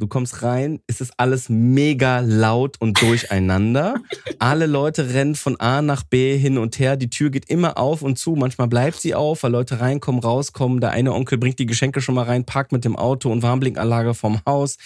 Du 0.00 0.06
kommst 0.06 0.42
rein, 0.42 0.80
es 0.86 1.02
ist 1.02 1.12
alles 1.18 1.50
mega 1.50 2.20
laut 2.20 2.80
und 2.80 3.02
durcheinander. 3.02 3.96
Alle 4.38 4.64
Leute 4.64 5.12
rennen 5.12 5.34
von 5.34 5.60
A 5.60 5.82
nach 5.82 6.04
B 6.04 6.38
hin 6.38 6.56
und 6.56 6.78
her. 6.78 6.96
Die 6.96 7.10
Tür 7.10 7.28
geht 7.28 7.50
immer 7.50 7.76
auf 7.76 8.00
und 8.00 8.18
zu. 8.18 8.34
Manchmal 8.34 8.68
bleibt 8.68 8.98
sie 8.98 9.14
auf, 9.14 9.42
weil 9.42 9.52
Leute 9.52 9.80
reinkommen, 9.80 10.22
rauskommen. 10.22 10.80
Der 10.80 10.92
eine 10.92 11.12
Onkel 11.12 11.36
bringt 11.36 11.58
die 11.58 11.66
Geschenke 11.66 12.00
schon 12.00 12.14
mal 12.14 12.24
rein, 12.24 12.46
parkt 12.46 12.72
mit 12.72 12.86
dem 12.86 12.96
Auto 12.96 13.30
und 13.30 13.42
Warnblinkanlage 13.42 14.14
vom 14.14 14.40
Haus. 14.46 14.78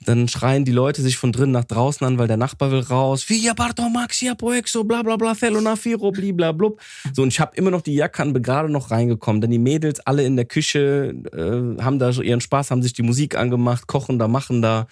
Dann 0.00 0.26
schreien 0.28 0.64
die 0.64 0.72
Leute 0.72 1.00
sich 1.02 1.16
von 1.16 1.32
drinnen 1.32 1.52
nach 1.52 1.64
draußen 1.64 2.06
an, 2.06 2.18
weil 2.18 2.26
der 2.26 2.36
Nachbar 2.36 2.72
will 2.72 2.80
raus. 2.80 3.28
Via 3.28 3.54
Barto 3.54 3.88
Maxia 3.88 4.34
Poexo, 4.34 4.84
bla 4.84 5.02
bla 5.02 5.16
bla, 5.16 5.34
Felona 5.34 5.76
Firo, 5.76 6.10
bliblablub. 6.10 6.80
So, 7.12 7.22
und 7.22 7.28
ich 7.28 7.40
habe 7.40 7.56
immer 7.56 7.70
noch 7.70 7.82
die 7.82 7.94
Jacke 7.94 8.22
an, 8.22 8.32
bin 8.32 8.42
gerade 8.42 8.68
noch 8.68 8.90
reingekommen. 8.90 9.40
Dann 9.40 9.50
die 9.50 9.58
Mädels 9.58 10.00
alle 10.00 10.24
in 10.24 10.36
der 10.36 10.44
Küche 10.44 11.14
äh, 11.32 11.82
haben 11.82 11.98
da 11.98 12.12
so 12.12 12.22
ihren 12.22 12.40
Spaß, 12.40 12.70
haben 12.70 12.82
sich 12.82 12.94
die 12.94 13.02
Musik 13.02 13.36
angemacht, 13.36 13.86
kochen 13.86 14.18
da, 14.18 14.28
machen 14.28 14.62
da. 14.62 14.88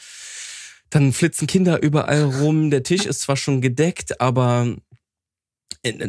Dann 0.91 1.13
flitzen 1.13 1.47
Kinder 1.47 1.83
überall 1.83 2.25
rum. 2.25 2.71
Der 2.71 2.83
Tisch 2.83 3.07
ist 3.07 3.23
zwar 3.23 3.37
schon 3.37 3.61
gedeckt, 3.61 4.21
aber 4.21 4.77
äh, 5.83 6.09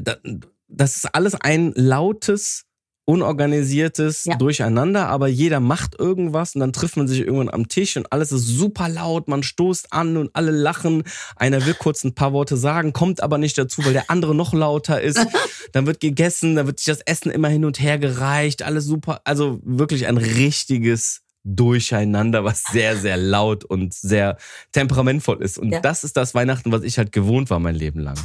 das 0.68 0.98
ist 0.98 1.16
alles 1.16 1.36
ein 1.36 1.74
lautes 1.76 2.66
unorganisiertes 3.06 4.26
ja. 4.26 4.36
Durcheinander, 4.36 5.08
aber 5.08 5.28
jeder 5.28 5.60
macht 5.60 6.00
irgendwas 6.00 6.56
und 6.56 6.62
dann 6.62 6.74
trifft 6.74 6.98
man 6.98 7.08
sich 7.08 7.20
irgendwann 7.20 7.50
am 7.50 7.68
Tisch 7.68 7.98
und 7.98 8.12
alles 8.12 8.32
ist 8.32 8.46
super 8.48 8.90
laut, 8.90 9.28
man 9.28 9.44
stoßt 9.44 9.92
an 9.92 10.18
und 10.18 10.30
alle 10.34 10.52
lachen. 10.52 11.04
Einer 11.36 11.66
will 11.66 11.74
kurz 11.74 12.04
ein 12.04 12.14
paar 12.14 12.34
Worte 12.34 12.58
sagen, 12.58 12.94
kommt 12.94 13.22
aber 13.22 13.38
nicht 13.38 13.58
dazu, 13.58 13.84
weil 13.84 13.94
der 13.94 14.10
andere 14.10 14.36
noch 14.36 14.54
lauter 14.54 15.02
ist. 15.02 15.20
dann 15.74 15.88
wird 15.88 16.00
gegessen, 16.00 16.56
dann 16.56 16.68
wird 16.68 16.80
sich 16.80 16.88
das 16.88 17.02
Essen 17.02 17.32
immer 17.32 17.50
hin 17.50 17.66
und 17.66 17.80
her 17.80 17.98
gereicht, 17.98 18.64
alles 18.64 18.86
super. 18.86 19.22
Also 19.26 19.60
wirklich 19.64 20.08
ein 20.08 20.18
richtiges 20.18 21.22
Durcheinander, 21.44 22.44
was 22.44 22.64
sehr, 22.72 22.96
sehr 22.98 23.18
laut 23.18 23.66
und 23.66 23.94
sehr 23.94 24.38
temperamentvoll 24.74 25.42
ist. 25.42 25.58
Und 25.58 25.72
ja. 25.72 25.80
das 25.80 26.04
ist 26.04 26.18
das 26.18 26.36
Weihnachten, 26.36 26.72
was 26.72 26.84
ich 26.84 27.00
halt 27.00 27.12
gewohnt 27.12 27.50
war 27.50 27.60
mein 27.60 27.76
Leben 27.76 28.00
lang. 28.00 28.18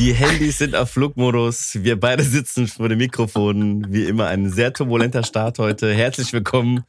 Die 0.00 0.14
Handys 0.14 0.56
sind 0.56 0.74
auf 0.74 0.92
Flugmodus. 0.92 1.74
Wir 1.82 2.00
beide 2.00 2.22
sitzen 2.22 2.66
vor 2.66 2.88
dem 2.88 2.96
Mikrofon. 2.96 3.84
Wie 3.92 4.04
immer 4.04 4.28
ein 4.28 4.48
sehr 4.48 4.72
turbulenter 4.72 5.22
Start 5.22 5.58
heute. 5.58 5.92
Herzlich 5.92 6.32
willkommen 6.32 6.84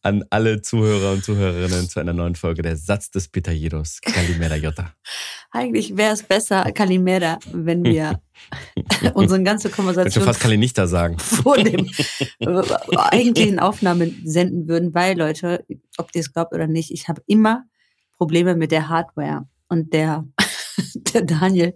an 0.00 0.24
alle 0.30 0.62
Zuhörer 0.62 1.12
und 1.12 1.22
Zuhörerinnen 1.22 1.90
zu 1.90 2.00
einer 2.00 2.14
neuen 2.14 2.36
Folge 2.36 2.62
der 2.62 2.78
Satz 2.78 3.10
des 3.10 3.28
Pitajeros. 3.28 4.00
Kalimera 4.00 4.56
Jota. 4.56 4.94
Eigentlich 5.50 5.94
wäre 5.94 6.14
es 6.14 6.22
besser, 6.22 6.64
Kalimera, 6.72 7.38
wenn 7.52 7.84
wir 7.84 8.18
unsere 9.12 9.42
ganze 9.42 9.68
Konversation. 9.68 10.22
Ich 10.22 10.26
fast 10.26 10.40
Kalinista 10.40 10.86
sagen. 10.86 11.18
Vor 11.18 11.58
dem 11.58 11.86
eigentlichen 12.96 13.58
Aufnahmen 13.58 14.22
senden 14.24 14.68
würden, 14.68 14.94
weil 14.94 15.18
Leute, 15.18 15.66
ob 15.98 16.08
ihr 16.14 16.20
es 16.22 16.32
glaubt 16.32 16.54
oder 16.54 16.66
nicht, 16.66 16.92
ich 16.92 17.08
habe 17.08 17.20
immer 17.26 17.64
Probleme 18.16 18.54
mit 18.54 18.72
der 18.72 18.88
Hardware. 18.88 19.46
Und 19.68 19.92
der, 19.92 20.24
der 21.12 21.22
Daniel 21.22 21.74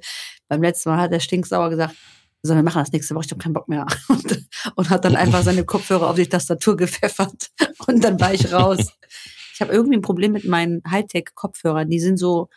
beim 0.49 0.63
letzten 0.63 0.91
Mal 0.91 0.99
hat 0.99 1.13
er 1.13 1.21
stinksauer 1.21 1.71
gesagt, 1.71 1.95
so, 2.43 2.55
wir 2.55 2.63
machen 2.63 2.79
das 2.79 2.93
nächste 2.93 3.15
Woche, 3.15 3.25
ich 3.27 3.31
habe 3.31 3.43
keinen 3.43 3.53
Bock 3.53 3.69
mehr. 3.69 3.87
Und, 4.09 4.49
und, 4.77 4.91
hat 4.91 5.05
dann 5.05 5.17
einfach 5.17 5.43
seine 5.43 5.65
Kopfhörer 5.65 6.09
auf 6.09 6.17
die 6.17 6.27
Tastatur 6.27 6.77
gepfeffert. 6.77 7.51
Und 7.87 8.03
dann 8.03 8.21
war 8.21 8.33
ich 8.35 8.53
raus. 8.53 8.79
Ich 9.55 9.61
habe 9.61 9.73
irgendwie 9.73 9.97
ein 9.97 10.03
Problem 10.03 10.31
mit 10.31 10.45
meinen 10.45 10.83
Hightech-Kopfhörern. 10.89 11.91
Die 11.91 11.99
sind 11.99 12.17
so 12.17 12.49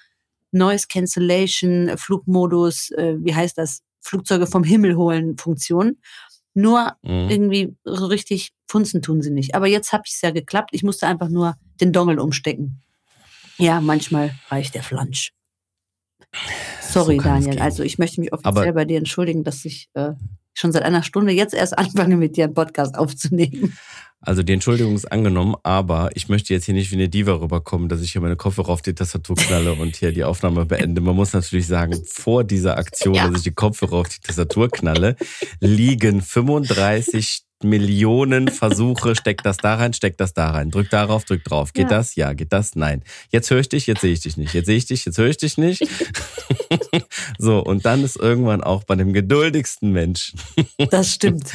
Noise 0.51 0.85
Cancellation, 0.87 1.97
Flugmodus, 1.97 2.91
äh, 2.91 3.15
wie 3.17 3.33
heißt 3.33 3.57
das? 3.57 3.81
Flugzeuge 4.01 4.45
vom 4.45 4.63
Himmel 4.63 4.95
holen 4.95 5.35
Funktion. 5.35 5.97
Nur 6.53 6.95
mhm. 7.01 7.27
irgendwie 7.27 7.75
so 7.83 8.05
richtig 8.05 8.51
funzen 8.67 9.01
tun 9.01 9.23
sie 9.23 9.31
nicht. 9.31 9.55
Aber 9.55 9.65
jetzt 9.65 9.93
habe 9.93 10.03
es 10.05 10.21
ja 10.21 10.29
geklappt. 10.29 10.69
Ich 10.73 10.83
musste 10.83 11.07
einfach 11.07 11.29
nur 11.29 11.55
den 11.79 11.91
Dongle 11.91 12.21
umstecken. 12.21 12.83
Ja, 13.57 13.81
manchmal 13.81 14.35
reicht 14.49 14.75
der 14.75 14.83
Flansch. 14.83 15.33
Sorry, 16.81 17.17
so 17.17 17.23
Daniel. 17.23 17.59
Also 17.59 17.83
ich 17.83 17.97
möchte 17.97 18.21
mich 18.21 18.33
offiziell 18.33 18.57
Aber 18.57 18.73
bei 18.73 18.85
dir 18.85 18.97
entschuldigen, 18.97 19.43
dass 19.43 19.65
ich 19.65 19.89
äh, 19.93 20.11
schon 20.53 20.71
seit 20.71 20.83
einer 20.83 21.03
Stunde 21.03 21.31
jetzt 21.31 21.53
erst 21.53 21.77
anfange, 21.77 22.17
mit 22.17 22.37
dir 22.37 22.45
einen 22.45 22.53
Podcast 22.53 22.97
aufzunehmen. 22.97 23.77
Also 24.23 24.43
die 24.43 24.53
Entschuldigung 24.53 24.93
ist 24.93 25.11
angenommen, 25.11 25.55
aber 25.63 26.11
ich 26.13 26.29
möchte 26.29 26.53
jetzt 26.53 26.65
hier 26.65 26.75
nicht 26.75 26.91
wie 26.91 26.95
eine 26.95 27.09
Diva 27.09 27.33
rüberkommen, 27.33 27.89
dass 27.89 28.01
ich 28.01 28.11
hier 28.11 28.21
meine 28.21 28.35
Kopfhörer 28.35 28.69
auf 28.69 28.83
die 28.83 28.93
Tastatur 28.93 29.35
knalle 29.35 29.73
und 29.73 29.95
hier 29.95 30.11
die 30.11 30.23
Aufnahme 30.23 30.65
beende. 30.65 31.01
Man 31.01 31.15
muss 31.15 31.33
natürlich 31.33 31.65
sagen, 31.65 31.99
vor 32.05 32.43
dieser 32.43 32.77
Aktion, 32.77 33.15
ja. 33.15 33.27
dass 33.27 33.37
ich 33.37 33.43
die 33.43 33.53
Kopfhörer 33.53 33.93
auf 33.93 34.09
die 34.09 34.19
Tastatur 34.19 34.69
knalle, 34.69 35.15
liegen 35.59 36.21
35 36.21 37.41
Millionen 37.63 38.47
Versuche, 38.47 39.15
steck 39.15 39.43
das 39.43 39.57
da 39.57 39.75
rein, 39.75 39.93
steck 39.93 40.17
das 40.17 40.33
da 40.33 40.51
rein, 40.51 40.71
drück 40.71 40.89
darauf, 40.89 41.25
drück 41.25 41.43
drauf. 41.43 41.73
Geht 41.73 41.91
ja. 41.91 41.97
das? 41.97 42.15
Ja. 42.15 42.33
Geht 42.33 42.53
das? 42.53 42.75
Nein. 42.75 43.03
Jetzt 43.29 43.49
höre 43.49 43.59
ich 43.59 43.69
dich, 43.69 43.87
jetzt 43.87 44.01
sehe 44.01 44.13
ich 44.13 44.21
dich 44.21 44.37
nicht. 44.37 44.53
Jetzt 44.53 44.65
sehe 44.65 44.77
ich 44.77 44.85
dich, 44.85 45.05
jetzt 45.05 45.17
höre 45.17 45.29
ich 45.29 45.37
dich 45.37 45.57
nicht. 45.57 45.87
so, 47.37 47.59
und 47.59 47.85
dann 47.85 48.03
ist 48.03 48.17
irgendwann 48.17 48.63
auch 48.63 48.83
bei 48.83 48.95
dem 48.95 49.13
geduldigsten 49.13 49.91
Menschen. 49.91 50.39
das 50.89 51.13
stimmt. 51.13 51.51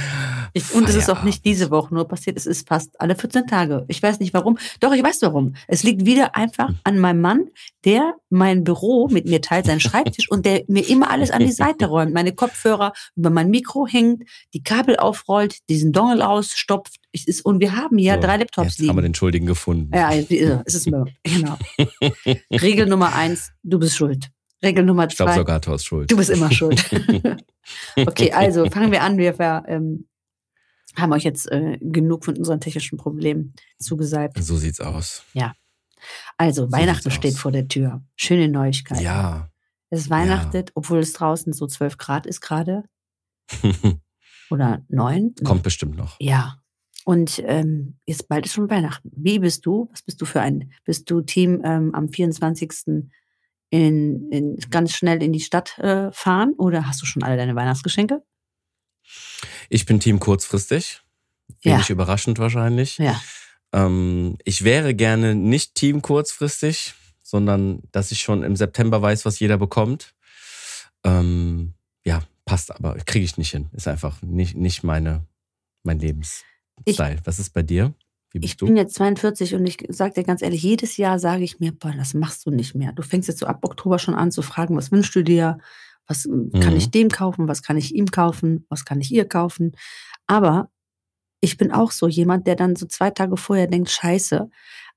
Ich, 0.52 0.72
und 0.74 0.88
es 0.88 0.94
ist 0.94 1.10
auch 1.10 1.22
nicht 1.22 1.44
diese 1.44 1.70
Woche 1.70 1.94
nur 1.94 2.06
passiert, 2.08 2.36
es 2.36 2.46
ist 2.46 2.68
fast 2.68 3.00
alle 3.00 3.16
14 3.16 3.46
Tage. 3.46 3.84
Ich 3.88 4.02
weiß 4.02 4.20
nicht 4.20 4.34
warum. 4.34 4.58
Doch, 4.80 4.92
ich 4.92 5.02
weiß 5.02 5.22
warum. 5.22 5.54
Es 5.68 5.82
liegt 5.82 6.06
wieder 6.06 6.36
einfach 6.36 6.70
an 6.84 6.98
meinem 6.98 7.20
Mann, 7.20 7.48
der 7.84 8.14
mein 8.30 8.64
Büro 8.64 9.08
mit 9.08 9.26
mir 9.26 9.40
teilt, 9.40 9.66
seinen 9.66 9.80
Schreibtisch 9.80 10.30
und 10.30 10.46
der 10.46 10.64
mir 10.68 10.88
immer 10.88 11.10
alles 11.10 11.30
an 11.30 11.40
die 11.40 11.52
Seite 11.52 11.86
räumt. 11.86 12.12
Meine 12.12 12.32
Kopfhörer 12.32 12.92
über 13.14 13.30
mein 13.30 13.50
Mikro 13.50 13.86
hängt, 13.86 14.24
die 14.54 14.62
Kabel 14.62 14.96
aufrollt, 14.96 15.68
diesen 15.68 15.92
Dongle 15.96 16.26
ausstopft. 16.26 16.96
Ich, 17.12 17.26
ist, 17.26 17.44
und 17.44 17.60
wir 17.60 17.74
haben 17.74 17.98
ja 17.98 18.14
so, 18.16 18.20
drei 18.20 18.36
Laptops 18.36 18.66
jetzt 18.68 18.78
liegen. 18.78 18.90
haben 18.90 18.96
wir 18.98 19.02
den 19.02 19.14
Schuldigen 19.14 19.46
gefunden. 19.46 19.90
Ja, 19.94 20.12
es 20.12 20.74
ist 20.74 20.86
mir, 20.90 21.06
genau. 21.22 21.56
Regel 22.52 22.86
Nummer 22.86 23.14
eins, 23.14 23.52
du 23.62 23.78
bist 23.78 23.96
schuld. 23.96 24.30
Regel 24.62 24.84
Nummer 24.84 25.08
zwei. 25.08 25.12
Ich 25.12 25.16
glaube 25.16 25.34
sogar, 25.34 25.60
du 25.60 25.72
hast 25.72 25.84
schuld. 25.84 26.10
Du 26.10 26.16
bist 26.16 26.30
immer 26.30 26.50
schuld. 26.50 26.84
okay, 27.96 28.32
also 28.32 28.68
fangen 28.70 28.90
wir 28.90 29.02
an. 29.02 29.18
Wir 29.18 29.34
ähm, 29.66 30.06
haben 30.96 31.12
euch 31.12 31.24
jetzt 31.24 31.50
äh, 31.50 31.78
genug 31.80 32.24
von 32.24 32.36
unseren 32.36 32.60
technischen 32.60 32.98
Problemen 32.98 33.54
zugesagt. 33.78 34.42
So 34.42 34.56
sieht's 34.56 34.80
aus. 34.80 35.24
Ja. 35.34 35.54
Also, 36.36 36.66
so 36.66 36.72
Weihnachten 36.72 37.10
steht 37.10 37.34
aus. 37.34 37.40
vor 37.40 37.52
der 37.52 37.68
Tür. 37.68 38.02
Schöne 38.16 38.48
Neuigkeit. 38.48 39.00
Ja. 39.00 39.50
Es 39.90 40.10
weihnachtet, 40.10 40.70
ja. 40.70 40.72
obwohl 40.74 40.98
es 40.98 41.12
draußen 41.12 41.52
so 41.52 41.66
12 41.66 41.96
Grad 41.96 42.26
ist 42.26 42.40
gerade. 42.40 42.84
oder 44.50 44.84
neun. 44.88 45.34
Kommt 45.44 45.62
bestimmt 45.62 45.96
noch. 45.96 46.16
Ja. 46.20 46.60
Und 47.04 47.40
ähm, 47.46 47.98
jetzt 48.06 48.28
bald 48.28 48.46
ist 48.46 48.54
schon 48.54 48.68
Weihnachten. 48.68 49.12
Wie 49.14 49.38
bist 49.38 49.64
du? 49.64 49.88
Was 49.92 50.02
bist 50.02 50.20
du 50.20 50.24
für 50.24 50.40
ein? 50.40 50.72
Bist 50.84 51.08
du 51.10 51.20
Team 51.20 51.62
ähm, 51.64 51.94
am 51.94 52.08
24. 52.08 52.72
In, 53.70 54.30
in, 54.30 54.56
ganz 54.70 54.92
schnell 54.92 55.22
in 55.22 55.32
die 55.32 55.40
Stadt 55.40 55.78
äh, 55.78 56.10
fahren 56.12 56.54
oder 56.56 56.86
hast 56.86 57.02
du 57.02 57.06
schon 57.06 57.22
alle 57.22 57.36
deine 57.36 57.54
Weihnachtsgeschenke? 57.54 58.22
Ich 59.68 59.86
bin 59.86 60.00
Team 60.00 60.20
kurzfristig. 60.20 61.02
Wenig 61.62 61.88
ja. 61.88 61.92
überraschend 61.92 62.38
wahrscheinlich. 62.38 62.98
Ja. 62.98 63.20
Ähm, 63.72 64.36
ich 64.44 64.64
wäre 64.64 64.94
gerne 64.94 65.34
nicht 65.34 65.74
Team 65.74 66.02
kurzfristig, 66.02 66.94
sondern 67.22 67.82
dass 67.92 68.12
ich 68.12 68.20
schon 68.20 68.42
im 68.42 68.56
September 68.56 69.02
weiß, 69.02 69.24
was 69.24 69.38
jeder 69.38 69.58
bekommt. 69.58 70.14
Ähm, 71.04 71.74
ja, 72.04 72.22
passt 72.46 72.74
aber, 72.74 72.94
kriege 73.04 73.24
ich 73.24 73.36
nicht 73.36 73.50
hin. 73.50 73.68
Ist 73.72 73.88
einfach 73.88 74.22
nicht, 74.22 74.56
nicht 74.56 74.82
meine, 74.82 75.26
mein 75.82 75.98
Lebensstil. 75.98 77.18
Was 77.24 77.38
ist 77.38 77.50
bei 77.50 77.62
dir? 77.62 77.92
Wie 78.30 78.38
bist 78.38 78.52
ich 78.52 78.56
du? 78.56 78.66
bin 78.66 78.76
jetzt 78.76 78.94
42 78.94 79.54
und 79.54 79.66
ich 79.66 79.78
sage 79.88 80.14
dir 80.14 80.24
ganz 80.24 80.40
ehrlich, 80.40 80.62
jedes 80.62 80.96
Jahr 80.96 81.18
sage 81.18 81.44
ich 81.44 81.60
mir, 81.60 81.72
boah, 81.72 81.92
das 81.92 82.14
machst 82.14 82.46
du 82.46 82.50
nicht 82.50 82.74
mehr. 82.74 82.92
Du 82.92 83.02
fängst 83.02 83.28
jetzt 83.28 83.40
so 83.40 83.46
ab 83.46 83.58
Oktober 83.62 83.98
schon 83.98 84.14
an 84.14 84.30
zu 84.30 84.42
fragen, 84.42 84.76
was 84.76 84.90
wünschst 84.90 85.14
du 85.14 85.22
dir? 85.22 85.58
Was 86.06 86.24
mhm. 86.26 86.52
kann 86.52 86.76
ich 86.76 86.90
dem 86.90 87.08
kaufen? 87.08 87.48
Was 87.48 87.62
kann 87.62 87.76
ich 87.76 87.94
ihm 87.94 88.06
kaufen? 88.06 88.64
Was 88.68 88.84
kann 88.84 89.00
ich 89.00 89.10
ihr 89.12 89.28
kaufen? 89.28 89.72
Aber 90.26 90.70
ich 91.40 91.56
bin 91.56 91.72
auch 91.72 91.90
so 91.90 92.08
jemand, 92.08 92.46
der 92.46 92.56
dann 92.56 92.76
so 92.76 92.86
zwei 92.86 93.10
Tage 93.10 93.36
vorher 93.36 93.66
denkt, 93.66 93.90
scheiße. 93.90 94.48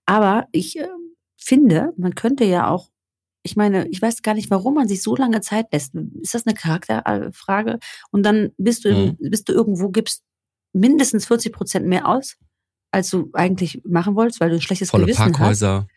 Aber 0.05 0.47
ich 0.51 0.79
äh, 0.79 0.87
finde, 1.35 1.93
man 1.97 2.15
könnte 2.15 2.43
ja 2.45 2.69
auch 2.69 2.89
ich 3.43 3.55
meine, 3.55 3.87
ich 3.87 4.01
weiß 4.01 4.21
gar 4.21 4.33
nicht, 4.33 4.51
warum 4.51 4.75
man 4.75 4.87
sich 4.87 5.01
so 5.01 5.15
lange 5.15 5.41
Zeit 5.41 5.67
lässt. 5.71 5.95
Ist 6.21 6.33
das 6.33 6.45
eine 6.45 6.55
Charakterfrage? 6.55 7.79
Und 8.11 8.23
dann 8.23 8.51
bist 8.57 8.85
du, 8.85 8.93
mhm. 8.93 9.17
bist 9.19 9.49
du 9.49 9.53
irgendwo, 9.53 9.89
gibst 9.89 10.23
mindestens 10.73 11.25
40 11.25 11.53
Prozent 11.53 11.87
mehr 11.87 12.07
aus 12.07 12.37
als 12.91 13.09
du 13.09 13.29
eigentlich 13.33 13.81
machen 13.85 14.15
wolltest, 14.15 14.39
weil 14.39 14.49
du 14.49 14.55
ein 14.55 14.61
schlechtes 14.61 14.89
Volle 14.89 15.05
Gewissen 15.05 15.25
hast. 15.25 15.31
Parkhäuser, 15.33 15.87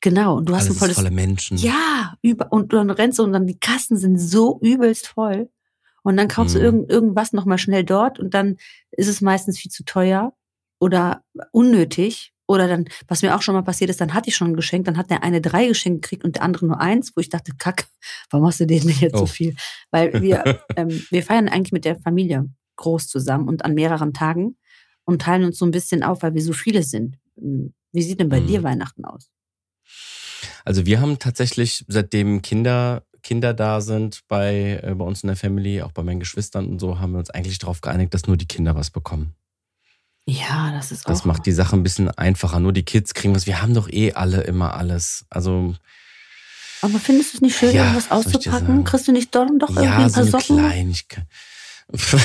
Genau, 0.00 0.38
und 0.38 0.48
du 0.48 0.54
hast 0.56 0.64
alles 0.64 0.76
ein 0.76 0.78
volles 0.80 0.96
volle 0.96 1.12
Menschen. 1.12 1.56
Ja, 1.58 2.16
über, 2.22 2.50
und 2.50 2.72
dann 2.72 2.90
rennst 2.90 3.20
du 3.20 3.22
und 3.22 3.32
dann 3.32 3.46
die 3.46 3.58
Kassen 3.58 3.96
sind 3.96 4.18
so 4.18 4.58
übelst 4.60 5.06
voll. 5.06 5.48
Und 6.02 6.16
dann 6.16 6.26
kaufst 6.26 6.56
Mhm. 6.56 6.58
du 6.58 6.64
irgend, 6.64 6.90
irgendwas 6.90 7.32
nochmal 7.32 7.58
schnell 7.58 7.84
dort 7.84 8.18
und 8.18 8.34
dann 8.34 8.56
ist 8.90 9.06
es 9.06 9.20
meistens 9.20 9.60
viel 9.60 9.70
zu 9.70 9.84
teuer 9.84 10.34
oder 10.80 11.22
unnötig. 11.52 12.31
Oder 12.52 12.68
dann, 12.68 12.84
was 13.08 13.22
mir 13.22 13.34
auch 13.34 13.42
schon 13.42 13.54
mal 13.54 13.62
passiert 13.62 13.90
ist, 13.90 14.00
dann 14.00 14.14
hatte 14.14 14.28
ich 14.28 14.36
schon 14.36 14.48
ein 14.48 14.56
Geschenk, 14.56 14.84
dann 14.84 14.96
hat 14.96 15.10
der 15.10 15.22
eine 15.22 15.40
drei 15.40 15.66
Geschenke 15.66 16.00
gekriegt 16.00 16.24
und 16.24 16.36
der 16.36 16.42
andere 16.42 16.66
nur 16.66 16.80
eins, 16.80 17.12
wo 17.16 17.20
ich 17.20 17.28
dachte, 17.30 17.52
kack, 17.58 17.86
warum 18.30 18.46
hast 18.46 18.60
du 18.60 18.66
denen 18.66 18.88
jetzt 19.00 19.14
Oh. 19.14 19.20
so 19.20 19.26
viel? 19.26 19.54
Weil 19.90 20.20
wir, 20.20 20.60
ähm, 20.76 21.02
wir 21.10 21.22
feiern 21.22 21.48
eigentlich 21.48 21.72
mit 21.72 21.84
der 21.84 21.98
Familie 21.98 22.48
groß 22.76 23.08
zusammen 23.08 23.48
und 23.48 23.64
an 23.64 23.74
mehreren 23.74 24.12
Tagen 24.12 24.56
und 25.04 25.22
teilen 25.22 25.44
uns 25.44 25.58
so 25.58 25.64
ein 25.64 25.70
bisschen 25.70 26.02
auf, 26.02 26.22
weil 26.22 26.34
wir 26.34 26.42
so 26.42 26.52
viele 26.52 26.82
sind. 26.82 27.16
Ähm, 27.38 27.72
Wie 27.92 28.02
sieht 28.02 28.20
denn 28.20 28.28
bei 28.28 28.40
Mhm. 28.40 28.46
dir 28.46 28.62
Weihnachten 28.62 29.04
aus? 29.04 29.30
Also 30.64 30.86
wir 30.86 31.00
haben 31.00 31.18
tatsächlich, 31.18 31.84
seitdem 31.88 32.40
Kinder, 32.42 33.04
Kinder 33.22 33.54
da 33.54 33.80
sind 33.80 34.20
bei, 34.28 34.80
äh, 34.82 34.94
bei 34.94 35.04
uns 35.04 35.22
in 35.22 35.28
der 35.28 35.36
Family, 35.36 35.82
auch 35.82 35.92
bei 35.92 36.02
meinen 36.02 36.20
Geschwistern 36.20 36.66
und 36.68 36.78
so, 36.80 36.98
haben 36.98 37.12
wir 37.12 37.18
uns 37.18 37.30
eigentlich 37.30 37.58
darauf 37.58 37.80
geeinigt, 37.80 38.14
dass 38.14 38.26
nur 38.26 38.36
die 38.36 38.46
Kinder 38.46 38.74
was 38.74 38.90
bekommen. 38.90 39.34
Ja, 40.26 40.70
das 40.72 40.92
ist 40.92 41.08
Das 41.08 41.20
auch. 41.22 41.24
macht 41.24 41.46
die 41.46 41.52
Sache 41.52 41.74
ein 41.76 41.82
bisschen 41.82 42.08
einfacher. 42.10 42.60
Nur 42.60 42.72
die 42.72 42.84
Kids 42.84 43.12
kriegen 43.14 43.34
was. 43.34 43.46
Wir 43.46 43.60
haben 43.60 43.74
doch 43.74 43.88
eh 43.90 44.12
alle 44.12 44.42
immer 44.42 44.74
alles. 44.74 45.24
Also 45.30 45.74
Aber 46.80 46.98
findest 47.00 47.32
du 47.32 47.36
es 47.38 47.40
nicht 47.42 47.56
schön, 47.58 47.74
Ja, 47.74 47.82
irgendwas 47.84 48.10
auszupacken? 48.10 48.84
Kriegst 48.84 49.08
du 49.08 49.12
nicht 49.12 49.34
doch, 49.34 49.46
doch 49.58 49.70
irgendwie 49.70 49.84
ja, 49.84 49.96
ein 49.98 50.08
so 50.10 50.14
paar 50.14 50.22
eine 50.22 50.30
Socken? 50.30 50.58
Kleinigkeit. 50.58 51.26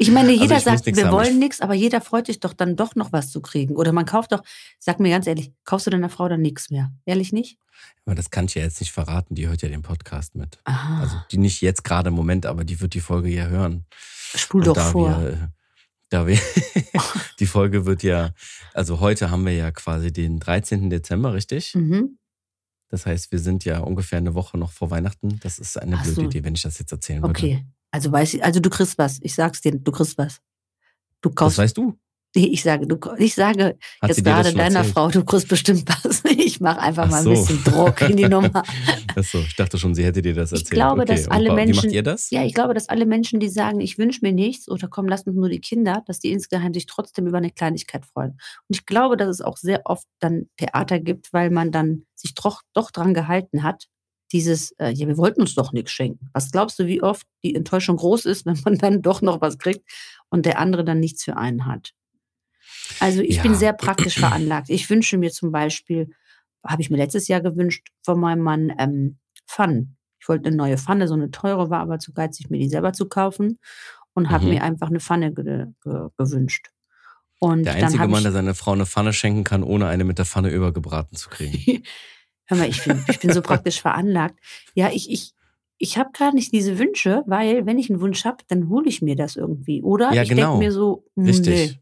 Ich 0.00 0.10
meine, 0.10 0.30
jeder 0.32 0.56
Also 0.56 0.70
ich 0.70 0.78
sagt, 0.78 0.86
wir 0.96 1.06
haben. 1.06 1.12
wollen 1.12 1.38
nichts, 1.38 1.60
aber 1.60 1.74
jeder 1.74 2.00
freut 2.00 2.26
sich 2.26 2.38
doch 2.40 2.52
dann 2.52 2.76
doch 2.76 2.94
noch 2.94 3.12
was 3.12 3.30
zu 3.32 3.40
kriegen. 3.40 3.74
Oder 3.76 3.92
man 3.92 4.04
kauft 4.04 4.30
doch, 4.32 4.42
sag 4.78 5.00
mir 5.00 5.10
ganz 5.10 5.26
ehrlich, 5.26 5.52
kaufst 5.64 5.86
du 5.86 5.90
deiner 5.90 6.08
Frau 6.08 6.28
dann 6.28 6.40
nichts 6.40 6.70
mehr? 6.70 6.92
Ehrlich 7.04 7.32
nicht? 7.32 7.58
Aber 8.04 8.14
das 8.14 8.30
kann 8.30 8.44
ich 8.46 8.54
ja 8.54 8.62
jetzt 8.62 8.80
nicht 8.80 8.92
verraten. 8.92 9.34
Die 9.34 9.48
hört 9.48 9.62
ja 9.62 9.68
den 9.68 9.82
Podcast 9.82 10.34
mit. 10.34 10.58
Aha, 10.64 11.00
Also 11.00 11.16
die 11.30 11.38
nicht 11.38 11.60
jetzt 11.62 11.82
gerade 11.84 12.08
im 12.08 12.14
Moment, 12.14 12.46
aber 12.46 12.64
die 12.64 12.80
wird 12.80 12.94
die 12.94 13.00
Folge 13.00 13.28
ja 13.28 13.46
hören. 13.46 13.86
spul 14.34 14.60
Und 14.68 14.76
doch 14.76 14.90
vor. 14.90 15.20
Wir, 15.20 15.52
da 16.10 16.26
wir, 16.26 16.38
die 17.38 17.46
Folge 17.46 17.86
wird 17.86 18.02
ja, 18.02 18.32
also 18.74 19.00
heute 19.00 19.30
haben 19.30 19.44
wir 19.44 19.54
ja 19.54 19.70
quasi 19.70 20.12
den 20.12 20.38
13. 20.40 20.90
Dezember, 20.90 21.34
richtig? 21.34 21.74
mhm. 21.74 22.18
Das 22.90 23.04
heißt, 23.04 23.30
wir 23.32 23.38
sind 23.38 23.66
ja 23.66 23.80
ungefähr 23.80 24.16
eine 24.16 24.34
Woche 24.34 24.56
noch 24.56 24.72
vor 24.72 24.90
Weihnachten. 24.90 25.38
Das 25.40 25.58
ist 25.58 25.76
eine 25.76 25.96
Ach 25.96 26.02
blöde 26.04 26.14
so. 26.22 26.22
Idee, 26.22 26.42
wenn 26.42 26.54
ich 26.54 26.62
das 26.62 26.78
jetzt 26.78 26.90
erzählen 26.90 27.20
würde. 27.22 27.30
Okay. 27.38 27.66
Also 27.90 28.10
weiß 28.10 28.32
ich, 28.32 28.42
also 28.42 28.60
du 28.60 28.70
kriegst 28.70 28.96
was. 28.96 29.18
Ich 29.20 29.34
sag's 29.34 29.60
dir, 29.60 29.72
du 29.72 29.92
kriegst 29.92 30.16
was. 30.16 30.40
Du 31.20 31.28
Das 31.28 31.34
kaufst. 31.36 31.58
weißt 31.58 31.76
du. 31.76 31.98
Ich 32.34 32.62
sage, 32.62 32.86
du, 32.86 32.98
ich 33.16 33.34
sage 33.34 33.78
Hat 34.02 34.08
jetzt 34.10 34.22
gerade 34.22 34.52
deiner 34.52 34.80
erzählt? 34.80 34.94
Frau, 34.94 35.08
du 35.08 35.24
kriegst 35.24 35.48
bestimmt 35.48 35.84
was. 36.04 36.22
Ich 36.38 36.60
mache 36.60 36.80
einfach 36.80 37.04
Ach 37.06 37.10
mal 37.10 37.16
ein 37.18 37.24
so. 37.24 37.30
bisschen 37.30 37.64
Druck 37.64 38.00
in 38.02 38.16
die 38.16 38.28
Nummer. 38.28 38.62
Achso, 39.16 39.38
ich 39.38 39.54
dachte 39.56 39.78
schon, 39.78 39.94
sie 39.94 40.04
hätte 40.04 40.22
dir 40.22 40.34
das 40.34 40.52
Ich 40.52 40.60
erzählt. 40.60 40.74
glaube, 40.74 41.02
okay. 41.02 41.14
dass 41.14 41.28
alle 41.28 41.50
wa- 41.50 41.52
Wie 41.52 41.56
Menschen- 41.56 41.76
macht 41.86 41.92
ihr 41.94 42.02
das? 42.02 42.30
Ja, 42.30 42.44
ich 42.44 42.54
glaube, 42.54 42.74
dass 42.74 42.88
alle 42.88 43.06
Menschen, 43.06 43.38
die 43.40 43.48
sagen, 43.48 43.80
ich 43.80 43.96
wünsche 43.98 44.20
mir 44.22 44.32
nichts 44.32 44.68
oder 44.68 44.88
komm, 44.88 45.06
lass 45.08 45.22
uns 45.22 45.36
nur 45.36 45.48
die 45.48 45.60
Kinder, 45.60 46.02
dass 46.06 46.20
die 46.20 46.30
insgeheim 46.32 46.72
sich 46.74 46.86
trotzdem 46.86 47.26
über 47.26 47.38
eine 47.38 47.50
Kleinigkeit 47.50 48.04
freuen. 48.06 48.32
Und 48.32 48.76
ich 48.76 48.86
glaube, 48.86 49.16
dass 49.16 49.28
es 49.28 49.40
auch 49.40 49.56
sehr 49.56 49.82
oft 49.84 50.06
dann 50.20 50.48
Theater 50.56 51.00
gibt, 51.00 51.32
weil 51.32 51.50
man 51.50 51.70
dann 51.72 52.04
sich 52.14 52.34
doch, 52.34 52.62
doch 52.74 52.90
dran 52.90 53.14
gehalten 53.14 53.62
hat, 53.62 53.86
dieses, 54.32 54.72
äh, 54.78 54.90
ja, 54.90 55.06
wir 55.08 55.16
wollten 55.16 55.40
uns 55.40 55.54
doch 55.54 55.72
nichts 55.72 55.90
schenken. 55.92 56.28
Was 56.34 56.50
glaubst 56.50 56.78
du, 56.78 56.86
wie 56.86 57.02
oft 57.02 57.26
die 57.42 57.54
Enttäuschung 57.54 57.96
groß 57.96 58.26
ist, 58.26 58.44
wenn 58.46 58.60
man 58.64 58.76
dann 58.78 59.02
doch 59.02 59.22
noch 59.22 59.40
was 59.40 59.58
kriegt 59.58 59.82
und 60.30 60.44
der 60.46 60.58
andere 60.58 60.84
dann 60.84 61.00
nichts 61.00 61.24
für 61.24 61.36
einen 61.36 61.66
hat? 61.66 61.92
Also 63.00 63.20
ich 63.22 63.40
bin 63.42 63.52
Ja. 63.52 63.58
sehr 63.58 63.72
praktisch 63.72 64.18
veranlagt. 64.18 64.70
Ich 64.70 64.88
wünsche 64.90 65.18
mir 65.18 65.30
zum 65.30 65.52
Beispiel, 65.52 66.10
habe 66.66 66.82
ich 66.82 66.90
mir 66.90 66.96
letztes 66.96 67.28
Jahr 67.28 67.40
gewünscht, 67.40 67.88
von 68.02 68.18
meinem 68.20 68.42
Mann 68.42 68.72
ähm, 68.78 69.18
Pfannen. 69.46 69.96
Ich 70.20 70.28
wollte 70.28 70.48
eine 70.48 70.56
neue 70.56 70.78
Pfanne, 70.78 71.06
so 71.08 71.14
eine 71.14 71.30
teure, 71.30 71.70
war 71.70 71.80
aber 71.80 71.98
zu 71.98 72.12
geizig, 72.12 72.50
mir 72.50 72.58
die 72.58 72.68
selber 72.68 72.92
zu 72.92 73.08
kaufen 73.08 73.58
und 74.14 74.30
habe 74.30 74.44
Mhm. 74.44 74.50
mir 74.50 74.62
einfach 74.62 74.88
eine 74.88 75.00
Pfanne 75.00 75.32
ge 75.32 75.66
ge 75.84 76.08
gewünscht. 76.16 76.70
Und 77.40 77.66
Der 77.66 77.74
einzige 77.74 78.08
Mann, 78.08 78.24
der 78.24 78.32
seine 78.32 78.54
Frau 78.54 78.72
eine 78.72 78.84
Pfanne 78.84 79.12
schenken 79.12 79.44
kann, 79.44 79.62
ohne 79.62 79.86
eine 79.86 80.02
mit 80.04 80.18
der 80.18 80.24
Pfanne 80.24 80.50
übergebraten 80.50 81.16
zu 81.16 81.28
kriegen. 81.28 81.52
hör 82.46 82.56
mal, 82.58 82.68
ich 82.68 82.82
bin, 82.82 83.04
ich 83.08 83.20
bin 83.20 83.32
so 83.32 83.42
praktisch 83.42 83.80
veranlagt. 83.80 84.40
Ja, 84.74 84.90
ich, 84.90 85.08
ich, 85.10 85.32
ich 85.78 85.96
habe 85.98 86.10
gar 86.18 86.34
nicht 86.34 86.52
diese 86.52 86.80
Wünsche, 86.80 87.22
weil 87.26 87.64
wenn 87.64 87.78
ich 87.78 87.90
einen 87.90 88.00
Wunsch 88.00 88.24
habe, 88.24 88.42
dann 88.48 88.68
hole 88.68 88.88
ich 88.88 89.02
mir 89.02 89.14
das 89.14 89.36
irgendwie. 89.36 89.82
Oder 89.84 90.12
Ja, 90.12 90.22
ich 90.22 90.30
genau. 90.30 90.42
denke 90.54 90.58
mir 90.58 90.72
so, 90.72 91.04
hm, 91.14 91.24
Richtig. 91.26 91.46
nee. 91.74 91.80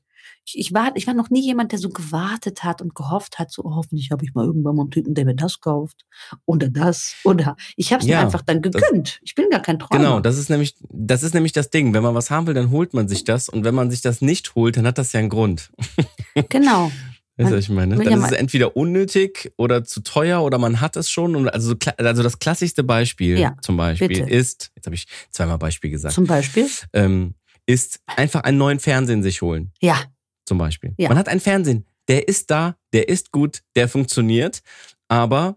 Ich, 0.55 0.73
war, 0.73 0.93
ich 0.95 1.07
war 1.07 1.15
noch 1.15 1.31
nie 1.31 1.45
jemand, 1.45 1.73
der 1.73 1.79
so 1.79 1.89
gewartet 1.89 2.63
hat 2.65 2.81
und 2.81 2.95
gehofft 2.95 3.39
hat, 3.39 3.51
so 3.51 3.63
oh, 3.65 3.75
hoffentlich 3.75 4.11
habe 4.11 4.25
ich 4.25 4.35
mal 4.35 4.45
irgendwann 4.45 4.77
mal 4.77 4.83
einen 4.83 4.91
Typen, 4.91 5.15
der 5.15 5.25
mir 5.25 5.35
das 5.35 5.61
kauft. 5.61 6.05
Oder 6.45 6.69
das. 6.69 7.15
Oder 7.25 7.57
ich 7.77 7.93
habe 7.93 8.01
es 8.01 8.07
mir 8.07 8.13
Ja, 8.15 8.21
einfach 8.21 8.43
dann 8.43 8.63
gegönnt. 8.63 9.19
Ich 9.23 9.35
bin 9.35 9.51
gar 9.51 9.61
kein 9.61 9.79
Träumer. 9.79 9.99
Genau, 10.03 10.21
das 10.21 10.39
ist 10.39 10.49
nämlich, 10.51 10.75
das 10.91 11.23
ist 11.23 11.35
nämlich 11.35 11.53
das 11.53 11.71
Ding. 11.71 11.93
Wenn 11.95 12.03
man 12.03 12.15
was 12.15 12.31
haben 12.31 12.47
will, 12.47 12.55
dann 12.55 12.71
holt 12.71 12.95
man 12.95 13.09
sich 13.09 13.25
das. 13.25 13.49
Und 13.49 13.65
wenn 13.65 13.75
man 13.75 13.91
sich 13.91 14.01
das 14.03 14.21
nicht 14.23 14.55
holt, 14.55 14.77
dann 14.77 14.87
hat 14.87 14.99
das 14.99 15.13
ja 15.13 15.21
einen 15.21 15.29
Grund. 15.31 15.71
Genau. 16.51 16.93
Weißt 17.39 17.51
du, 17.51 17.57
was 17.57 17.65
ich 17.65 17.69
meine? 17.71 17.97
Dann 17.97 18.19
ist 18.21 18.27
es 18.27 18.33
entweder 18.33 18.77
unnötig 18.77 19.53
oder 19.59 19.85
zu 19.85 20.01
teuer 20.03 20.43
oder 20.43 20.57
man 20.59 20.81
hat 20.81 20.97
es 20.97 21.11
schon. 21.11 21.37
Und 21.37 21.49
also, 21.49 21.75
also 21.99 22.23
das 22.23 22.39
klassischste 22.39 22.83
Beispiel 22.83 23.39
Ja, 23.39 23.57
zum 23.61 23.77
Beispiel 23.77 24.09
bitte. 24.09 24.23
ist, 24.31 24.71
jetzt 24.75 24.87
habe 24.87 24.95
ich 24.95 25.07
zweimal 25.31 25.59
Beispiel 25.59 25.91
gesagt, 25.91 26.15
Zum 26.15 26.27
Beispiel. 26.27 26.67
ähm, 26.95 27.35
ist 27.67 28.01
einfach 28.07 28.43
einen 28.43 28.57
neuen 28.59 28.79
Fernsehen 28.81 29.23
sich 29.23 29.43
holen. 29.43 29.73
Ja, 29.81 29.99
Zum 30.47 30.59
Beispiel. 30.59 30.95
Ja. 30.97 31.09
Man 31.11 31.19
hat 31.19 31.29
einen 31.29 31.41
Fernsehen, 31.41 31.85
der 32.09 32.29
ist 32.29 32.51
da, 32.51 32.77
der 32.93 33.09
ist 33.09 33.33
gut, 33.33 33.63
der 33.75 33.89
funktioniert, 33.89 34.63
aber 35.09 35.57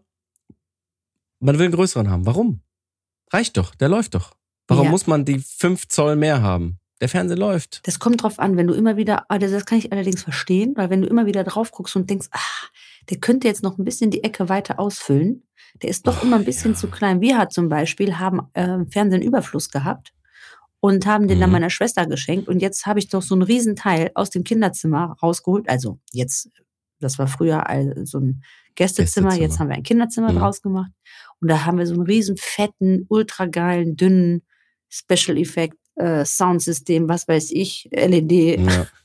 man 1.39 1.57
will 1.57 1.65
einen 1.65 1.73
größeren 1.75 2.09
haben. 2.09 2.25
Warum? 2.25 2.61
Reicht 3.31 3.55
doch, 3.57 3.75
der 3.75 3.87
läuft 3.89 4.15
doch. 4.15 4.35
Warum 4.67 4.85
Ja. 4.85 4.91
muss 4.91 5.07
man 5.07 5.25
die 5.25 5.39
5 5.39 5.87
Zoll 5.87 6.15
mehr 6.15 6.41
haben? 6.41 6.79
Der 7.01 7.07
Fernseher 7.07 7.37
läuft. 7.37 7.79
Das 7.87 7.99
kommt 7.99 8.23
drauf 8.23 8.39
an, 8.39 8.57
wenn 8.57 8.67
du 8.67 8.73
immer 8.73 8.97
wieder, 8.97 9.25
ah, 9.29 9.37
das 9.37 9.65
kann 9.65 9.77
ich 9.77 9.91
allerdings 9.93 10.21
verstehen, 10.23 10.73
weil 10.75 10.89
wenn 10.89 11.01
du 11.01 11.07
immer 11.07 11.25
wieder 11.25 11.45
drauf 11.45 11.71
guckst 11.71 11.95
und 11.95 12.09
denkst, 12.09 12.27
ah, 12.31 12.39
der 13.09 13.19
könnte 13.19 13.47
jetzt 13.47 13.63
noch 13.63 13.77
ein 13.77 13.85
bisschen 13.85 14.11
die 14.11 14.23
Ecke 14.23 14.49
weiter 14.49 14.79
ausfüllen, 14.79 15.43
der 15.81 15.89
ist 15.89 16.07
doch 16.07 16.17
Ach, 16.17 16.23
immer 16.23 16.35
ein 16.35 16.43
bisschen 16.45 16.73
ja. 16.73 16.77
zu 16.77 16.87
klein. 16.89 17.21
Wir 17.21 17.37
hat 17.37 17.53
zum 17.53 17.69
Beispiel 17.69 18.17
haben 18.17 18.41
äh, 18.53 18.79
Fernsehen 18.89 19.21
Überfluss 19.21 19.69
gehabt 19.69 20.13
und 20.81 21.05
haben 21.05 21.27
den 21.27 21.39
dann 21.39 21.49
Mhm. 21.49 21.53
meiner 21.53 21.69
Schwester 21.69 22.05
geschenkt 22.05 22.47
und 22.47 22.61
jetzt 22.61 22.85
habe 22.85 22.99
ich 22.99 23.09
doch 23.09 23.21
so 23.21 23.35
einen 23.35 23.41
Riesenteil 23.43 24.11
aus 24.15 24.29
dem 24.29 24.43
Kinderzimmer 24.43 25.17
rausgeholt. 25.21 25.67
Also 25.69 25.99
jetzt, 26.11 26.49
das 26.99 27.17
war 27.19 27.27
früher 27.27 27.63
so 28.03 28.19
ein 28.19 28.43
Gästezimmer, 28.75 29.29
Gästezimmer. 29.29 29.35
jetzt 29.35 29.59
haben 29.59 29.69
wir 29.69 29.75
ein 29.75 29.83
Kinderzimmer 29.83 30.31
Mhm. 30.31 30.37
draus 30.39 30.61
gemacht 30.61 30.91
und 31.41 31.49
da 31.49 31.65
haben 31.65 31.77
wir 31.77 31.85
so 31.87 31.93
einen 31.95 32.03
riesen 32.03 32.37
fetten, 32.37 33.05
ultra 33.09 33.45
geilen, 33.45 33.95
dünnen 33.95 34.43
Special 34.89 35.37
Effect 35.37 35.75
äh, 35.95 36.23
Soundsystem, 36.23 37.09
was 37.09 37.27
weiß 37.27 37.51
ich, 37.51 37.89
LED, 37.91 38.59
Ja. 38.59 38.87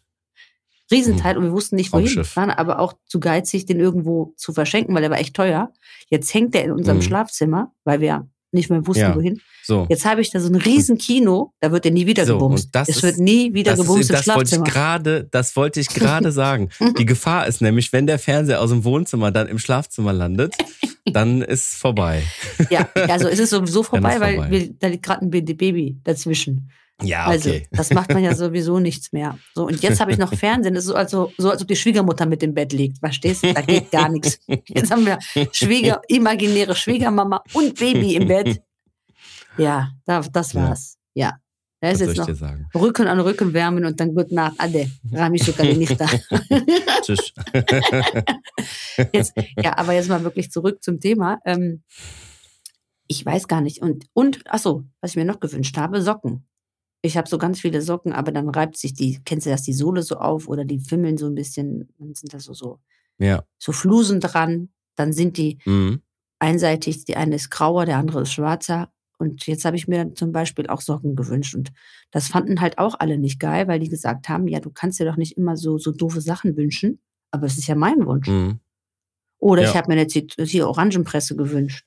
Riesenteil 0.93 1.37
und 1.39 1.45
wir 1.45 1.53
wussten 1.53 1.77
nicht, 1.77 1.93
wohin. 1.93 2.15
Waren 2.37 2.51
aber 2.51 2.79
auch 2.79 2.93
zu 3.07 3.19
geizig, 3.19 3.65
den 3.67 3.81
irgendwo 3.81 4.35
zu 4.37 4.53
verschenken, 4.53 4.95
weil 4.95 5.01
der 5.03 5.11
war 5.11 5.19
echt 5.19 5.35
teuer. 5.35 5.73
Jetzt 6.09 6.33
hängt 6.35 6.55
der 6.55 6.65
in 6.65 6.73
unserem 6.73 6.99
Mhm. 6.99 7.03
Schlafzimmer, 7.03 7.73
weil 7.85 8.01
wir 8.01 8.29
nicht 8.55 8.71
mehr 8.71 8.87
wussten, 8.87 9.03
Ja. 9.03 9.15
wohin. 9.17 9.41
So. 9.63 9.87
Jetzt 9.89 10.05
habe 10.05 10.21
ich 10.21 10.31
da 10.31 10.41
so 10.41 10.49
ein 10.49 10.55
riesen 10.57 10.99
Kino, 10.99 11.53
da 11.61 11.73
wird 11.73 11.85
der 11.85 11.93
nie 11.93 12.07
wieder 12.07 12.25
So, 12.27 12.35
gebumst. 12.35 12.69
das 12.73 12.89
es 12.89 12.97
ist- 12.97 13.03
wird 13.03 13.19
nie 13.19 13.53
wieder 13.55 13.73
Das, 13.73 13.81
gebumst 13.81 14.03
ist, 14.03 14.11
im 14.11 14.17
das 14.17 14.27
wollte 14.29 14.43
ich 14.43 14.49
Schlafzimmer. 14.51 14.65
gerade, 14.65 15.29
das 15.31 15.57
wollte 15.57 15.81
ich 15.81 15.89
gerade 15.89 16.33
sagen. 16.33 16.69
Die 16.99 17.07
Gefahr 17.07 17.47
ist 17.47 17.61
nämlich, 17.61 17.93
wenn 17.93 18.07
der 18.07 18.19
Fernseher 18.19 18.61
aus 18.61 18.71
dem 18.71 18.85
Wohnzimmer 18.85 19.31
dann 19.31 19.49
im 19.49 19.59
Schlafzimmer 19.59 20.13
landet, 20.13 20.55
dann 21.11 21.43
ist 21.43 21.75
vorbei. 21.77 22.23
Ja, 22.71 22.89
also 23.09 23.29
es 23.29 23.39
ist 23.39 23.51
sowieso 23.51 23.83
vorbei, 23.83 24.15
ist 24.15 24.21
weil 24.21 24.35
vorbei. 24.37 24.51
Wir, 24.51 24.71
da 24.79 24.87
liegt 24.89 25.03
gerade 25.05 25.25
ein 25.25 25.31
Baby 25.31 25.99
dazwischen. 26.05 26.71
Ja, 27.03 27.25
Also, 27.27 27.51
okay. 27.51 27.67
das 27.73 27.91
macht 27.91 28.11
man 28.13 28.23
ja 28.23 28.35
sowieso 28.37 28.79
nichts 28.79 29.13
mehr. 29.13 29.39
So, 29.55 29.67
und 29.67 29.83
jetzt 29.83 30.01
habe 30.01 30.13
ich 30.13 30.19
noch 30.19 30.33
Fernsehen. 30.33 30.75
Das 30.75 30.85
ist 30.85 30.91
so, 30.91 30.95
also, 30.95 31.33
so, 31.39 31.51
als 31.51 31.61
ob 31.63 31.69
die 31.69 31.77
Schwiegermutter 31.77 32.25
mit 32.27 32.43
im 32.43 32.55
Bett 32.55 32.73
liegt. 32.73 32.99
Verstehst 32.99 33.45
du? 33.45 33.53
Da 33.53 33.63
geht 33.63 33.91
gar 33.91 34.09
nichts. 34.09 34.39
Jetzt 34.69 34.91
haben 34.93 35.05
wir 35.05 35.19
Schwieger, 35.53 36.01
imaginäre 36.09 36.75
Schwiegermama 36.77 37.43
und 37.53 37.79
Baby 37.79 38.15
im 38.15 38.29
Bett. 38.29 38.63
Ja, 39.59 39.91
da, 40.07 40.21
das 40.21 40.53
Ja. 40.53 40.63
war's. 40.69 40.97
Ja. 41.15 41.39
Da 41.81 41.91
Was 41.93 42.01
ist 42.01 42.17
jetzt 42.17 42.41
noch? 42.41 42.81
Rücken 42.81 43.07
an 43.09 43.21
Rücken 43.21 43.53
wärmen 43.53 43.85
und 43.85 44.01
dann 44.01 44.15
gute 44.15 44.35
Nacht. 44.35 44.55
Ade. 44.59 44.91
Rami 45.13 45.39
Schukali 45.39 45.77
nicht 45.77 46.01
da. 46.01 46.07
Tschüss. 47.03 47.33
Jetzt, 49.13 49.35
ja, 49.63 49.77
aber 49.77 49.93
jetzt 49.93 50.09
mal 50.09 50.23
wirklich 50.25 50.51
zurück 50.51 50.83
zum 50.83 50.99
Thema. 51.01 51.41
Ähm, 51.45 51.83
ich 53.07 53.25
weiß 53.27 53.49
gar 53.49 53.61
nicht. 53.61 53.83
Und, 53.83 54.07
und, 54.15 54.41
ach 54.47 54.61
so, 54.61 54.85
was 55.01 55.11
ich 55.11 55.17
mir 55.17 55.25
noch 55.27 55.41
gewünscht 55.41 55.77
habe, 55.77 56.01
Socken. 56.01 56.47
Ich 57.05 57.19
habe 57.19 57.29
so 57.29 57.37
ganz 57.37 57.61
viele 57.61 57.83
Socken, 57.83 58.15
aber 58.15 58.33
dann 58.33 58.49
reibt 58.49 58.79
sich 58.79 58.95
die, 58.95 59.21
kennst 59.27 59.45
du 59.45 59.51
das, 59.51 59.63
die 59.63 59.75
Sohle 59.75 60.03
so 60.03 60.17
auf 60.17 60.49
oder 60.49 60.65
die 60.65 60.81
fimmeln 60.81 61.19
so 61.19 61.27
ein 61.27 61.35
bisschen, 61.35 61.87
dann 61.99 62.15
sind 62.15 62.33
da 62.33 62.41
so, 62.41 62.55
so, 62.55 62.79
ja. 63.19 63.45
so 63.59 63.73
Flusen 63.73 64.21
dran. 64.21 64.71
Dann 64.97 65.13
sind 65.13 65.37
die 65.37 65.59
Mhm. 65.67 66.01
einseitig, 66.39 67.05
die 67.05 67.17
eine 67.17 67.35
ist 67.35 67.51
grauer, 67.51 67.85
der 67.85 67.99
andere 67.99 68.23
ist 68.23 68.33
schwarzer. 68.33 68.91
Und 69.19 69.47
jetzt 69.47 69.67
habe 69.67 69.77
ich 69.77 69.87
mir 69.87 69.99
dann 69.99 70.17
zum 70.17 70.33
Beispiel 70.33 70.67
auch 70.69 70.81
Socken 70.81 71.15
gewünscht. 71.15 71.55
Und 71.55 71.73
das 72.11 72.29
fanden 72.29 72.63
halt 72.63 72.79
auch 72.79 72.95
alle 72.99 73.19
nicht 73.19 73.39
geil, 73.39 73.69
weil 73.69 73.81
die 73.81 73.91
gesagt 73.91 74.31
haben, 74.31 74.49
ja, 74.49 74.61
du 74.61 74.71
kannst 74.71 74.99
dir 74.99 75.05
doch 75.05 75.17
nicht 75.19 75.37
immer 75.37 75.57
so, 75.59 75.77
so 75.77 75.93
doofe 75.93 76.23
Sachen 76.23 76.57
wünschen. 76.57 77.01
Aber 77.31 77.45
es 77.47 77.59
ist 77.59 77.67
ja 77.67 77.75
mein 77.75 78.07
Wunsch. 78.07 78.29
Mhm. 78.29 78.61
Oder 79.39 79.63
Ja. 79.65 79.69
ich 79.71 79.77
habe 79.77 79.89
mir 79.89 80.01
eine 80.01 80.07
Zit- 80.09 80.37
hier 80.39 80.69
Orangenpresse 80.69 81.37
gewünscht. 81.37 81.85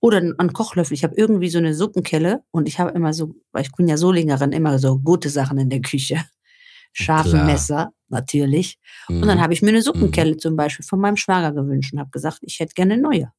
Oder 0.00 0.18
einen 0.18 0.52
Kochlöffel. 0.52 0.94
Ich 0.94 1.04
habe 1.04 1.14
irgendwie 1.16 1.48
so 1.50 1.58
eine 1.58 1.74
Suppenkelle 1.74 2.42
und 2.50 2.68
ich 2.68 2.78
habe 2.78 2.90
immer 2.92 3.12
so, 3.12 3.34
weil 3.52 3.62
ich 3.62 3.72
bin 3.72 3.88
ja 3.88 3.96
Solingerin, 3.96 4.52
immer 4.52 4.78
so 4.78 4.98
gute 4.98 5.28
Sachen 5.30 5.58
in 5.58 5.70
der 5.70 5.80
Küche. 5.80 6.24
Scharfe. 6.92 7.44
Messer, 7.44 7.92
natürlich. 8.08 8.78
Mhm. 9.08 9.22
Und 9.22 9.28
dann 9.28 9.40
habe 9.40 9.52
ich 9.52 9.60
mir 9.60 9.68
eine 9.68 9.82
Suppenkelle 9.82 10.36
zum 10.38 10.56
Beispiel 10.56 10.84
von 10.86 10.98
meinem 10.98 11.16
Schwager 11.16 11.52
gewünscht 11.52 11.92
und 11.92 11.98
habe 12.00 12.10
gesagt, 12.10 12.38
ich 12.40 12.58
hätte 12.58 12.72
gerne 12.74 12.96
neue. 12.96 13.30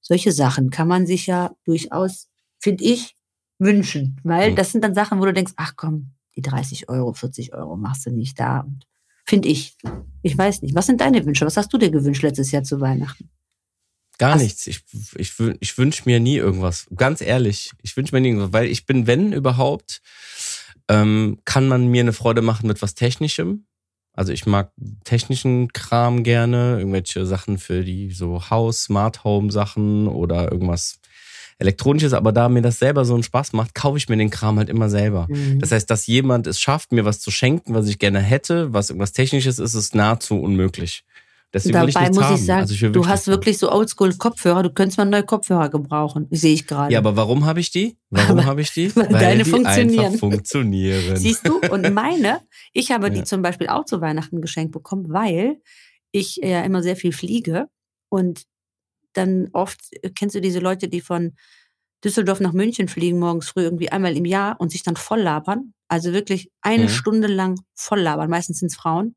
Solche 0.00 0.30
Sachen 0.32 0.70
kann 0.70 0.86
man 0.86 1.06
sich 1.06 1.26
ja 1.26 1.50
durchaus, 1.64 2.28
finde 2.60 2.84
ich, 2.84 3.16
wünschen. 3.58 4.20
Weil 4.22 4.52
Mhm. 4.52 4.56
das 4.56 4.70
sind 4.70 4.84
dann 4.84 4.94
Sachen, 4.94 5.18
wo 5.20 5.24
du 5.24 5.32
denkst, 5.32 5.54
ach 5.56 5.72
komm, 5.76 6.12
die 6.36 6.42
30 6.42 6.88
Euro, 6.88 7.12
40 7.14 7.54
Euro 7.54 7.76
machst 7.76 8.06
du 8.06 8.10
nicht 8.10 8.38
da. 8.38 8.60
Und 8.60 8.84
Finde 9.26 9.48
ich. 9.48 9.76
Ich 10.22 10.36
weiß 10.36 10.60
nicht. 10.62 10.74
Was 10.74 10.86
sind 10.86 11.00
deine 11.00 11.24
Wünsche? 11.24 11.46
Was 11.46 11.56
hast 11.56 11.72
du 11.72 11.78
dir 11.78 11.90
gewünscht 11.90 12.22
letztes 12.22 12.52
Jahr 12.52 12.62
zu 12.62 12.80
Weihnachten? 12.80 13.30
Gar 14.18 14.34
Hast- 14.34 14.42
nichts. 14.42 14.66
Ich, 14.66 14.80
ich, 15.16 15.32
ich 15.60 15.78
wünsche 15.78 16.02
mir 16.06 16.20
nie 16.20 16.36
irgendwas. 16.36 16.86
Ganz 16.94 17.20
ehrlich. 17.20 17.72
Ich 17.82 17.96
wünsche 17.96 18.14
mir 18.14 18.20
nie 18.20 18.28
irgendwas, 18.28 18.52
weil 18.52 18.66
ich 18.66 18.86
bin, 18.86 19.06
wenn 19.06 19.32
überhaupt, 19.32 20.00
ähm, 20.88 21.38
kann 21.44 21.66
man 21.68 21.88
mir 21.88 22.02
eine 22.02 22.12
Freude 22.12 22.42
machen 22.42 22.66
mit 22.66 22.82
was 22.82 22.94
Technischem. 22.94 23.66
Also 24.12 24.32
ich 24.32 24.46
mag 24.46 24.70
technischen 25.04 25.72
Kram 25.72 26.22
gerne, 26.22 26.78
irgendwelche 26.78 27.26
Sachen 27.26 27.58
für 27.58 27.82
die 27.84 28.12
so 28.12 28.48
Haus, 28.48 28.84
Smart 28.84 29.24
Home 29.24 29.50
Sachen 29.50 30.06
oder 30.06 30.52
irgendwas 30.52 31.00
Elektronisches, 31.58 32.12
aber 32.12 32.32
da 32.32 32.48
mir 32.48 32.62
das 32.62 32.78
selber 32.78 33.04
so 33.04 33.14
einen 33.14 33.22
Spaß 33.22 33.52
macht, 33.52 33.74
kaufe 33.74 33.96
ich 33.96 34.08
mir 34.08 34.16
den 34.16 34.30
Kram 34.30 34.58
halt 34.58 34.68
immer 34.68 34.88
selber. 34.90 35.26
Mhm. 35.28 35.60
Das 35.60 35.72
heißt, 35.72 35.88
dass 35.90 36.06
jemand 36.06 36.46
es 36.46 36.60
schafft, 36.60 36.92
mir 36.92 37.04
was 37.04 37.20
zu 37.20 37.30
schenken, 37.30 37.74
was 37.74 37.88
ich 37.88 37.98
gerne 37.98 38.20
hätte, 38.20 38.72
was 38.72 38.90
irgendwas 38.90 39.12
Technisches 39.12 39.58
ist, 39.58 39.74
ist 39.74 39.94
nahezu 39.94 40.40
unmöglich. 40.40 41.04
Deswegen 41.54 41.86
ich 41.88 41.94
Dabei 41.94 42.08
nichts 42.08 42.16
muss 42.16 42.24
haben. 42.26 42.34
ich 42.34 42.44
sagen, 42.44 42.60
Also 42.62 42.74
ich 42.74 42.92
du 42.92 43.06
hast 43.06 43.26
wirklich 43.28 43.58
so 43.58 43.70
Oldschool-Kopfhörer. 43.70 44.64
Du 44.64 44.70
könntest 44.70 44.98
mal 44.98 45.04
neue 45.04 45.22
Kopfhörer 45.22 45.68
gebrauchen. 45.68 46.26
Sehe 46.32 46.52
ich 46.52 46.66
gerade. 46.66 46.92
Ja, 46.92 46.98
aber 46.98 47.14
warum 47.16 47.46
habe 47.46 47.60
ich 47.60 47.70
die? 47.70 47.96
Warum 48.10 48.44
habe 48.44 48.60
ich 48.60 48.72
die? 48.72 48.94
weil 48.96 49.06
deine 49.08 49.44
die 49.44 49.50
funktionieren. 49.50 50.04
einfach 50.06 50.18
funktionieren. 50.18 51.16
Siehst 51.16 51.46
du? 51.46 51.60
Und 51.70 51.90
meine, 51.94 52.40
ich 52.72 52.90
habe 52.90 53.10
die 53.10 53.18
Ja. 53.20 53.24
zum 53.24 53.40
Beispiel 53.42 53.68
auch 53.68 53.84
zu 53.84 54.00
Weihnachten 54.00 54.40
geschenkt 54.42 54.72
bekommen, 54.72 55.06
weil 55.10 55.60
ich 56.10 56.36
ja 56.42 56.62
immer 56.62 56.82
sehr 56.82 56.96
viel 56.96 57.12
fliege 57.12 57.68
und 58.08 58.42
dann 59.12 59.48
oft, 59.52 59.78
äh, 60.02 60.10
kennst 60.10 60.34
du 60.34 60.40
diese 60.40 60.58
Leute, 60.58 60.88
die 60.88 61.00
von 61.00 61.34
Düsseldorf 62.04 62.40
nach 62.40 62.52
München 62.52 62.88
fliegen 62.88 63.18
morgens 63.20 63.48
früh 63.48 63.62
irgendwie 63.62 63.90
einmal 63.92 64.16
im 64.16 64.24
Jahr 64.24 64.60
und 64.60 64.72
sich 64.72 64.82
dann 64.82 64.96
voll 64.96 65.20
labern? 65.20 65.72
Also 65.88 66.12
wirklich 66.12 66.50
eine 66.62 66.84
Mhm. 66.84 66.88
Stunde 66.88 67.28
lang 67.28 67.60
voll 67.74 68.00
labern. 68.00 68.28
Meistens 68.28 68.58
sind 68.58 68.72
es 68.72 68.76
Frauen. 68.76 69.14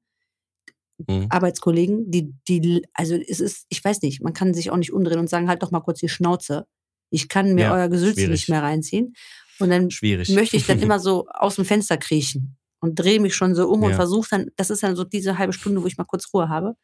Mhm. 1.08 1.28
Arbeitskollegen, 1.30 2.10
die, 2.10 2.34
die, 2.48 2.86
also 2.94 3.16
es 3.16 3.40
ist, 3.40 3.66
ich 3.70 3.84
weiß 3.84 4.02
nicht, 4.02 4.22
man 4.24 4.34
kann 4.34 4.54
sich 4.54 4.72
auch 4.72 4.78
nicht 4.78 4.92
umdrehen 4.94 5.20
und 5.20 5.30
sagen, 5.30 5.48
halt 5.48 5.62
doch 5.62 5.72
mal 5.72 5.82
kurz 5.82 6.00
die 6.00 6.10
Schnauze. 6.10 6.66
Ich 7.12 7.30
kann 7.30 7.54
mir 7.54 7.66
Ja, 7.66 7.74
euer 7.74 7.88
Gesülze 7.90 8.28
nicht 8.28 8.50
mehr 8.50 8.64
reinziehen. 8.64 9.14
Und 9.60 9.70
dann 9.70 9.92
Schwierig. 9.92 10.30
möchte 10.30 10.58
ich 10.58 10.66
dann 10.66 10.80
immer 10.82 11.00
so 11.00 11.28
aus 11.30 11.56
dem 11.56 11.66
Fenster 11.66 11.98
kriechen 11.98 12.58
und 12.80 12.96
drehe 12.96 13.20
mich 13.20 13.36
schon 13.36 13.54
so 13.56 13.68
um 13.70 13.84
und 13.84 13.92
Ja. 13.92 13.96
versuche 13.96 14.28
dann, 14.32 14.48
das 14.56 14.70
ist 14.70 14.84
dann 14.84 14.96
so 14.96 15.04
diese 15.04 15.38
halbe 15.38 15.54
Stunde, 15.54 15.82
wo 15.82 15.88
ich 15.88 15.98
mal 15.98 16.04
kurz 16.06 16.34
Ruhe 16.34 16.50
habe. 16.50 16.76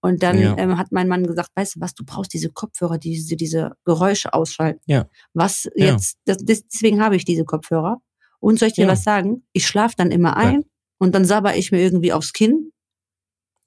Und 0.00 0.22
dann 0.22 0.38
Ja. 0.38 0.56
ähm, 0.58 0.78
hat 0.78 0.92
mein 0.92 1.08
Mann 1.08 1.26
gesagt, 1.26 1.50
weißt 1.56 1.76
du 1.76 1.80
was, 1.80 1.94
du 1.94 2.04
brauchst 2.04 2.32
diese 2.32 2.50
Kopfhörer, 2.50 2.98
die 2.98 3.10
diese, 3.10 3.34
diese 3.36 3.72
Geräusche 3.84 4.32
ausschalten. 4.32 4.80
Ja. 4.86 5.08
Was 5.34 5.68
jetzt, 5.74 6.18
das, 6.24 6.38
deswegen 6.38 7.02
habe 7.02 7.16
ich 7.16 7.24
diese 7.24 7.44
Kopfhörer. 7.44 7.98
Und 8.40 8.60
soll 8.60 8.68
ich 8.68 8.74
dir 8.74 8.86
was 8.86 9.02
sagen? 9.02 9.44
Ich 9.52 9.66
schlafe 9.66 9.94
dann 9.96 10.12
immer 10.12 10.36
ein 10.36 10.64
und 10.98 11.12
dann 11.16 11.24
sabber 11.24 11.56
ich 11.56 11.72
mir 11.72 11.80
irgendwie 11.80 12.12
aufs 12.12 12.32
Kinn. 12.32 12.70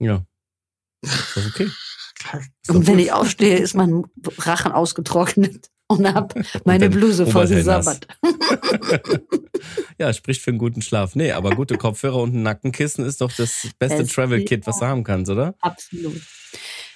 Ja. 0.02 0.26
Ist 1.02 1.36
das 1.38 1.46
okay? 1.48 1.68
Ist 2.62 2.70
Und 2.70 2.86
wenn 2.88 3.00
ich 3.00 3.12
aufstehe, 3.12 3.58
ist 3.58 3.74
mein 3.74 4.04
Rachen 4.38 4.72
ausgetrocknet 4.72 5.70
und 5.88 6.06
hab 6.14 6.36
meine 6.66 6.88
dein 6.90 6.92
Bluse 6.92 7.26
voll 7.26 7.48
gesabbert. 7.48 8.08
ja, 10.00 10.14
spricht 10.14 10.42
für 10.42 10.52
einen 10.52 10.58
guten 10.60 10.82
Schlaf. 10.82 11.16
Nee, 11.16 11.32
aber 11.32 11.56
gute 11.56 11.78
Kopfhörer 11.78 12.18
und 12.18 12.34
ein 12.36 12.44
Nackenkissen 12.44 13.06
ist 13.06 13.22
doch 13.22 13.32
das 13.32 13.68
beste 13.80 14.04
Es- 14.04 14.12
Travel-Kit, 14.14 14.68
was 14.68 14.80
du 14.80 14.86
haben 14.86 15.04
kannst, 15.04 15.32
oder? 15.32 15.56
Absolut. 15.62 16.22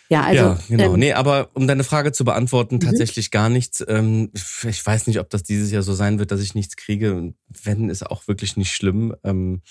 Ja, 0.10 0.22
also. 0.22 0.44
ja, 0.44 0.60
genau. 0.70 0.94
ähm, 0.94 1.00
nee, 1.00 1.14
aber 1.14 1.50
um 1.56 1.66
deine 1.66 1.84
Frage 1.84 2.12
zu 2.12 2.24
beantworten, 2.26 2.76
Mhm. 2.76 2.82
tatsächlich 2.82 3.32
gar 3.32 3.50
nichts. 3.50 3.84
Ähm, 3.88 4.30
ich 4.36 4.86
weiß 4.86 5.08
nicht, 5.08 5.20
ob 5.20 5.32
das 5.32 5.42
dieses 5.42 5.72
Jahr 5.72 5.82
so 5.82 5.94
sein 5.96 6.20
wird, 6.20 6.32
dass 6.32 6.42
ich 6.42 6.54
nichts 6.54 6.76
kriege. 6.76 7.34
Wenn, 7.64 7.90
ist 7.90 8.06
auch 8.06 8.28
wirklich 8.28 8.56
nicht 8.58 8.72
schlimm. 8.76 9.16
Ähm, 9.24 9.62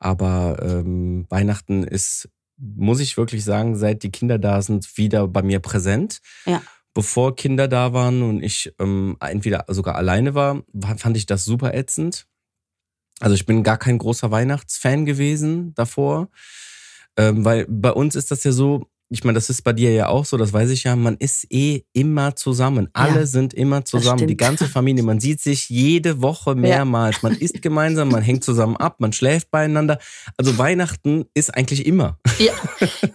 aber 0.00 0.58
ähm, 0.60 1.26
Weihnachten 1.30 1.84
ist, 1.84 2.28
muss 2.58 3.00
ich 3.00 3.16
wirklich 3.16 3.44
sagen, 3.44 3.76
seit 3.76 4.02
die 4.02 4.10
Kinder 4.10 4.38
da 4.38 4.62
sind, 4.62 4.96
wieder 4.96 5.28
bei 5.28 5.42
mir 5.42 5.60
präsent. 5.60 6.20
Ja. 6.44 6.62
Bevor 6.94 7.36
Kinder 7.36 7.68
da 7.68 7.92
waren 7.92 8.22
und 8.22 8.42
ich 8.42 8.72
ähm, 8.78 9.16
entweder 9.20 9.64
sogar 9.68 9.96
alleine 9.96 10.34
war, 10.34 10.62
fand 10.96 11.16
ich 11.16 11.26
das 11.26 11.44
super 11.44 11.74
ätzend. 11.74 12.26
Also 13.20 13.34
ich 13.34 13.46
bin 13.46 13.62
gar 13.62 13.78
kein 13.78 13.98
großer 13.98 14.30
Weihnachtsfan 14.30 15.04
gewesen 15.04 15.74
davor. 15.74 16.28
Ähm, 17.18 17.44
weil 17.44 17.66
bei 17.68 17.90
uns 17.90 18.14
ist 18.14 18.30
das 18.30 18.44
ja 18.44 18.52
so, 18.52 18.88
ich 19.08 19.22
meine, 19.22 19.36
das 19.36 19.50
ist 19.50 19.62
bei 19.62 19.72
dir 19.72 19.92
ja 19.92 20.08
auch 20.08 20.24
so, 20.24 20.36
das 20.36 20.52
weiß 20.52 20.70
ich 20.70 20.84
ja, 20.84 20.96
man 20.96 21.16
ist 21.16 21.46
eh 21.52 21.82
immer 21.92 22.34
zusammen. 22.34 22.88
Alle 22.92 23.20
Ja, 23.20 23.26
sind 23.26 23.54
immer 23.54 23.84
zusammen. 23.84 24.26
Die 24.26 24.36
ganze 24.36 24.66
Familie, 24.66 25.04
man 25.04 25.20
sieht 25.20 25.40
sich 25.40 25.68
jede 25.68 26.22
Woche 26.22 26.54
mehrmals. 26.56 27.22
Man 27.22 27.34
isst 27.36 27.62
gemeinsam, 27.62 28.08
man 28.08 28.22
hängt 28.22 28.42
zusammen 28.42 28.76
ab, 28.76 28.96
man 28.98 29.12
schläft 29.12 29.50
beieinander. 29.52 29.98
Also 30.36 30.58
Weihnachten 30.58 31.26
ist 31.34 31.54
eigentlich 31.54 31.86
immer. 31.86 32.18
Ja, 32.38 32.52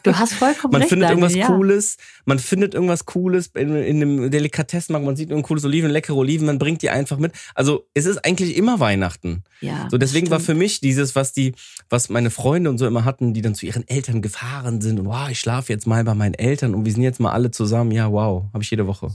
du 0.04 0.18
hast 0.18 0.34
vollkommen 0.34 0.72
Man 0.72 0.82
recht. 0.82 0.90
findet 0.90 1.10
Daniel, 1.10 1.24
irgendwas 1.26 1.36
ja. 1.36 1.48
Cooles, 1.48 1.98
man 2.26 2.40
findet 2.40 2.74
irgendwas 2.74 3.06
Cooles 3.06 3.48
in, 3.56 3.76
in 3.76 3.98
einem 4.02 4.32
Delikatessenmarkt, 4.32 5.06
man 5.06 5.16
sieht 5.18 5.30
irgendein 5.30 5.48
cooles 5.48 5.66
Oliven, 5.66 5.92
leckere 5.92 6.16
Oliven, 6.16 6.46
man 6.48 6.58
bringt 6.58 6.82
die 6.82 6.90
einfach 6.90 7.18
mit. 7.18 7.34
Also 7.54 7.86
es 7.94 8.06
ist 8.06 8.24
eigentlich 8.26 8.56
immer 8.56 8.80
Weihnachten. 8.80 9.44
Ja, 9.60 9.88
So 9.92 9.98
deswegen 9.98 10.30
war 10.30 10.40
für 10.40 10.56
mich 10.56 10.80
dieses, 10.80 11.16
was 11.16 11.34
die, 11.34 11.54
was 11.90 12.10
meine 12.10 12.30
Freunde 12.32 12.70
und 12.70 12.78
so 12.78 12.88
immer 12.88 13.04
hatten, 13.06 13.34
die 13.34 13.42
dann 13.42 13.54
zu 13.56 13.66
ihren 13.66 13.88
Eltern 13.88 14.22
gefahren 14.22 14.82
sind 14.82 15.00
und 15.00 15.06
wow, 15.08 15.30
ich 15.30 15.40
schlafe 15.40 15.72
jetzt 15.72 15.81
mal 15.88 16.04
bei 16.04 16.14
meinen 16.16 16.34
Eltern 16.36 16.74
und 16.76 16.86
wir 16.86 16.92
sind 16.92 17.04
jetzt 17.04 17.20
mal 17.20 17.32
alle 17.32 17.52
zusammen. 17.52 17.92
Ja, 17.92 18.12
wow, 18.12 18.46
habe 18.54 18.64
ich 18.64 18.70
jede 18.72 18.88
Woche. 18.88 19.12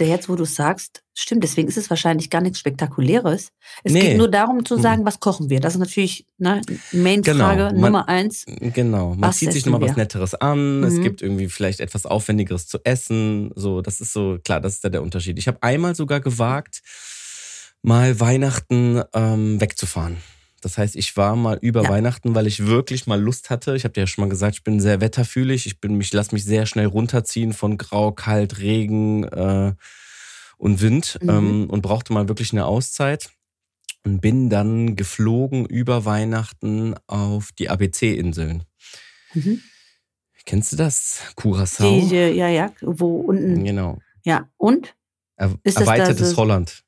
Jetzt, 0.00 0.28
wo 0.28 0.36
du 0.36 0.44
sagst, 0.44 1.02
stimmt, 1.12 1.42
deswegen 1.42 1.66
ist 1.66 1.76
es 1.76 1.90
wahrscheinlich 1.90 2.30
gar 2.30 2.40
nichts 2.40 2.60
Spektakuläres. 2.60 3.48
Es 3.82 3.92
Nee. 3.92 4.00
geht 4.00 4.16
nur 4.16 4.30
darum 4.30 4.64
zu 4.64 4.76
Mhm. 4.76 4.80
sagen, 4.82 5.04
was 5.04 5.18
kochen 5.18 5.50
wir. 5.50 5.58
Das 5.58 5.74
ist 5.74 5.80
natürlich 5.80 6.24
ne, 6.38 6.60
Main-Frage 6.92 7.68
Genau. 7.70 7.80
Nummer 7.86 8.08
eins. 8.08 8.44
Genau, 8.46 9.10
man 9.10 9.22
Was 9.30 9.38
zieht 9.38 9.52
sich 9.52 9.66
nochmal 9.66 9.88
was? 9.90 9.96
Netteres 9.96 10.34
an. 10.36 10.84
Es 10.84 10.94
Mhm. 10.94 11.02
gibt 11.02 11.20
irgendwie 11.20 11.48
vielleicht 11.48 11.80
etwas 11.80 12.06
Aufwendigeres 12.06 12.68
zu 12.68 12.78
essen. 12.84 13.50
So, 13.56 13.80
das 13.82 14.00
ist 14.00 14.12
so 14.12 14.38
klar, 14.44 14.60
das 14.60 14.74
ist 14.74 14.84
da 14.84 14.88
der 14.88 15.02
Unterschied. 15.02 15.36
Ich 15.38 15.48
habe 15.48 15.60
einmal 15.62 15.96
sogar 15.96 16.20
gewagt, 16.20 16.82
mal 17.82 18.20
Weihnachten 18.20 19.02
ähm, 19.14 19.60
wegzufahren. 19.60 20.18
Das 20.62 20.78
heißt, 20.78 20.96
ich 20.96 21.16
war 21.16 21.36
mal 21.36 21.58
über 21.60 21.82
Ja. 21.82 21.88
Weihnachten, 21.90 22.34
weil 22.34 22.46
ich 22.46 22.64
wirklich 22.66 23.06
mal 23.06 23.20
Lust 23.20 23.50
hatte. 23.50 23.76
Ich 23.76 23.84
habe 23.84 23.92
dir 23.92 24.00
ja 24.02 24.06
schon 24.06 24.22
mal 24.24 24.30
gesagt, 24.30 24.54
ich 24.56 24.64
bin 24.64 24.80
sehr 24.80 25.00
wetterfühlig. 25.00 25.66
Ich 25.66 25.80
bin 25.80 25.96
mich, 25.96 26.12
lass 26.12 26.32
mich 26.32 26.44
sehr 26.44 26.66
schnell 26.66 26.86
runterziehen 26.86 27.52
von 27.52 27.76
Grau, 27.78 28.12
Kalt, 28.12 28.58
Regen 28.60 29.24
äh, 29.24 29.74
und 30.56 30.80
Wind 30.80 31.18
Mhm. 31.20 31.28
ähm, 31.28 31.70
und 31.70 31.82
brauchte 31.82 32.12
mal 32.12 32.28
wirklich 32.28 32.52
eine 32.52 32.64
Auszeit 32.64 33.30
und 34.04 34.20
bin 34.20 34.48
dann 34.50 34.96
geflogen 34.96 35.66
über 35.66 36.04
Weihnachten 36.04 36.94
auf 37.06 37.50
die 37.58 37.68
ABC-Inseln. 37.68 38.62
Mhm. 39.34 39.60
Kennst 40.44 40.72
du 40.72 40.76
das? 40.76 41.20
Curaçao? 41.36 42.08
Die, 42.08 42.14
ja, 42.36 42.48
ja, 42.48 42.72
wo 42.80 43.16
unten. 43.20 43.62
Genau. 43.64 43.98
Ja, 44.24 44.48
und? 44.56 44.94
Er 45.36 45.54
das 45.64 45.74
da 45.74 45.80
erweitertes 45.82 46.30
so- 46.30 46.36
Holland. 46.36 46.81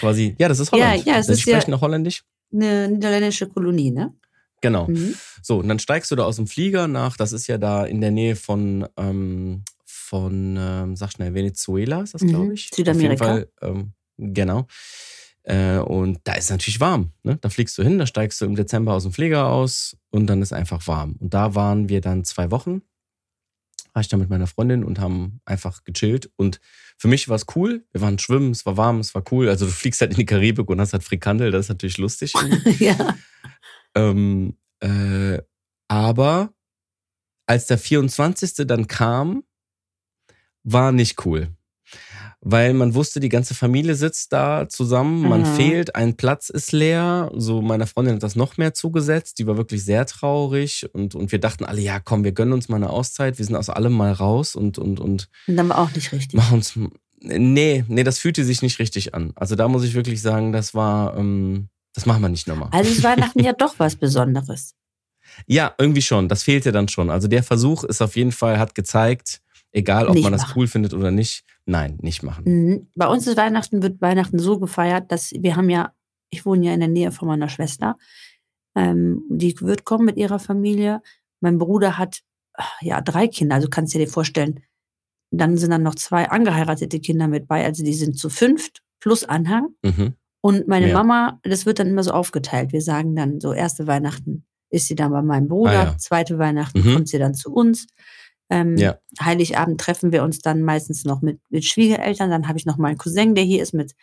Quasi. 0.00 0.34
Ja, 0.38 0.48
das 0.48 0.58
ist 0.58 0.72
Ja, 0.74 0.88
Holland. 0.90 1.06
ja, 1.06 1.18
es 1.18 1.26
Sie 1.26 1.32
ist 1.32 1.44
ja- 1.44 1.54
sprechen 1.56 1.70
noch 1.72 1.82
Holländisch? 1.82 2.24
Eine 2.52 2.88
niederländische 2.88 3.46
Kolonie, 3.48 3.90
ne? 3.90 4.12
Genau. 4.62 4.88
Mhm. 4.88 5.14
So, 5.42 5.58
und 5.58 5.68
dann 5.68 5.78
steigst 5.78 6.10
du 6.10 6.16
da 6.16 6.24
aus 6.24 6.36
dem 6.36 6.46
Flieger 6.46 6.88
nach, 6.88 7.16
das 7.16 7.32
ist 7.32 7.46
ja 7.46 7.56
da 7.58 7.84
in 7.84 8.00
der 8.00 8.10
Nähe 8.10 8.36
von, 8.36 8.86
ähm, 8.96 9.62
von 9.86 10.56
ähm, 10.58 10.96
sag 10.96 11.12
schnell, 11.12 11.32
Venezuela 11.34 12.02
ist 12.02 12.14
das, 12.14 12.22
Mhm. 12.22 12.28
glaube 12.28 12.54
ich. 12.54 12.70
Südamerika. 12.74 13.24
Auf 13.24 13.38
jeden 13.38 13.46
Fall, 13.60 13.70
ähm, 13.70 13.92
genau. 14.18 14.66
Äh, 15.44 15.78
und 15.78 16.18
da 16.24 16.34
ist 16.34 16.50
natürlich 16.50 16.80
warm. 16.80 17.12
Ne? 17.22 17.38
Da 17.40 17.48
fliegst 17.48 17.78
du 17.78 17.82
hin, 17.82 17.98
da 17.98 18.06
steigst 18.06 18.40
du 18.40 18.44
im 18.44 18.56
Dezember 18.56 18.92
aus 18.92 19.04
dem 19.04 19.12
Flieger 19.12 19.46
aus 19.46 19.96
und 20.10 20.26
dann 20.26 20.42
ist 20.42 20.52
einfach 20.52 20.86
warm. 20.86 21.16
Und 21.18 21.32
da 21.32 21.54
waren 21.54 21.88
wir 21.88 22.00
dann 22.02 22.24
zwei 22.24 22.50
Wochen. 22.50 22.82
War 23.94 24.02
ich 24.02 24.08
da 24.08 24.16
mit 24.18 24.28
meiner 24.28 24.46
Freundin 24.46 24.84
und 24.84 24.98
haben 25.00 25.40
einfach 25.46 25.82
gechillt. 25.84 26.30
Und 26.36 26.60
für 27.00 27.08
mich 27.08 27.30
war 27.30 27.36
es 27.36 27.46
cool. 27.56 27.86
Wir 27.92 28.02
waren 28.02 28.18
schwimmen, 28.18 28.50
es 28.50 28.66
war 28.66 28.76
warm, 28.76 29.00
es 29.00 29.14
war 29.14 29.24
cool. 29.32 29.48
Also 29.48 29.64
du 29.64 29.72
fliegst 29.72 30.02
halt 30.02 30.10
in 30.10 30.18
die 30.18 30.26
Karibik 30.26 30.68
und 30.68 30.82
hast 30.82 30.92
halt 30.92 31.02
Frikandel, 31.02 31.50
das 31.50 31.64
ist 31.64 31.68
natürlich 31.70 31.96
lustig. 31.96 32.34
ja. 32.78 33.16
Ähm, 33.94 34.58
äh, 34.80 35.38
aber 35.88 36.52
als 37.46 37.68
der 37.68 37.78
24. 37.78 38.66
dann 38.66 38.86
kam, 38.86 39.44
war 40.62 40.92
nicht 40.92 41.24
cool. 41.24 41.48
Weil 42.42 42.72
man 42.74 42.94
wusste, 42.94 43.20
die 43.20 43.28
ganze 43.28 43.54
Familie 43.54 43.94
sitzt 43.94 44.32
da 44.32 44.68
zusammen, 44.68 45.28
man 45.28 45.42
Mhm. 45.42 45.46
fehlt, 45.56 45.94
ein 45.94 46.16
Platz 46.16 46.48
ist 46.48 46.72
leer. 46.72 47.30
So 47.34 47.60
meiner 47.60 47.86
Freundin 47.86 48.14
hat 48.14 48.22
das 48.22 48.34
noch 48.36 48.56
mehr 48.56 48.72
zugesetzt, 48.74 49.38
die 49.38 49.46
war 49.46 49.56
wirklich 49.58 49.84
sehr 49.84 50.06
traurig 50.06 50.88
und, 50.94 51.14
und 51.14 51.32
wir 51.32 51.38
dachten 51.40 51.64
alle, 51.64 51.80
ja 51.82 52.00
komm, 52.00 52.24
wir 52.24 52.32
gönnen 52.32 52.52
uns 52.54 52.68
mal 52.68 52.76
eine 52.76 52.90
Auszeit, 52.90 53.38
wir 53.38 53.44
sind 53.44 53.56
aus 53.56 53.68
allem 53.68 53.92
mal 53.92 54.12
raus 54.12 54.56
und, 54.56 54.78
und, 54.78 55.00
und 55.00 55.28
Und 55.46 55.56
dann 55.56 55.68
war 55.68 55.78
auch 55.78 55.92
nicht 55.94 56.12
richtig. 56.12 56.34
machen 56.34 56.54
uns. 56.58 56.78
Nee, 57.22 57.84
nee, 57.88 58.02
das 58.04 58.18
fühlte 58.18 58.44
sich 58.44 58.62
nicht 58.62 58.78
richtig 58.78 59.14
an. 59.14 59.32
Also 59.36 59.54
da 59.54 59.68
muss 59.68 59.84
ich 59.84 59.92
wirklich 59.94 60.22
sagen, 60.22 60.52
das 60.52 60.72
war, 60.74 61.16
ähm, 61.18 61.68
das 61.92 62.06
machen 62.06 62.22
wir 62.22 62.30
nicht 62.30 62.46
nochmal. 62.48 62.70
Also 62.72 62.90
ist 62.90 63.02
Weihnachten 63.04 63.40
ja 63.44 63.52
doch 63.52 63.74
was 63.78 63.96
Besonderes. 63.96 64.74
Ja, 65.46 65.74
irgendwie 65.78 66.00
schon. 66.02 66.28
Das 66.28 66.42
fehlte 66.42 66.72
dann 66.72 66.88
schon. 66.88 67.10
Also 67.10 67.28
der 67.28 67.42
Versuch 67.42 67.84
ist 67.84 68.00
auf 68.00 68.16
jeden 68.16 68.32
Fall, 68.32 68.58
hat 68.58 68.74
gezeigt, 68.74 69.42
egal 69.72 70.06
ob 70.08 70.14
Nicht 70.14 70.22
man 70.24 70.32
das 70.32 70.42
machen. 70.42 70.52
cool 70.56 70.66
findet 70.66 70.94
oder 70.94 71.10
nicht, 71.10 71.44
nein, 71.66 71.98
nicht 72.02 72.22
machen. 72.22 72.44
Mhm. 72.46 72.88
Bei 72.94 73.06
uns 73.06 73.26
ist 73.26 73.36
Weihnachten, 73.36 73.82
wird 73.82 74.00
Weihnachten 74.00 74.38
so 74.38 74.58
gefeiert, 74.58 75.10
dass 75.12 75.32
wir 75.32 75.56
haben 75.56 75.70
ja, 75.70 75.92
ich 76.30 76.44
wohne 76.46 76.66
ja 76.66 76.74
in 76.74 76.80
der 76.80 76.88
Nähe 76.88 77.12
von 77.12 77.28
meiner 77.28 77.48
Schwester. 77.48 77.96
Ähm, 78.74 79.22
die 79.30 79.60
wird 79.60 79.84
kommen 79.84 80.04
mit 80.04 80.16
ihrer 80.16 80.38
Familie. 80.38 81.02
Mein 81.40 81.58
Bruder 81.58 81.98
hat 81.98 82.20
ja 82.80 83.00
drei 83.00 83.26
Kinder, 83.28 83.56
also 83.56 83.68
kannst 83.68 83.94
du 83.94 83.98
dir 83.98 84.08
vorstellen. 84.08 84.60
Dann 85.32 85.56
sind 85.56 85.70
dann 85.70 85.82
noch 85.82 85.94
zwei 85.94 86.28
angeheiratete 86.28 87.00
Kinder 87.00 87.28
mit 87.28 87.46
bei, 87.46 87.64
also 87.64 87.84
die 87.84 87.94
sind 87.94 88.18
zu 88.18 88.28
fünft 88.30 88.82
plus 89.00 89.24
Anhang. 89.24 89.68
Mhm. 89.82 90.14
Und 90.42 90.68
meine 90.68 90.88
Ja. 90.88 90.94
Mama, 90.94 91.38
das 91.42 91.66
wird 91.66 91.78
dann 91.78 91.88
immer 91.88 92.02
so 92.02 92.12
aufgeteilt. 92.12 92.72
Wir 92.72 92.82
sagen 92.82 93.14
dann 93.14 93.40
so, 93.40 93.52
erste 93.52 93.86
Weihnachten 93.86 94.44
ist 94.70 94.86
sie 94.86 94.94
dann 94.94 95.10
bei 95.10 95.22
meinem 95.22 95.48
Bruder, 95.48 95.70
Ah, 95.80 95.84
ja. 95.84 95.98
zweite 95.98 96.38
Weihnachten 96.38 96.80
Mhm. 96.80 96.94
kommt 96.94 97.08
sie 97.08 97.18
dann 97.18 97.34
zu 97.34 97.52
uns. 97.52 97.86
Ähm, 98.50 98.76
Ja. 98.76 98.98
Heiligabend 99.20 99.80
treffen 99.80 100.12
wir 100.12 100.22
uns 100.24 100.40
dann 100.40 100.62
meistens 100.62 101.04
noch 101.04 101.22
mit, 101.22 101.38
mit 101.50 101.64
Schwiegereltern. 101.64 102.30
Dann 102.30 102.48
habe 102.48 102.58
ich 102.58 102.66
noch 102.66 102.76
meinen 102.78 102.98
Cousin, 102.98 103.34
der 103.34 103.44
hier 103.44 103.62
ist, 103.62 103.72
mit, 103.74 103.94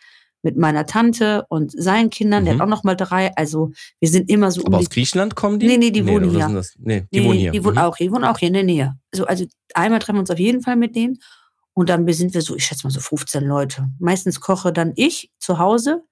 mit 0.42 0.56
meiner 0.56 0.86
Tante 0.86 1.44
und 1.48 1.70
seinen 1.72 2.10
Kindern. 2.10 2.44
Der 2.44 2.54
Mhm. 2.54 2.58
hat 2.60 2.66
auch 2.66 2.70
noch 2.70 2.84
mal 2.84 2.94
drei. 2.94 3.34
Also 3.36 3.72
wir 4.00 4.08
sind 4.08 4.30
immer 4.30 4.50
so 4.50 4.62
Aber 4.64 4.76
um 4.78 4.82
aus 4.82 4.90
Griechenland 4.90 5.34
kommen 5.34 5.58
die? 5.58 5.66
Nee, 5.66 5.76
nee, 5.78 5.90
die 5.90 6.06
wohnen 6.06 6.30
oder 6.30 6.46
hier. 6.46 6.54
Das, 6.54 6.74
nee, 6.78 7.04
die 7.12 7.20
Nee, 7.20 7.26
wohnen 7.26 7.38
hier. 7.38 7.52
Die 7.52 7.62
wohnen 7.64 7.74
Mhm. 7.76 7.82
auch 7.82 7.96
hier, 7.96 8.06
die 8.08 8.12
wohnen 8.12 8.24
auch 8.24 8.38
hier 8.38 8.48
in 8.48 8.54
der 8.54 8.64
Nähe. 8.64 8.94
Also, 9.12 9.26
also 9.26 9.44
einmal 9.74 9.98
treffen 9.98 10.16
wir 10.16 10.20
uns 10.20 10.30
auf 10.30 10.38
jeden 10.38 10.62
Fall 10.62 10.76
mit 10.76 10.96
denen. 10.96 11.18
Und 11.74 11.88
dann 11.90 12.06
sind 12.12 12.34
wir 12.34 12.42
so, 12.42 12.56
ich 12.56 12.64
schätze 12.64 12.86
mal 12.86 12.90
so 12.90 13.00
15 13.00 13.44
Leute. 13.44 13.88
Meistens 14.00 14.40
koche 14.40 14.72
dann 14.72 14.92
ich 14.96 15.30
zu 15.38 15.58
Hause. 15.58 16.02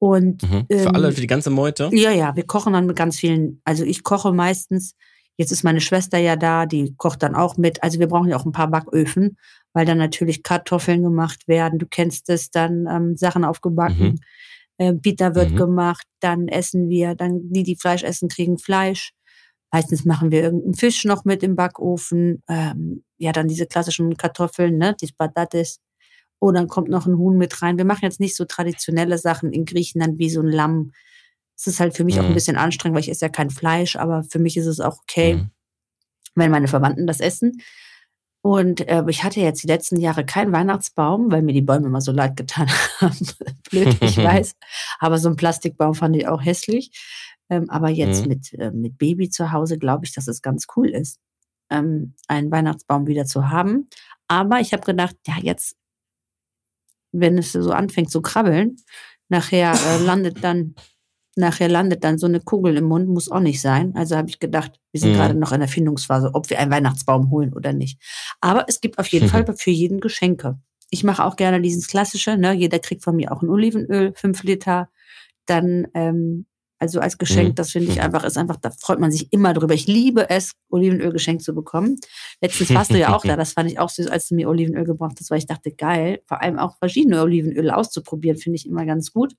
Und 0.00 0.42
Mhm. 0.42 0.66
Für 0.70 0.74
ähm, 0.88 0.94
alle, 0.94 1.12
für 1.12 1.20
die 1.20 1.26
ganze 1.26 1.50
Meute? 1.50 1.90
ja, 1.92 2.10
ja, 2.12 2.36
wir 2.36 2.46
kochen 2.46 2.72
dann 2.72 2.86
mit 2.86 2.96
ganz 2.96 3.18
vielen. 3.18 3.60
Also 3.64 3.84
ich 3.84 4.02
koche 4.02 4.32
meistens. 4.32 4.94
Jetzt 5.38 5.52
ist 5.52 5.62
meine 5.62 5.80
Schwester 5.80 6.18
ja 6.18 6.36
da, 6.36 6.66
die 6.66 6.94
kocht 6.96 7.22
dann 7.22 7.34
auch 7.36 7.56
mit. 7.56 7.82
Also 7.82 8.00
wir 8.00 8.08
brauchen 8.08 8.28
ja 8.28 8.36
auch 8.36 8.44
ein 8.44 8.52
paar 8.52 8.68
Backöfen, 8.68 9.38
weil 9.72 9.86
dann 9.86 9.98
natürlich 9.98 10.42
Kartoffeln 10.42 11.02
gemacht 11.02 11.46
werden. 11.48 11.78
Du 11.78 11.86
kennst 11.86 12.28
es, 12.28 12.50
dann 12.50 12.86
ähm, 12.90 13.16
Sachen 13.16 13.44
aufgebacken. 13.44 14.06
Mhm. 14.08 14.20
Ähm, 14.80 15.00
Pita 15.00 15.34
wird 15.34 15.52
Mhm. 15.52 15.56
gemacht, 15.56 16.06
dann 16.20 16.48
essen 16.48 16.88
wir, 16.88 17.14
dann 17.14 17.40
die, 17.52 17.62
die 17.62 17.76
Fleisch 17.76 18.02
essen, 18.02 18.28
kriegen 18.28 18.58
Fleisch. 18.58 19.12
Meistens 19.72 20.04
machen 20.04 20.30
wir 20.32 20.42
irgendeinen 20.42 20.74
Fisch 20.74 21.04
noch 21.04 21.24
mit 21.24 21.42
im 21.42 21.54
Backofen. 21.54 22.42
Ähm, 22.48 23.04
ja, 23.18 23.32
dann 23.32 23.48
diese 23.48 23.66
klassischen 23.66 24.16
Kartoffeln, 24.16 24.76
ne, 24.78 24.96
die 25.00 25.10
Patates. 25.16 25.78
Oh, 26.40 26.52
dann 26.52 26.68
kommt 26.68 26.88
noch 26.88 27.06
ein 27.06 27.16
Huhn 27.18 27.36
mit 27.36 27.62
rein. 27.62 27.78
Wir 27.78 27.84
machen 27.84 28.04
jetzt 28.04 28.20
nicht 28.20 28.34
so 28.36 28.44
traditionelle 28.44 29.18
Sachen 29.18 29.52
in 29.52 29.64
Griechenland 29.64 30.18
wie 30.18 30.30
so 30.30 30.40
ein 30.40 30.46
Lamm. 30.48 30.92
Es 31.58 31.66
ist 31.66 31.80
halt 31.80 31.96
für 31.96 32.04
mich 32.04 32.20
auch 32.20 32.24
ein 32.24 32.30
Mhm. 32.30 32.34
bisschen 32.34 32.56
anstrengend, 32.56 32.94
weil 32.94 33.02
ich 33.02 33.10
esse 33.10 33.24
ja 33.24 33.28
kein 33.30 33.50
Fleisch, 33.50 33.96
aber 33.96 34.22
für 34.22 34.38
mich 34.38 34.56
ist 34.56 34.66
es 34.66 34.78
auch 34.80 34.98
okay, 35.02 35.34
Mhm. 35.34 35.50
wenn 36.36 36.50
meine 36.52 36.68
Verwandten 36.68 37.06
das 37.06 37.20
essen. 37.20 37.60
Und 38.40 38.86
äh, 38.88 39.02
ich 39.08 39.24
hatte 39.24 39.40
jetzt 39.40 39.64
die 39.64 39.66
letzten 39.66 39.96
Jahre 40.00 40.24
keinen 40.24 40.52
Weihnachtsbaum, 40.52 41.32
weil 41.32 41.42
mir 41.42 41.52
die 41.52 41.60
Bäume 41.62 41.88
immer 41.88 42.00
so 42.00 42.12
leid 42.12 42.36
getan 42.36 42.68
haben. 43.00 43.26
Blöd, 43.70 43.96
ich 44.00 44.16
weiß. 44.22 44.54
Aber 45.00 45.18
so 45.18 45.28
ein 45.28 45.34
Plastikbaum 45.36 45.94
fand 45.94 46.14
ich 46.16 46.28
auch 46.28 46.42
hässlich. 46.44 46.92
Ähm, 47.50 47.68
aber 47.70 47.88
jetzt 47.88 48.22
Mhm. 48.22 48.28
mit, 48.28 48.52
äh, 48.54 48.70
mit 48.70 48.96
Baby 48.98 49.28
zu 49.28 49.50
Hause 49.50 49.78
glaube 49.78 50.04
ich, 50.04 50.12
dass 50.14 50.28
es 50.28 50.42
ganz 50.42 50.66
cool 50.76 50.90
ist, 50.90 51.18
ähm, 51.70 52.14
einen 52.28 52.50
Weihnachtsbaum 52.52 53.06
wieder 53.08 53.24
zu 53.24 53.50
haben. 53.50 53.88
Aber 54.28 54.60
ich 54.60 54.72
habe 54.72 54.84
gedacht, 54.84 55.16
ja, 55.26 55.36
jetzt, 55.42 55.74
wenn 57.12 57.38
es 57.38 57.52
so 57.52 57.72
anfängt 57.72 58.10
zu 58.10 58.22
krabbeln, 58.22 58.76
nachher 59.28 59.72
äh, 59.72 59.98
landet 60.04 60.44
dann 60.44 60.74
nachher 61.38 61.68
landet 61.68 62.04
dann 62.04 62.18
so 62.18 62.26
eine 62.26 62.40
Kugel 62.40 62.76
im 62.76 62.84
Mund, 62.84 63.08
muss 63.08 63.30
auch 63.30 63.40
nicht 63.40 63.60
sein. 63.60 63.94
Also 63.96 64.16
habe 64.16 64.28
ich 64.28 64.38
gedacht, 64.40 64.80
wir 64.92 65.00
sind 65.00 65.12
Mhm. 65.12 65.16
gerade 65.16 65.34
noch 65.34 65.52
in 65.52 65.60
der 65.60 65.68
Findungsphase, 65.68 66.30
ob 66.34 66.50
wir 66.50 66.58
einen 66.58 66.70
Weihnachtsbaum 66.70 67.30
holen 67.30 67.54
oder 67.54 67.72
nicht. 67.72 67.98
Aber 68.40 68.64
es 68.68 68.80
gibt 68.80 68.98
auf 68.98 69.06
jeden 69.08 69.28
Fall 69.44 69.46
für 69.56 69.70
jeden 69.70 70.00
Geschenke. 70.00 70.58
Ich 70.90 71.04
mache 71.04 71.24
auch 71.24 71.36
gerne 71.36 71.60
dieses 71.60 71.86
klassische, 71.86 72.36
ne? 72.36 72.52
Jeder 72.52 72.78
kriegt 72.78 73.02
von 73.04 73.16
mir 73.16 73.32
auch 73.32 73.42
ein 73.42 73.48
Olivenöl, 73.50 74.12
fünf 74.14 74.42
Liter. 74.42 74.88
Dann, 75.46 75.86
ähm, 75.94 76.46
also 76.80 77.00
als 77.00 77.18
Geschenk, 77.18 77.50
Mhm. 77.50 77.54
das 77.56 77.72
finde 77.72 77.90
ich 77.90 78.00
einfach, 78.00 78.22
ist 78.22 78.38
einfach, 78.38 78.56
da 78.56 78.70
freut 78.70 79.00
man 79.00 79.10
sich 79.10 79.32
immer 79.32 79.52
drüber. 79.52 79.74
Ich 79.74 79.86
liebe 79.88 80.30
es, 80.30 80.52
Olivenöl 80.70 81.10
geschenkt 81.12 81.42
zu 81.42 81.52
bekommen. 81.54 81.96
Letztens 82.40 82.72
warst 82.72 82.92
du 82.92 82.98
ja 82.98 83.14
auch 83.16 83.22
da, 83.22 83.34
das 83.36 83.52
fand 83.54 83.70
ich 83.70 83.78
auch 83.80 83.88
süß, 83.90 84.06
als 84.06 84.28
du 84.28 84.36
mir 84.36 84.48
Olivenöl 84.48 84.84
gebracht 84.84 85.16
hast, 85.18 85.30
weil 85.30 85.38
ich 85.38 85.46
dachte, 85.46 85.72
geil, 85.72 86.22
vor 86.26 86.40
allem 86.40 86.58
auch 86.58 86.78
verschiedene 86.78 87.20
Olivenöle 87.20 87.76
auszuprobieren, 87.76 88.38
finde 88.38 88.56
ich 88.56 88.66
immer 88.66 88.86
ganz 88.86 89.12
gut. 89.12 89.34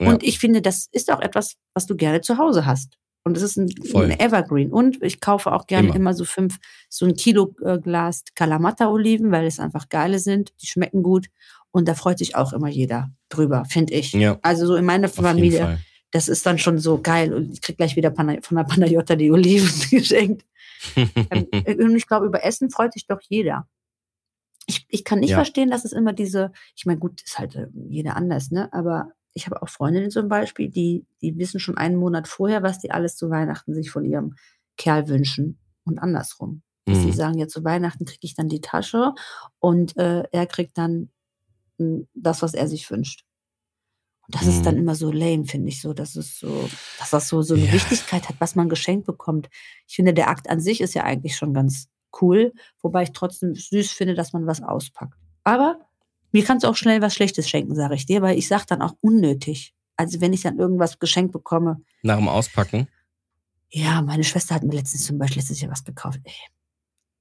Ja. 0.00 0.08
Und 0.08 0.22
ich 0.22 0.38
finde, 0.38 0.62
das 0.62 0.88
ist 0.92 1.10
auch 1.12 1.20
etwas, 1.20 1.56
was 1.74 1.86
du 1.86 1.94
gerne 1.96 2.20
zu 2.20 2.38
Hause 2.38 2.66
hast. 2.66 2.96
Und 3.22 3.36
es 3.36 3.42
ist 3.42 3.56
ein, 3.58 3.68
ein 3.94 4.18
Evergreen. 4.18 4.72
Und 4.72 5.02
ich 5.02 5.20
kaufe 5.20 5.52
auch 5.52 5.66
gerne 5.66 5.88
Immer. 5.88 5.96
immer, 5.96 6.14
so 6.14 6.24
fünf, 6.24 6.58
so 6.88 7.04
ein 7.04 7.14
Kilo 7.14 7.54
äh, 7.62 7.78
Glas 7.78 8.24
Kalamata-Oliven, 8.34 9.30
weil 9.30 9.46
es 9.46 9.60
einfach 9.60 9.90
geile 9.90 10.18
sind. 10.18 10.54
Die 10.62 10.66
schmecken 10.66 11.02
gut. 11.02 11.28
Und 11.70 11.86
da 11.86 11.94
freut 11.94 12.18
sich 12.18 12.34
auch 12.34 12.52
immer 12.54 12.68
jeder 12.68 13.10
drüber, 13.28 13.64
finde 13.66 13.92
ich. 13.94 14.12
Ja, 14.12 14.38
Also 14.42 14.66
so 14.66 14.74
in 14.74 14.86
meiner 14.86 15.06
auf 15.06 15.14
Familie, 15.14 15.78
das 16.10 16.28
ist 16.28 16.46
dann 16.46 16.58
schon 16.58 16.78
so 16.78 16.98
geil. 17.00 17.34
Und 17.34 17.52
ich 17.52 17.60
krieg 17.60 17.76
gleich 17.76 17.94
wieder 17.94 18.10
Pana 18.10 18.38
von 18.40 18.56
der 18.56 18.64
Panayota 18.64 19.14
die 19.16 19.30
Oliven 19.30 19.70
geschenkt. 19.90 20.44
Ähm, 20.96 21.46
und 21.78 21.94
ich 21.96 22.06
glaube, 22.06 22.24
über 22.26 22.42
Essen 22.42 22.70
freut 22.70 22.94
sich 22.94 23.06
doch 23.06 23.20
jeder. 23.28 23.68
Ich, 24.66 24.86
ich 24.88 25.04
kann 25.04 25.20
nicht 25.20 25.30
Ja. 25.30 25.36
verstehen, 25.36 25.70
dass 25.70 25.84
es 25.84 25.92
immer 25.92 26.12
diese, 26.14 26.52
ich 26.74 26.86
meine, 26.86 26.98
gut, 26.98 27.20
ist 27.22 27.38
halt 27.38 27.54
äh, 27.54 27.66
jeder 27.88 28.16
anders, 28.16 28.50
ne? 28.50 28.72
Aber 28.72 29.12
ich 29.32 29.46
habe 29.46 29.62
auch 29.62 29.68
Freundinnen 29.68 30.10
zum 30.10 30.28
Beispiel, 30.28 30.68
die, 30.68 31.06
die 31.22 31.36
wissen 31.38 31.60
schon 31.60 31.76
einen 31.78 31.96
Monat 31.96 32.28
vorher, 32.28 32.62
was 32.62 32.78
die 32.78 32.90
alles 32.90 33.16
zu 33.16 33.30
Weihnachten 33.30 33.74
sich 33.74 33.90
von 33.90 34.04
ihrem 34.04 34.34
Kerl 34.76 35.08
wünschen 35.08 35.58
und 35.84 35.98
andersrum. 35.98 36.62
Dass 36.86 37.00
sie 37.02 37.08
Mhm. 37.08 37.12
sagen, 37.12 37.38
ja, 37.38 37.46
zu 37.48 37.62
Weihnachten 37.64 38.04
kriege 38.04 38.20
ich 38.22 38.34
dann 38.34 38.48
die 38.48 38.60
Tasche 38.60 39.12
und 39.58 39.96
äh, 39.96 40.24
er 40.32 40.46
kriegt 40.46 40.76
dann 40.78 41.10
mh, 41.78 42.02
das, 42.14 42.42
was 42.42 42.54
er 42.54 42.66
sich 42.68 42.90
wünscht. 42.90 43.24
Und 44.26 44.34
das 44.34 44.46
ist 44.46 44.64
dann 44.66 44.74
Mhm. 44.76 44.80
immer 44.82 44.94
so 44.94 45.10
lame, 45.10 45.44
finde 45.44 45.68
ich 45.68 45.80
so, 45.80 45.92
dass 45.92 46.16
es 46.16 46.38
so, 46.38 46.68
dass 46.98 47.10
das 47.10 47.28
so, 47.28 47.42
so 47.42 47.54
eine 47.54 47.66
Ja. 47.66 47.72
Wichtigkeit 47.72 48.28
hat, 48.28 48.36
was 48.38 48.54
man 48.54 48.68
geschenkt 48.68 49.06
bekommt. 49.06 49.48
Ich 49.88 49.96
finde, 49.96 50.14
der 50.14 50.28
Akt 50.28 50.48
an 50.48 50.60
sich 50.60 50.80
ist 50.80 50.94
ja 50.94 51.04
eigentlich 51.04 51.36
schon 51.36 51.52
ganz 51.54 51.88
cool, 52.20 52.52
wobei 52.82 53.04
ich 53.04 53.12
trotzdem 53.12 53.54
süß 53.54 53.92
finde, 53.92 54.14
dass 54.14 54.32
man 54.32 54.46
was 54.46 54.62
auspackt. 54.62 55.14
Aber 55.44 55.78
mir 56.32 56.44
kannst 56.44 56.64
du 56.64 56.68
auch 56.68 56.76
schnell 56.76 57.00
was 57.02 57.14
Schlechtes 57.14 57.48
schenken, 57.48 57.74
sage 57.74 57.94
ich 57.94 58.06
dir, 58.06 58.22
weil 58.22 58.38
ich 58.38 58.48
sage 58.48 58.64
dann 58.68 58.82
auch 58.82 58.94
unnötig. 59.00 59.74
Also 59.96 60.20
wenn 60.20 60.32
ich 60.32 60.42
dann 60.42 60.58
irgendwas 60.58 60.98
geschenkt 60.98 61.32
bekomme, 61.32 61.82
Nach 62.02 62.16
dem 62.16 62.28
Auspacken. 62.28 62.88
ja, 63.70 64.02
meine 64.02 64.24
Schwester 64.24 64.54
hat 64.54 64.62
mir 64.62 64.74
letztens 64.74 65.04
zum 65.04 65.18
Beispiel 65.18 65.38
letztes 65.42 65.60
Jahr 65.60 65.70
was 65.70 65.84
gekauft. 65.84 66.20
Ey, 66.24 66.32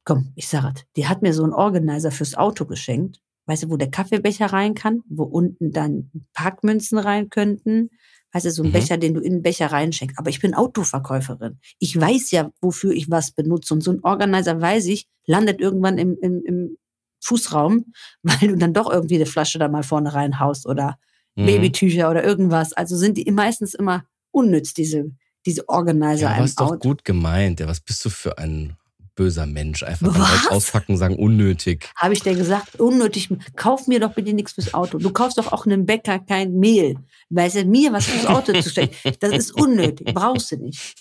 komm, 0.06 0.32
ich 0.36 0.48
sage 0.48 0.74
es. 0.76 0.84
Die 0.96 1.08
hat 1.08 1.22
mir 1.22 1.34
so 1.34 1.44
einen 1.44 1.54
Organizer 1.54 2.12
fürs 2.12 2.36
Auto 2.36 2.66
geschenkt. 2.66 3.20
Weißt 3.46 3.64
du, 3.64 3.70
wo 3.70 3.78
der 3.78 3.90
Kaffeebecher 3.90 4.46
rein 4.48 4.76
kann, 4.76 5.02
wo 5.10 5.24
unten 5.24 5.72
dann 5.72 6.12
Parkmünzen 6.34 7.00
rein 7.00 7.30
könnten. 7.30 7.90
Weißt 8.32 8.46
du, 8.46 8.52
so 8.52 8.62
ein 8.62 8.70
Mhm. 8.70 8.74
Becher, 8.74 8.98
den 9.00 9.16
du 9.16 9.22
in 9.22 9.34
den 9.34 9.42
Becher 9.42 9.68
reinschenkst. 9.72 10.20
Aber 10.20 10.30
ich 10.30 10.40
bin 10.40 10.54
Autoverkäuferin. 10.54 11.60
Ich 11.80 12.00
weiß 12.00 12.30
ja, 12.30 12.52
wofür 12.62 12.92
ich 12.92 13.10
was 13.10 13.32
benutze. 13.32 13.74
Und 13.74 13.82
so 13.82 13.92
ein 13.92 14.04
Organizer, 14.04 14.62
weiß 14.62 14.86
ich, 14.86 15.08
landet 15.26 15.60
irgendwann 15.60 15.98
im, 15.98 16.16
im, 16.22 16.44
im 16.46 16.78
Fußraum, 17.22 17.86
weil 18.24 18.50
du 18.50 18.58
dann 18.58 18.74
doch 18.74 18.92
irgendwie 18.92 19.16
eine 19.16 19.26
Flasche 19.26 19.60
da 19.60 19.68
mal 19.68 19.84
vorne 19.84 20.14
reinhaust 20.14 20.66
oder 20.66 20.98
Mhm. 21.40 21.46
Babytücher 21.46 22.10
oder 22.10 22.24
irgendwas. 22.24 22.74
Also 22.74 22.98
sind 22.98 23.18
die 23.18 23.32
meistens 23.32 23.74
immer 23.74 24.04
unnütz, 24.32 24.74
diese, 24.74 25.12
diese 25.46 25.68
Organizer 25.70 26.24
Ja, 26.24 26.30
aber 26.32 26.40
im 26.40 26.46
ist 26.46 26.60
doch 26.60 26.80
gut 26.80 27.06
gemeint. 27.06 27.60
Ja, 27.60 27.68
was 27.68 27.80
bist 27.80 28.04
du 28.04 28.10
für 28.10 28.38
ein 28.38 28.76
böser 29.16 29.46
Mensch? 29.46 29.84
Einfach 29.84 30.18
Was? 30.18 30.48
Auspacken 30.52 30.98
sagen, 30.98 31.16
unnötig. 31.18 31.90
Habe 31.96 32.14
ich 32.14 32.22
dir 32.22 32.36
gesagt, 32.36 32.80
unnötig, 32.80 33.30
kauf 33.56 33.88
mir 33.88 34.00
doch 34.00 34.14
bitte 34.14 34.34
nichts 34.34 34.54
fürs 34.54 34.74
Auto. 34.74 34.98
Du 34.98 35.12
kaufst 35.12 35.38
doch 35.38 35.52
auch 35.52 35.66
einem 35.66 35.86
Bäcker 35.86 36.20
kein 36.20 36.54
Mehl. 36.54 36.98
Weißt 37.30 37.56
du, 37.58 37.66
mir 37.66 37.94
was 37.94 38.06
fürs 38.06 38.26
Auto 38.26 38.54
zu 38.62 38.70
stecken, 38.70 38.96
das 39.20 39.32
ist 39.32 39.52
unnötig, 39.52 40.14
brauchst 40.14 40.52
du 40.52 40.58
nicht. 40.58 40.96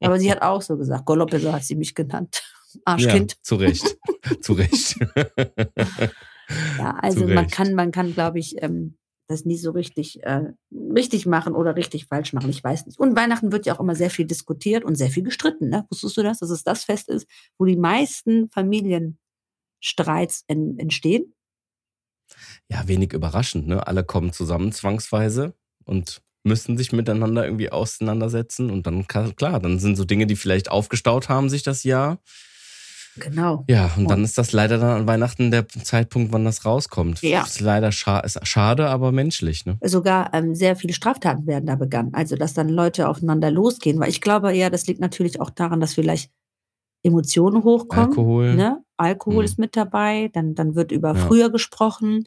Aber 0.00 0.18
sie 0.18 0.30
hat 0.30 0.42
auch 0.42 0.62
so 0.62 0.76
gesagt, 0.76 1.04
Goloppe, 1.04 1.40
so 1.40 1.52
hat 1.52 1.64
sie 1.64 1.74
mich 1.74 1.94
genannt. 1.94 2.42
Arschkind. 2.84 3.32
Ja, 3.32 3.38
zu 3.42 3.56
Recht. 3.56 3.98
zu 4.40 4.52
Recht. 4.54 4.96
Ja, 6.78 6.94
also 7.00 7.26
man 7.26 7.38
Recht. 7.38 7.52
kann, 7.52 7.74
man 7.74 7.90
kann, 7.90 8.14
glaube 8.14 8.38
ich, 8.38 8.62
ähm, 8.62 8.96
das 9.28 9.44
nie 9.44 9.58
so 9.58 9.72
richtig, 9.72 10.22
äh, 10.22 10.52
richtig 10.72 11.26
machen 11.26 11.54
oder 11.54 11.76
richtig 11.76 12.06
falsch 12.06 12.32
machen. 12.32 12.48
Ich 12.48 12.64
weiß 12.64 12.86
nicht. 12.86 12.98
Und 12.98 13.16
Weihnachten 13.16 13.52
wird 13.52 13.66
ja 13.66 13.76
auch 13.76 13.80
immer 13.80 13.94
sehr 13.94 14.08
viel 14.08 14.24
diskutiert 14.24 14.84
und 14.84 14.94
sehr 14.94 15.10
viel 15.10 15.22
gestritten. 15.22 15.68
Ne? 15.68 15.84
Wusstest 15.90 16.16
du 16.16 16.22
das, 16.22 16.38
dass 16.38 16.48
es 16.50 16.64
das 16.64 16.84
Fest 16.84 17.08
ist, 17.10 17.26
wo 17.58 17.66
die 17.66 17.76
meisten 17.76 18.48
Familienstreits 18.48 20.44
en, 20.46 20.78
entstehen? 20.78 21.34
ja, 22.68 22.86
wenig 22.86 23.12
überraschend, 23.12 23.66
ne? 23.66 23.86
Alle 23.86 24.04
kommen 24.04 24.32
zusammen 24.32 24.72
zwangsweise 24.72 25.54
und 25.84 26.20
müssen 26.44 26.76
sich 26.78 26.92
miteinander 26.92 27.44
irgendwie 27.44 27.70
auseinandersetzen. 27.70 28.70
Und 28.70 28.86
dann, 28.86 29.06
klar, 29.06 29.60
dann 29.60 29.78
sind 29.78 29.96
so 29.96 30.04
Dinge, 30.04 30.26
die 30.26 30.36
vielleicht 30.36 30.70
aufgestaut 30.70 31.28
haben 31.28 31.48
sich 31.48 31.62
das 31.62 31.84
Jahr. 31.84 32.18
Genau. 33.20 33.64
Ja, 33.68 33.90
und 33.96 34.10
dann 34.10 34.24
ist 34.24 34.38
das 34.38 34.52
leider 34.52 34.78
dann 34.78 35.00
an 35.00 35.06
Weihnachten 35.06 35.50
der 35.50 35.66
Zeitpunkt, 35.68 36.32
wann 36.32 36.44
das 36.44 36.64
rauskommt. 36.64 37.20
Ja. 37.22 37.42
Ist 37.42 37.60
leider 37.60 37.92
scha 37.92 38.20
ist 38.20 38.38
schade, 38.46 38.88
aber 38.88 39.12
menschlich, 39.12 39.66
ne? 39.66 39.78
Sogar 39.82 40.32
ähm, 40.34 40.54
sehr 40.54 40.76
viele 40.76 40.94
Straftaten 40.94 41.46
werden 41.46 41.66
da 41.66 41.76
begangen. 41.76 42.14
Also, 42.14 42.36
dass 42.36 42.54
dann 42.54 42.68
Leute 42.68 43.08
aufeinander 43.08 43.50
losgehen. 43.50 43.98
Weil 44.00 44.08
ich 44.10 44.20
glaube, 44.20 44.52
ja, 44.54 44.70
das 44.70 44.86
liegt 44.86 45.00
natürlich 45.00 45.40
auch 45.40 45.50
daran, 45.50 45.80
dass 45.80 45.94
vielleicht 45.94 46.30
Emotionen 47.02 47.62
hochkommen. 47.64 48.08
Alkohol. 48.10 48.54
Ne? 48.54 48.82
Alkohol 48.96 49.38
Mhm. 49.38 49.44
ist 49.44 49.58
mit 49.58 49.76
dabei. 49.76 50.30
Dann, 50.32 50.54
dann 50.54 50.74
wird 50.74 50.90
über 50.92 51.14
Ja. 51.14 51.26
früher 51.26 51.50
gesprochen. 51.50 52.24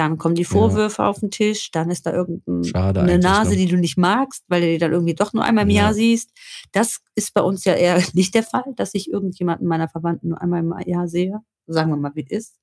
Dann 0.00 0.16
kommen 0.16 0.34
die 0.34 0.46
Vorwürfe 0.46 1.04
auf 1.04 1.20
den 1.20 1.30
Tisch. 1.30 1.70
Dann 1.72 1.90
ist 1.90 2.06
da 2.06 2.12
irgendeine 2.14 2.62
eigentlich, 3.02 3.22
Nase, 3.22 3.50
ne? 3.50 3.56
die 3.56 3.66
du 3.66 3.76
nicht 3.76 3.98
magst, 3.98 4.44
weil 4.48 4.62
du 4.62 4.66
die 4.68 4.78
dann 4.78 4.92
irgendwie 4.92 5.14
doch 5.14 5.34
nur 5.34 5.44
einmal 5.44 5.64
im 5.64 5.70
Ja. 5.70 5.82
Jahr 5.82 5.92
siehst. 5.92 6.30
Das 6.72 7.00
ist 7.14 7.34
bei 7.34 7.42
uns 7.42 7.66
ja 7.66 7.74
eher 7.74 8.02
nicht 8.14 8.34
der 8.34 8.42
Fall, 8.42 8.64
dass 8.76 8.94
ich 8.94 9.10
irgendjemanden 9.12 9.68
meiner 9.68 9.90
Verwandten 9.90 10.30
nur 10.30 10.40
einmal 10.40 10.62
im 10.62 10.88
Jahr 10.88 11.06
sehe. 11.06 11.40
Sagen 11.66 11.90
wir 11.90 11.98
mal, 11.98 12.12
wie 12.14 12.26
es 12.30 12.56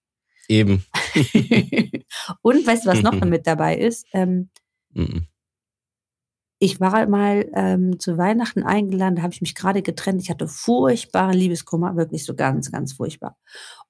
Eben. 0.47 0.83
ist. 1.13 1.25
Und 2.41 2.65
weißt 2.65 2.87
du, 2.87 2.89
was 2.89 3.03
noch 3.03 3.11
mit 3.23 3.45
dabei 3.45 3.77
ist? 3.77 4.07
Ähm, 4.13 4.49
ich 6.59 6.79
war 6.79 7.07
mal 7.07 7.47
ähm, 7.53 7.99
zu 7.99 8.17
Weihnachten 8.17 8.63
eingeladen, 8.63 9.17
da 9.17 9.21
habe 9.21 9.33
ich 9.33 9.41
mich 9.41 9.53
gerade 9.53 9.83
getrennt. 9.83 10.23
Ich 10.23 10.31
hatte 10.31 10.47
furchtbaren 10.47 11.35
Liebeskummer, 11.37 11.95
wirklich 11.97 12.25
so 12.25 12.33
ganz, 12.33 12.71
ganz 12.71 12.93
furchtbar. 12.93 13.37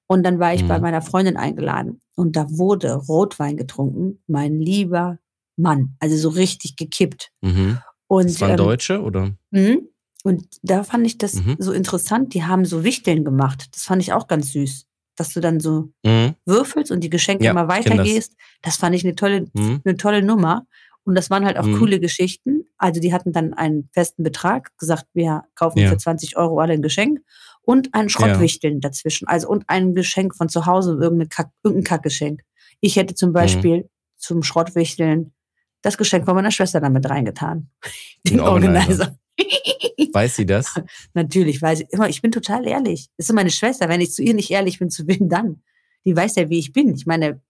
Und 0.08 0.24
dann 0.24 0.38
war 0.40 0.54
ich 0.54 0.66
bei 0.66 0.76
Mhm. 0.78 0.82
meiner 0.82 1.02
Freundin 1.02 1.36
eingeladen 1.36 2.00
und 2.16 2.34
da 2.34 2.46
wurde 2.50 2.94
Rotwein 2.94 3.56
getrunken, 3.56 4.20
mein 4.26 4.58
lieber 4.58 5.18
Mann, 5.56 5.94
also 6.00 6.16
so 6.16 6.30
richtig 6.30 6.76
gekippt. 6.76 7.30
Mhm. 7.42 7.78
Und, 8.08 8.24
Das 8.30 8.40
waren 8.40 8.50
ähm, 8.52 8.56
Deutsche, 8.56 9.02
oder? 9.02 9.30
mhm. 9.50 9.88
und 10.24 10.46
da 10.62 10.82
fand 10.82 11.06
ich 11.06 11.18
das 11.18 11.34
Mhm. 11.34 11.56
so 11.58 11.72
interessant, 11.72 12.32
die 12.34 12.44
haben 12.44 12.64
so 12.64 12.82
Wichteln 12.84 13.24
gemacht. 13.24 13.68
Das 13.74 13.82
fand 13.84 14.00
ich 14.02 14.12
auch 14.14 14.26
ganz 14.28 14.52
süß, 14.52 14.86
dass 15.16 15.34
du 15.34 15.40
dann 15.40 15.60
so 15.60 15.90
Mhm. 16.04 16.34
würfelst 16.46 16.90
und 16.90 17.00
die 17.04 17.10
Geschenke 17.10 17.44
Ja, 17.44 17.50
immer 17.50 17.66
kenn 17.68 17.84
das. 17.84 17.86
weitergehst. 17.98 18.34
Das. 18.62 18.76
fand 18.76 18.96
ich 18.96 19.04
eine 19.04 19.14
tolle, 19.14 19.46
Mhm. 19.52 19.82
eine 19.84 19.96
tolle 19.96 20.22
Nummer. 20.22 20.66
Und 21.04 21.14
das 21.16 21.28
waren 21.30 21.44
halt 21.46 21.56
auch 21.58 21.64
coole 21.78 22.00
Geschichten. 22.00 22.64
Also 22.78 23.00
die 23.00 23.12
hatten 23.14 23.32
dann 23.32 23.52
einen 23.54 23.88
festen 23.94 24.22
Betrag, 24.22 24.70
gesagt, 24.78 25.06
wir 25.14 25.44
kaufen 25.54 25.78
Ja. 25.80 25.88
für 25.90 25.96
20 25.98 26.36
Euro 26.36 26.60
alle 26.60 26.74
ein 26.74 26.82
Geschenk 26.82 27.20
und 27.68 27.92
ein 27.92 28.08
Schrottwichteln 28.08 28.80
dazwischen. 28.80 29.28
Also 29.28 29.46
und 29.48 29.64
ein 29.68 29.94
Geschenk 29.94 30.34
von 30.34 30.48
zu 30.48 30.64
Hause, 30.64 30.96
irgendein, 30.98 31.28
Kack, 31.28 31.50
irgendein 31.62 31.84
Kackgeschenk. 31.84 32.40
Ich 32.80 32.96
hätte 32.96 33.12
Mhm. 33.12 33.16
zum 33.16 33.32
Beispiel 33.34 33.90
zum 34.16 34.42
Schrottwichteln 34.42 35.34
das 35.82 35.98
Geschenk 35.98 36.24
von 36.24 36.34
meiner 36.34 36.50
Schwester 36.50 36.80
damit 36.80 37.08
reingetan. 37.10 37.68
Den 38.26 38.40
Organizer. 38.40 38.78
Organizer. 38.80 39.18
Weiß 40.14 40.36
sie 40.36 40.46
das? 40.46 40.80
Natürlich, 41.12 41.60
weiß 41.60 41.80
ich 41.82 41.92
immer, 41.92 42.08
ich 42.08 42.22
bin 42.22 42.30
total 42.32 42.66
ehrlich. 42.66 43.08
Das 43.18 43.28
ist 43.28 43.34
meine 43.34 43.50
Schwester. 43.50 43.86
Wenn 43.90 44.00
ich 44.00 44.12
zu 44.12 44.22
ihr 44.22 44.32
nicht 44.32 44.50
ehrlich 44.50 44.78
bin, 44.78 44.88
zu 44.88 45.06
wem 45.06 45.28
dann? 45.28 45.62
Die 46.06 46.16
weiß 46.16 46.36
ja, 46.36 46.48
wie 46.48 46.58
ich 46.58 46.72
bin. 46.72 46.94
Ich 46.94 47.04
meine, 47.04 47.42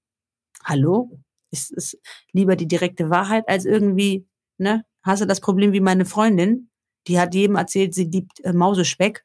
hallo? 0.64 1.20
Es 1.52 1.70
ist 1.70 1.96
lieber 2.32 2.56
die 2.56 2.66
direkte 2.66 3.08
Wahrheit 3.08 3.44
als 3.48 3.66
irgendwie, 3.66 4.26
ne? 4.58 4.84
Hast 5.04 5.22
du 5.22 5.26
das 5.26 5.40
Problem 5.40 5.72
wie 5.72 5.80
meine 5.80 6.04
Freundin? 6.04 6.70
Die 7.06 7.20
hat 7.20 7.34
jedem 7.36 7.54
erzählt, 7.54 7.94
sie 7.94 8.04
liebt 8.04 8.40
äh, 8.40 8.52
Mausespeck. 8.52 9.24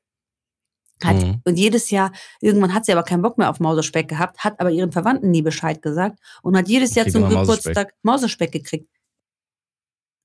Hat, 1.04 1.16
Mhm. 1.16 1.42
Und 1.46 1.58
jedes 1.58 1.90
Jahr, 1.90 2.12
irgendwann 2.42 2.74
hat 2.74 2.86
sie 2.86 2.92
aber 2.92 3.04
keinen 3.04 3.22
Bock 3.22 3.38
mehr 3.38 3.50
auf 3.50 3.60
Mausespeck 3.60 4.08
gehabt, 4.08 4.40
hat 4.44 4.60
aber 4.60 4.72
ihren 4.72 4.92
Verwandten 4.92 5.32
nie 5.32 5.42
Bescheid 5.42 5.82
gesagt 5.82 6.20
und 6.42 6.56
hat 6.56 6.68
jedes 6.68 6.96
Jahr 6.96 7.08
zum 7.08 7.22
Mausespeck. 7.24 7.42
Geburtstag 7.42 7.94
Mausespeck 8.04 8.52
gekriegt. 8.52 8.90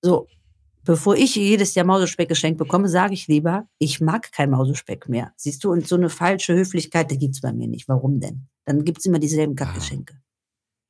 So, 0.02 0.28
bevor 0.84 1.16
ich 1.16 1.34
jedes 1.34 1.74
Jahr 1.74 1.84
Mausespeck 1.86 2.28
geschenkt 2.28 2.58
bekomme, 2.58 2.88
sage 2.88 3.14
ich 3.14 3.26
lieber, 3.26 3.68
ich 3.78 4.00
mag 4.00 4.30
kein 4.30 4.50
Mausespeck 4.50 5.08
mehr. 5.08 5.32
Siehst 5.36 5.64
du, 5.64 5.72
und 5.72 5.88
so 5.88 5.96
eine 5.96 6.10
falsche 6.10 6.54
Höflichkeit, 6.54 7.10
die 7.10 7.18
gibt's 7.18 7.40
bei 7.40 7.52
mir 7.52 7.66
nicht. 7.66 7.88
Warum 7.88 8.20
denn? 8.20 8.46
Dann 8.64 8.84
gibt's 8.84 9.06
immer 9.06 9.18
dieselben 9.18 9.56
Kackgeschenke. 9.56 10.14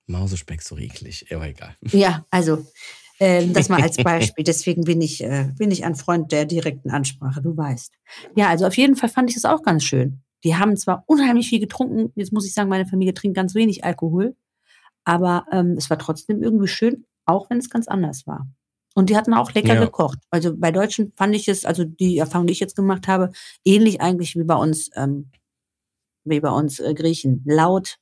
Mausespeck 0.07 0.63
so 0.63 0.77
eklig, 0.77 1.27
aber 1.35 1.49
egal. 1.49 1.77
Ja, 1.93 2.27
also 2.31 2.67
ähm, 3.21 3.53
das 3.53 3.69
mal 3.69 3.83
als 3.83 3.97
Beispiel. 4.03 4.45
Deswegen 4.45 4.85
bin 4.85 5.01
ich, 5.01 5.23
äh, 5.23 5.51
bin 5.59 5.71
ich 5.71 5.85
ein 5.85 5.95
Freund 5.95 6.33
der 6.33 6.45
direkten 6.45 6.91
Ansprache, 6.91 7.41
du 7.43 7.57
weißt. 7.57 7.93
Ja, 8.37 8.49
also 8.49 8.67
auf 8.67 8.77
jeden 8.77 8.97
Fall 8.97 9.09
fand 9.09 9.29
ich 9.31 9.35
das 9.35 9.45
auch 9.45 9.63
ganz 9.63 9.85
schön. 9.85 10.21
Die 10.45 10.57
haben 10.57 10.77
zwar 10.77 11.03
unheimlich 11.07 11.49
viel 11.49 11.61
getrunken, 11.61 12.13
jetzt 12.15 12.33
muss 12.33 12.47
ich 12.47 12.55
sagen, 12.55 12.69
meine 12.69 12.87
Familie 12.87 13.15
trinkt 13.15 13.37
ganz 13.37 13.55
wenig 13.55 13.85
Alkohol, 13.85 14.37
aber 15.05 15.47
ähm, 15.51 15.73
es 15.77 15.91
war 15.91 15.99
trotzdem 15.99 16.43
irgendwie 16.43 16.69
schön, 16.69 17.05
auch 17.27 17.51
wenn 17.51 17.59
es 17.59 17.71
ganz 17.71 17.89
anders 17.89 18.27
war. 18.27 18.47
Und 18.95 19.11
die 19.11 19.17
hatten 19.17 19.35
auch 19.35 19.53
lecker 19.53 19.75
Ja. 19.75 19.81
gekocht. 19.85 20.19
Also 20.31 20.57
bei 20.57 20.73
Deutschen 20.73 21.13
fand 21.17 21.35
ich 21.35 21.49
es, 21.49 21.65
also 21.65 21.85
die 21.85 22.19
Erfahrung, 22.19 22.47
die 22.47 22.53
ich 22.53 22.61
jetzt 22.61 22.77
gemacht 22.77 23.07
habe, 23.09 23.31
ähnlich 23.65 24.01
eigentlich 24.01 24.37
wie 24.37 24.45
bei 24.45 24.57
uns, 24.57 24.91
ähm, 24.97 25.31
wie 26.25 26.41
bei 26.41 26.51
uns 26.51 26.81
äh, 26.81 26.95
Griechen. 26.95 27.43
Laut, 27.47 27.97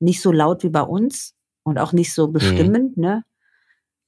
nicht 0.00 0.20
so 0.20 0.32
laut 0.32 0.62
wie 0.62 0.68
bei 0.68 0.82
uns 0.82 1.34
und 1.64 1.78
auch 1.78 1.92
nicht 1.92 2.12
so 2.12 2.28
bestimmend, 2.28 2.96
ne? 2.96 3.22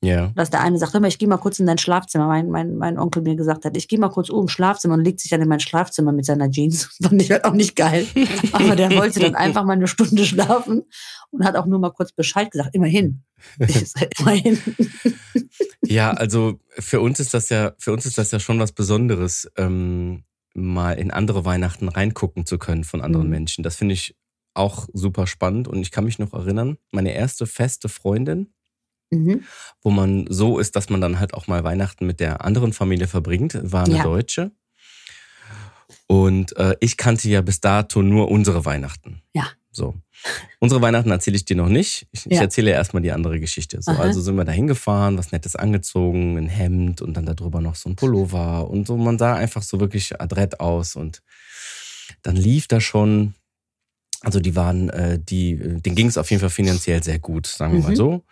Ja. 0.05 0.33
dass 0.35 0.51
der 0.51 0.61
eine 0.61 0.79
sagt, 0.79 0.93
hör 0.95 1.01
mal, 1.01 1.09
ich 1.09 1.19
gehe 1.19 1.29
mal 1.29 1.39
kurz 1.39 1.59
in 1.59 1.67
dein 1.67 1.79
Schlafzimmer. 1.79 2.27
Mein, 2.29 2.49
mein, 2.51 2.77
mein 2.77 2.99
Onkel 2.99 3.23
mir 3.23 3.37
gesagt 3.37 3.65
hat, 3.65 3.77
ich 3.77 3.89
gehe 3.89 3.99
mal 3.99 4.09
kurz 4.11 4.31
oben 4.31 4.43
ins 4.43 4.53
Schlafzimmer 4.53 4.95
und 4.95 5.05
legt 5.05 5.21
sich 5.21 5.31
dann 5.31 5.41
in 5.43 5.49
mein 5.49 5.61
Schlafzimmer 5.61 6.13
mit 6.13 6.25
seiner 6.25 6.51
Jeans. 6.51 6.85
Fand 7.03 7.21
ich 7.23 7.31
halt 7.31 7.45
auch 7.45 7.53
nicht 7.55 7.75
geil. 7.77 8.07
Aber 8.53 8.77
der 8.77 8.91
wollte 8.97 9.21
dann 9.21 9.35
einfach 9.35 9.65
mal 9.65 9.73
eine 9.75 9.87
Stunde 9.89 10.25
schlafen 10.25 10.83
und 11.31 11.45
hat 11.45 11.57
auch 11.57 11.67
nur 11.67 11.79
mal 11.79 11.91
kurz 11.91 12.13
Bescheid 12.13 12.51
gesagt. 12.51 12.71
Immerhin. 12.75 13.23
Immerhin. 14.19 14.59
Ja, 15.87 16.13
also 16.13 16.61
für 16.79 17.01
uns 17.01 17.21
ist 17.21 17.35
das 17.35 17.49
ja, 17.49 17.73
für 17.79 17.93
uns 17.93 18.07
ist 18.07 18.19
das 18.19 18.31
ja 18.31 18.41
schon 18.41 18.59
was 18.59 18.73
Besonderes, 18.73 19.51
ähm, 19.57 20.25
mal 20.55 20.93
in 20.93 21.11
andere 21.11 21.45
Weihnachten 21.45 21.89
reingucken 21.89 22.47
zu 22.47 22.59
können 22.59 22.85
von 22.85 23.01
anderen 23.01 23.27
Mhm. 23.27 23.33
Menschen. 23.33 23.65
Das 23.65 23.77
finde 23.77 23.95
ich 23.95 24.17
auch 24.55 24.89
super 24.93 25.27
spannend 25.27 25.67
und 25.67 25.81
ich 25.81 25.91
kann 25.91 26.05
mich 26.05 26.19
noch 26.21 26.33
erinnern, 26.33 26.79
meine 26.93 27.13
erste 27.13 27.45
feste 27.47 27.89
Freundin, 27.89 28.53
Mhm. 29.15 29.45
wo 29.83 29.91
man 29.91 30.27
so 30.29 30.59
ist, 30.59 30.77
dass 30.77 30.89
man 30.91 31.01
dann 31.01 31.19
halt 31.21 31.35
auch 31.35 31.47
mal 31.47 31.63
Weihnachten 31.65 32.07
mit 32.07 32.19
der 32.21 32.45
anderen 32.45 32.73
Familie 32.73 33.07
verbringt, 33.07 33.59
war 33.63 33.85
eine 33.85 33.97
Ja. 33.99 34.03
Deutsche. 34.03 34.51
Und 36.07 36.57
äh, 36.57 36.77
ich 36.81 36.97
kannte 36.97 37.29
ja 37.29 37.41
bis 37.41 37.61
dato 37.61 38.03
nur 38.03 38.31
unsere 38.31 38.65
Weihnachten. 38.65 39.23
Ja. 39.35 39.49
So. 39.71 39.95
Unsere 40.61 40.81
Weihnachten 40.81 41.11
erzähle 41.11 41.37
ich 41.37 41.45
dir 41.45 41.57
noch 41.57 41.69
nicht. 41.69 42.07
Ich, 42.13 42.27
ich 42.27 42.33
Ja. 42.37 42.43
erzähle 42.43 42.71
ja 42.71 42.77
erstmal 42.77 43.03
die 43.03 43.13
andere 43.13 43.41
Geschichte. 43.41 43.83
So, 43.83 43.91
also 43.93 44.21
sind 44.21 44.37
wir 44.37 44.45
da 44.45 44.53
hingefahren, 44.53 45.19
was 45.19 45.33
Nettes 45.33 45.57
angezogen, 45.57 46.39
ein 46.39 46.49
Hemd 46.49 47.03
und 47.03 47.15
dann 47.15 47.27
darüber 47.27 47.61
noch 47.61 47.75
so 47.75 47.91
ein 47.91 47.97
Pullover. 47.97 48.71
Und 48.71 48.87
so, 48.87 48.97
man 48.97 49.19
sah 49.19 49.35
einfach 49.35 49.63
so 49.63 49.81
wirklich 49.81 50.19
adrett 50.21 50.61
aus. 50.61 50.95
Und 50.97 51.23
dann 52.23 52.37
lief 52.37 52.69
da 52.69 52.81
schon, 52.81 53.35
also 54.21 54.41
die 54.41 54.55
waren, 54.57 54.89
äh, 54.91 55.19
die, 55.23 55.53
äh, 55.53 55.81
denen 55.81 55.97
ging 55.97 56.07
es 56.07 56.17
auf 56.19 56.31
jeden 56.31 56.41
Fall 56.41 56.51
finanziell 56.51 57.03
sehr 57.03 57.19
gut, 57.19 57.47
sagen 57.47 57.75
wir 57.75 57.81
mal 57.83 57.91
Mhm. 57.91 57.97
so. 57.97 58.25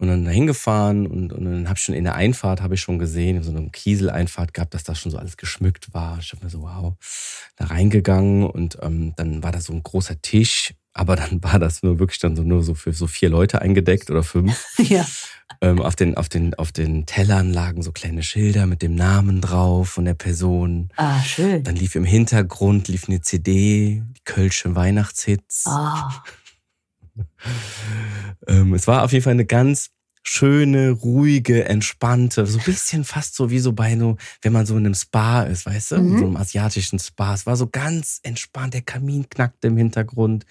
Und 0.00 0.08
dann 0.08 0.24
da 0.24 0.30
hingefahren 0.30 1.06
und, 1.06 1.30
und 1.30 1.44
dann 1.44 1.68
habe 1.68 1.76
ich 1.76 1.84
schon 1.84 1.94
in 1.94 2.04
der 2.04 2.14
Einfahrt, 2.14 2.62
habe 2.62 2.74
ich 2.74 2.80
schon 2.80 2.98
gesehen, 2.98 3.42
so 3.42 3.50
eine 3.50 3.68
Kieseleinfahrt 3.68 4.54
gehabt, 4.54 4.72
dass 4.72 4.82
das 4.82 4.98
schon 4.98 5.12
so 5.12 5.18
alles 5.18 5.36
geschmückt 5.36 5.92
war. 5.92 6.18
Ich 6.20 6.32
habe 6.32 6.42
mir 6.42 6.48
so, 6.48 6.62
wow, 6.62 6.94
da 7.56 7.66
reingegangen 7.66 8.44
und 8.44 8.78
ähm, 8.80 9.12
dann 9.16 9.42
war 9.42 9.52
da 9.52 9.60
so 9.60 9.74
ein 9.74 9.82
großer 9.82 10.22
Tisch, 10.22 10.72
aber 10.94 11.16
dann 11.16 11.44
war 11.44 11.58
das 11.58 11.82
nur 11.82 11.98
wirklich 11.98 12.18
dann 12.18 12.34
so 12.34 12.42
nur 12.42 12.62
so 12.62 12.74
für 12.74 12.94
so 12.94 13.06
vier 13.06 13.28
Leute 13.28 13.60
eingedeckt 13.60 14.10
oder 14.10 14.22
fünf. 14.22 14.66
Ja. 14.78 15.06
Ähm, 15.60 15.82
auf, 15.82 15.94
den, 15.96 16.16
auf, 16.16 16.30
den, 16.30 16.54
auf 16.54 16.72
den 16.72 17.04
Tellern 17.04 17.52
lagen 17.52 17.82
so 17.82 17.92
kleine 17.92 18.22
Schilder 18.22 18.66
mit 18.66 18.80
dem 18.80 18.94
Namen 18.94 19.42
drauf 19.42 19.90
von 19.90 20.06
der 20.06 20.14
Person. 20.14 20.88
Ah, 20.96 21.22
schön. 21.22 21.62
Dann 21.64 21.76
lief 21.76 21.96
im 21.96 22.04
Hintergrund 22.04 22.88
lief 22.88 23.08
eine 23.08 23.20
CD, 23.20 24.02
die 24.16 24.24
Kölsche 24.24 24.74
Weihnachtshits. 24.74 25.66
Ah, 25.66 26.22
Ähm, 28.46 28.74
es 28.74 28.86
war 28.86 29.02
auf 29.04 29.12
jeden 29.12 29.24
Fall 29.24 29.32
eine 29.32 29.46
ganz 29.46 29.90
schöne, 30.22 30.90
ruhige, 30.90 31.64
entspannte, 31.64 32.44
so 32.46 32.58
ein 32.58 32.64
bisschen 32.64 33.04
fast 33.04 33.34
so 33.34 33.50
wie 33.50 33.58
so 33.58 33.72
bei 33.72 33.96
so, 33.96 34.18
wenn 34.42 34.52
man 34.52 34.66
so 34.66 34.76
in 34.76 34.84
einem 34.84 34.94
Spa 34.94 35.44
ist, 35.44 35.64
weißt 35.64 35.92
du, 35.92 35.96
Mhm. 35.96 36.12
in 36.12 36.18
so 36.18 36.26
einem 36.26 36.36
asiatischen 36.36 36.98
Spa. 36.98 37.32
Es 37.32 37.46
war 37.46 37.56
so 37.56 37.66
ganz 37.66 38.20
entspannt, 38.22 38.74
der 38.74 38.82
Kamin 38.82 39.30
knackte 39.30 39.68
im 39.68 39.78
Hintergrund. 39.78 40.44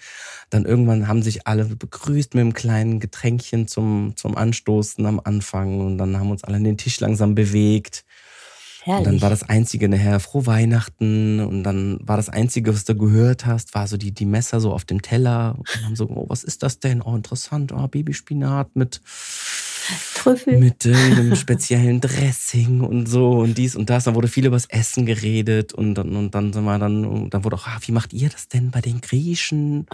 Dann 0.50 0.64
irgendwann 0.64 1.06
haben 1.06 1.22
sich 1.22 1.46
alle 1.46 1.64
begrüßt 1.64 2.34
mit 2.34 2.40
einem 2.42 2.52
kleinen 2.52 2.98
Getränkchen 2.98 3.68
zum, 3.68 4.14
zum 4.16 4.36
Anstoßen 4.36 5.06
am 5.06 5.20
Anfang 5.22 5.80
und 5.80 5.98
dann 5.98 6.18
haben 6.18 6.32
uns 6.32 6.42
alle 6.42 6.56
an 6.56 6.64
den 6.64 6.76
Tisch 6.76 6.98
langsam 6.98 7.36
bewegt. 7.36 8.04
Und 8.86 8.92
herrlich. 8.92 9.04
dann 9.04 9.22
war 9.22 9.30
das 9.30 9.42
Einzige 9.42 9.88
nachher 9.88 10.20
frohe 10.20 10.46
Weihnachten 10.46 11.40
und 11.40 11.62
dann 11.64 11.98
war 12.02 12.16
das 12.16 12.28
Einzige, 12.28 12.72
was 12.72 12.84
du 12.84 12.94
gehört 12.94 13.46
hast, 13.46 13.74
war 13.74 13.86
so 13.86 13.96
die, 13.96 14.12
die 14.12 14.26
Messer 14.26 14.60
so 14.60 14.72
auf 14.72 14.84
dem 14.84 15.02
Teller 15.02 15.54
und 15.58 15.68
dann 15.74 15.84
haben 15.86 15.96
so, 15.96 16.08
oh, 16.08 16.26
was 16.28 16.44
ist 16.44 16.62
das 16.62 16.80
denn? 16.80 17.02
Oh, 17.02 17.14
interessant, 17.14 17.72
oh, 17.72 17.88
Babyspinat 17.88 18.74
mit, 18.74 19.00
Trüffel. 20.14 20.58
mit 20.58 20.86
äh, 20.86 20.94
einem 20.94 21.36
speziellen 21.36 22.00
Dressing 22.00 22.80
und 22.80 23.06
so 23.06 23.30
und 23.40 23.58
dies 23.58 23.76
und 23.76 23.90
das. 23.90 24.04
Dann 24.04 24.14
wurde 24.14 24.28
viel 24.28 24.46
über 24.46 24.56
das 24.56 24.66
Essen 24.66 25.06
geredet 25.06 25.72
und 25.72 25.94
dann, 25.94 26.14
und 26.16 26.34
dann 26.34 26.52
sind 26.52 26.64
wir 26.64 26.78
dann, 26.78 27.04
und 27.04 27.34
dann 27.34 27.44
wurde 27.44 27.56
auch, 27.56 27.66
ah, 27.66 27.78
wie 27.82 27.92
macht 27.92 28.12
ihr 28.12 28.28
das 28.28 28.48
denn 28.48 28.70
bei 28.70 28.80
den 28.80 29.00
Griechen? 29.00 29.86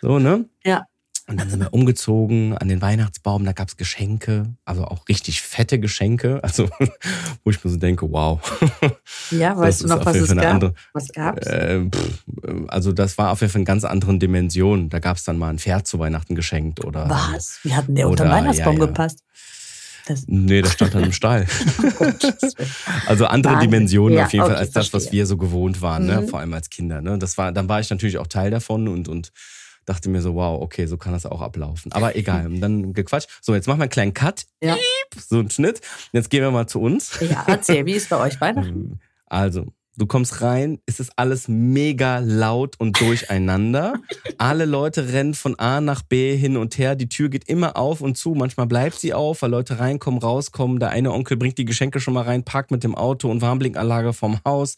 So, 0.00 0.18
ne? 0.18 0.46
Ja. 0.64 0.84
Und 1.28 1.38
dann 1.38 1.50
sind 1.50 1.60
wir 1.60 1.74
umgezogen 1.74 2.56
an 2.56 2.68
den 2.68 2.80
Weihnachtsbaum, 2.80 3.44
da 3.44 3.52
gab's 3.52 3.76
Geschenke, 3.76 4.46
also 4.64 4.84
auch 4.86 5.06
richtig 5.10 5.42
fette 5.42 5.78
Geschenke, 5.78 6.40
also 6.42 6.70
wo 7.44 7.50
ich 7.50 7.62
mir 7.62 7.70
so 7.70 7.76
denke, 7.76 8.10
wow. 8.10 8.40
Ja, 9.30 9.50
Das 9.50 9.58
weißt 9.58 9.82
du 9.84 9.86
noch, 9.88 10.06
was 10.06 10.16
es 10.16 10.28
Fall 10.28 10.36
gab? 10.36 10.54
andere- 10.54 10.74
Was 10.94 11.08
gab's? 11.12 11.46
Äh, 11.46 11.80
pff, 11.84 12.24
also 12.68 12.92
das 12.92 13.18
war 13.18 13.30
auf 13.32 13.42
jeden 13.42 13.52
Fall 13.52 13.60
in 13.60 13.64
ganz 13.66 13.84
anderen 13.84 14.18
Dimensionen. 14.18 14.88
Da 14.88 15.00
gab's 15.00 15.24
dann 15.24 15.36
mal 15.36 15.50
ein 15.50 15.58
Pferd 15.58 15.86
zu 15.86 15.98
Weihnachten 15.98 16.34
geschenkt 16.34 16.82
oder. 16.84 17.08
was? 17.10 17.60
Wie 17.62 17.74
hat 17.74 17.88
denn 17.88 17.96
der 17.96 18.08
unter 18.08 18.24
den 18.24 18.32
Weihnachtsbaum 18.32 18.76
ja, 18.76 18.80
ja. 18.80 18.86
gepasst? 18.86 19.22
Das, 20.06 20.24
Nee, 20.26 20.62
das 20.62 20.72
stand 20.72 20.94
dann 20.94 21.04
im 21.04 21.12
Stall. 21.12 21.46
Also 23.06 23.26
andere 23.26 23.54
Wahnsinn. 23.54 23.70
Dimensionen 23.70 24.18
Ja, 24.18 24.24
auf 24.24 24.32
jeden 24.32 24.44
Fall 24.44 24.52
okay, 24.54 24.60
als 24.60 24.70
das, 24.70 24.92
was 24.92 25.12
wir 25.12 25.26
so 25.26 25.36
gewohnt 25.36 25.82
waren, 25.82 26.06
ne? 26.06 26.22
Mhm. 26.22 26.28
vor 26.28 26.40
allem 26.40 26.54
als 26.54 26.70
Kinder. 26.70 27.00
Ne? 27.02 27.18
Das 27.18 27.36
war, 27.38 27.52
dann 27.52 27.68
war 27.68 27.80
ich 27.80 27.90
natürlich 27.90 28.18
auch 28.18 28.26
Teil 28.26 28.50
davon 28.50 28.88
und, 28.88 29.08
und 29.08 29.32
dachte 29.88 30.08
mir 30.08 30.20
so, 30.22 30.34
wow, 30.34 30.60
okay, 30.60 30.86
so 30.86 30.96
kann 30.96 31.12
das 31.12 31.26
auch 31.26 31.40
ablaufen. 31.40 31.92
Aber 31.92 32.14
egal, 32.16 32.46
und 32.46 32.60
dann 32.60 32.92
gequatscht. 32.92 33.28
So, 33.40 33.54
jetzt 33.54 33.66
machen 33.66 33.78
wir 33.78 33.84
einen 33.84 33.90
kleinen 33.90 34.14
Cut, 34.14 34.46
Ja. 34.62 34.76
so 35.18 35.38
einen 35.38 35.50
Schnitt. 35.50 35.80
Jetzt 36.12 36.30
gehen 36.30 36.42
wir 36.42 36.50
mal 36.50 36.66
zu 36.66 36.80
uns. 36.80 37.18
ja, 37.20 37.44
erzähl, 37.46 37.86
wie 37.86 37.92
ist 37.92 38.08
bei 38.10 38.18
euch 38.18 38.40
Weihnachten? 38.40 39.00
Also, 39.26 39.66
du 39.96 40.06
kommst 40.06 40.40
rein, 40.42 40.78
es 40.86 41.00
ist 41.00 41.12
alles 41.16 41.48
mega 41.48 42.18
laut 42.20 42.76
und 42.78 43.00
durcheinander. 43.00 43.94
Alle 44.38 44.64
Leute 44.66 45.12
rennen 45.12 45.34
von 45.34 45.58
A 45.58 45.80
nach 45.80 46.02
B 46.02 46.36
hin 46.36 46.56
und 46.56 46.78
her. 46.78 46.94
Die 46.94 47.08
Tür 47.08 47.28
geht 47.28 47.48
immer 47.48 47.76
auf 47.76 48.00
und 48.00 48.16
zu. 48.16 48.34
Manchmal 48.34 48.66
bleibt 48.66 48.98
sie 49.00 49.12
auf, 49.12 49.42
weil 49.42 49.50
Leute 49.50 49.80
reinkommen, 49.80 50.20
rauskommen. 50.20 50.78
Der 50.78 50.90
eine 50.90 51.12
Onkel 51.12 51.36
bringt 51.36 51.58
die 51.58 51.64
Geschenke 51.64 51.98
schon 52.00 52.14
mal 52.14 52.22
rein, 52.22 52.44
parkt 52.44 52.70
mit 52.70 52.84
dem 52.84 52.94
Auto 52.94 53.28
und 53.30 53.42
Warnblinkanlage 53.42 54.12
vorm 54.12 54.38
Haus. 54.44 54.76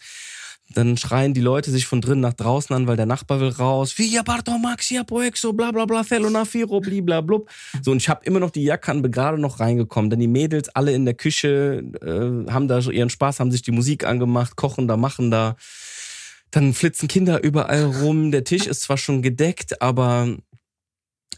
Dann 0.73 0.97
schreien 0.97 1.35
die 1.35 1.41
Leute 1.41 1.71
sich 1.73 1.87
von 1.87 2.01
drinnen 2.01 2.21
nach 2.21 2.33
draußen 2.33 2.75
an, 2.77 2.87
weil 2.87 2.97
der 2.97 3.07
Nachbar 3.07 3.41
will 3.41 3.49
raus. 3.49 3.99
Via 3.99 4.23
Barto 4.23 4.57
Maxia 4.57 5.03
Poexo, 5.03 5.53
bla 5.53 5.73
bla 5.73 5.85
bla, 5.85 6.05
Fello 6.05 6.31
na 6.31 6.45
Firo, 6.45 6.81
bliblablub. 6.81 7.51
So, 7.83 7.91
und 7.91 7.97
ich 7.97 8.09
habe 8.09 8.25
immer 8.25 8.39
noch 8.39 8.51
die 8.51 8.63
Jacke 8.63 8.91
an, 8.93 9.03
bin 9.03 9.11
gerade 9.11 9.39
noch 9.39 9.59
reingekommen. 9.59 10.11
Dann 10.11 10.21
die 10.21 10.29
Mädels 10.29 10.69
alle 10.69 10.93
in 10.93 11.05
der 11.05 11.15
Küche 11.15 11.83
äh, 12.03 12.51
haben 12.53 12.69
da 12.69 12.79
ihren 12.79 13.11
Spaß, 13.11 13.41
haben 13.41 13.51
sich 13.51 13.63
die 13.63 13.73
Musik 13.73 14.05
angemacht, 14.07 14.55
kochen 14.57 14.87
da, 14.87 14.97
machen 14.97 15.31
da. 15.33 15.57
Dann 16.53 16.73
flitzen 16.73 17.09
Kinder 17.09 17.43
überall 17.43 17.85
rum. 17.85 18.31
Der 18.31 18.45
Tisch 18.45 18.67
ist 18.67 18.83
zwar 18.83 18.97
schon 18.97 19.23
gedeckt, 19.23 19.83
aber 19.83 20.37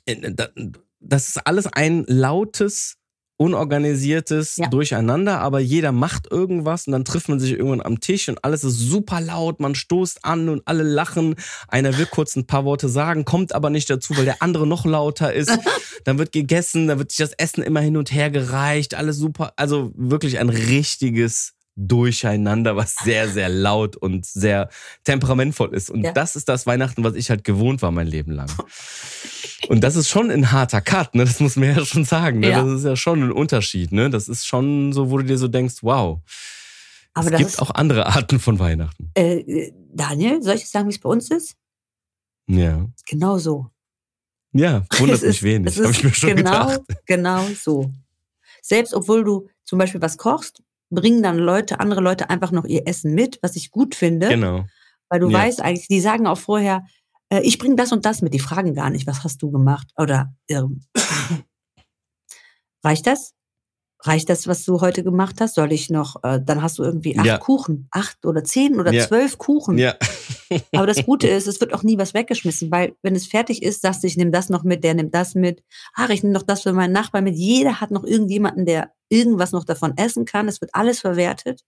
äh, 0.04 0.30
da- 0.32 0.50
das 1.00 1.28
ist 1.28 1.46
alles 1.46 1.66
ein 1.66 2.04
lautes, 2.06 2.96
unorganisiertes 3.38 4.56
Ja. 4.56 4.68
Durcheinander, 4.68 5.40
aber 5.40 5.58
jeder 5.60 5.92
macht 5.92 6.30
irgendwas 6.30 6.86
und 6.86 6.92
dann 6.92 7.04
trifft 7.04 7.28
man 7.28 7.40
sich 7.40 7.52
irgendwann 7.52 7.80
am 7.82 8.00
Tisch 8.00 8.28
und 8.28 8.44
alles 8.44 8.64
ist 8.64 8.78
super 8.78 9.20
laut, 9.20 9.60
man 9.60 9.74
stoßt 9.74 10.24
an 10.24 10.48
und 10.48 10.62
alle 10.66 10.82
lachen. 10.82 11.34
Einer 11.68 11.96
will 11.98 12.06
kurz 12.06 12.36
ein 12.36 12.46
paar 12.46 12.64
Worte 12.64 12.88
sagen, 12.88 13.24
kommt 13.24 13.54
aber 13.54 13.70
nicht 13.70 13.90
dazu, 13.90 14.16
weil 14.16 14.24
der 14.24 14.42
andere 14.42 14.66
noch 14.66 14.84
lauter 14.84 15.32
ist. 15.32 15.50
Dann 16.04 16.18
wird 16.18 16.32
gegessen, 16.32 16.88
dann 16.88 16.98
wird 16.98 17.12
sich 17.12 17.18
das 17.18 17.32
Essen 17.34 17.62
immer 17.62 17.80
hin 17.80 17.96
und 17.96 18.10
her 18.12 18.28
gereicht, 18.30 18.94
alles 18.94 19.16
super. 19.18 19.52
Also 19.56 19.92
wirklich 19.94 20.40
ein 20.40 20.48
richtiges 20.48 21.52
Durcheinander, 21.76 22.76
was 22.76 22.96
sehr, 23.04 23.28
sehr 23.28 23.48
laut 23.48 23.96
und 23.96 24.26
sehr 24.26 24.68
temperamentvoll 25.04 25.72
ist. 25.74 25.90
Und 25.90 26.02
Ja. 26.02 26.12
das 26.12 26.34
ist 26.36 26.48
das 26.48 26.66
Weihnachten, 26.66 27.04
was 27.04 27.14
ich 27.14 27.30
halt 27.30 27.44
gewohnt 27.44 27.82
war 27.82 27.92
mein 27.92 28.08
Leben 28.08 28.32
lang. 28.32 28.50
Und 29.68 29.82
das 29.84 29.96
ist 29.96 30.08
schon 30.08 30.30
ein 30.30 30.50
harter 30.52 30.80
Cut, 30.80 31.14
ne? 31.14 31.24
Das 31.24 31.38
muss 31.40 31.56
man 31.56 31.68
ja 31.76 31.84
schon 31.84 32.04
sagen. 32.04 32.40
Ne? 32.40 32.50
Ja. 32.50 32.62
Das 32.64 32.72
ist 32.80 32.84
ja 32.84 32.96
schon 32.96 33.22
ein 33.22 33.32
Unterschied, 33.32 33.92
ne? 33.92 34.10
Das 34.10 34.28
ist 34.28 34.46
schon 34.46 34.92
so, 34.92 35.10
wo 35.10 35.18
du 35.18 35.24
dir 35.24 35.38
so 35.38 35.48
denkst, 35.48 35.76
wow. 35.82 36.20
Aber 37.14 37.30
es 37.32 37.36
gibt 37.38 37.50
ist, 37.50 37.60
auch 37.62 37.70
andere 37.70 38.06
Arten 38.06 38.40
von 38.40 38.58
Weihnachten. 38.58 39.10
äh, 39.14 39.70
Daniel, 39.94 40.42
soll 40.42 40.54
ich 40.56 40.68
sagen, 40.68 40.88
wie 40.88 40.92
es 40.94 40.98
bei 41.00 41.08
uns 41.10 41.30
ist? 41.30 41.56
Ja. 42.48 42.86
Genau 43.06 43.38
so. 43.38 43.66
Ja, 44.52 44.82
wundert 44.98 45.18
Es 45.18 45.22
mich 45.22 45.30
ist- 45.36 45.42
wenig. 45.42 45.78
Habe 45.78 45.90
ich 45.92 46.04
mir 46.04 46.12
schon 46.14 46.36
genau, 46.36 46.66
gedacht. 46.66 46.80
Genau 47.06 47.46
so. 47.60 47.90
Selbst 48.62 48.94
obwohl 48.94 49.24
du 49.24 49.48
zum 49.64 49.78
Beispiel 49.78 50.00
was 50.00 50.16
kochst, 50.18 50.62
bringen 50.90 51.22
dann 51.22 51.38
Leute, 51.38 51.80
andere 51.80 52.00
Leute 52.00 52.30
einfach 52.30 52.50
noch 52.52 52.64
ihr 52.64 52.86
Essen 52.86 53.14
mit, 53.14 53.38
was 53.42 53.56
ich 53.56 53.70
gut 53.70 53.94
finde. 53.94 54.28
Genau. 54.28 54.64
Weil 55.08 55.20
du 55.20 55.28
Ja. 55.30 55.38
weißt 55.38 55.60
eigentlich, 55.62 55.88
die 55.88 56.00
sagen 56.00 56.26
auch 56.26 56.38
vorher, 56.38 56.84
äh, 57.32 57.40
ich 57.42 57.58
bringe 57.58 57.76
das 57.76 57.92
und 57.92 58.04
das 58.04 58.20
mit. 58.22 58.34
Die 58.34 58.38
fragen 58.38 58.74
gar 58.74 58.90
nicht, 58.90 59.06
was 59.06 59.24
hast 59.24 59.42
du 59.42 59.50
gemacht? 59.50 59.88
Oder 59.96 60.34
ähm, 60.48 60.80
reicht 62.84 63.06
das? 63.06 63.32
Reicht 64.04 64.28
das, 64.28 64.48
was 64.48 64.64
du 64.64 64.80
heute 64.80 65.04
gemacht 65.04 65.40
hast? 65.40 65.54
Soll 65.54 65.70
ich 65.70 65.88
noch, 65.88 66.16
äh, 66.24 66.40
dann 66.44 66.60
hast 66.60 66.78
du 66.78 66.82
irgendwie 66.82 67.16
acht 67.16 67.24
Ja. 67.26 67.38
Kuchen, 67.38 67.86
acht 67.92 68.26
oder 68.26 68.42
zehn 68.42 68.80
oder 68.80 68.92
Ja. 68.92 69.06
zwölf 69.06 69.38
Kuchen. 69.38 69.78
Ja. 69.78 69.94
Aber 70.74 70.88
das 70.88 71.04
Gute 71.06 71.28
ist, 71.28 71.46
es 71.46 71.60
wird 71.60 71.72
auch 71.72 71.84
nie 71.84 71.98
was 71.98 72.12
weggeschmissen, 72.12 72.70
weil 72.72 72.96
wenn 73.02 73.14
es 73.14 73.28
fertig 73.28 73.62
ist, 73.62 73.80
sagst 73.80 74.02
du, 74.02 74.08
ich 74.08 74.16
nehme 74.16 74.32
das 74.32 74.48
noch 74.48 74.64
mit, 74.64 74.82
der 74.82 74.94
nimmt 74.94 75.14
das 75.14 75.36
mit. 75.36 75.62
Ach, 75.94 76.10
ich 76.10 76.24
nehme 76.24 76.34
noch 76.34 76.42
das 76.42 76.62
für 76.62 76.72
meinen 76.72 76.92
Nachbarn 76.92 77.24
mit. 77.24 77.36
Jeder 77.36 77.80
hat 77.80 77.92
noch 77.92 78.02
irgendjemanden, 78.02 78.66
der 78.66 78.90
irgendwas 79.08 79.52
noch 79.52 79.64
davon 79.64 79.96
essen 79.96 80.24
kann. 80.24 80.48
Es 80.48 80.60
wird 80.60 80.74
alles 80.74 80.98
verwertet. 80.98 81.62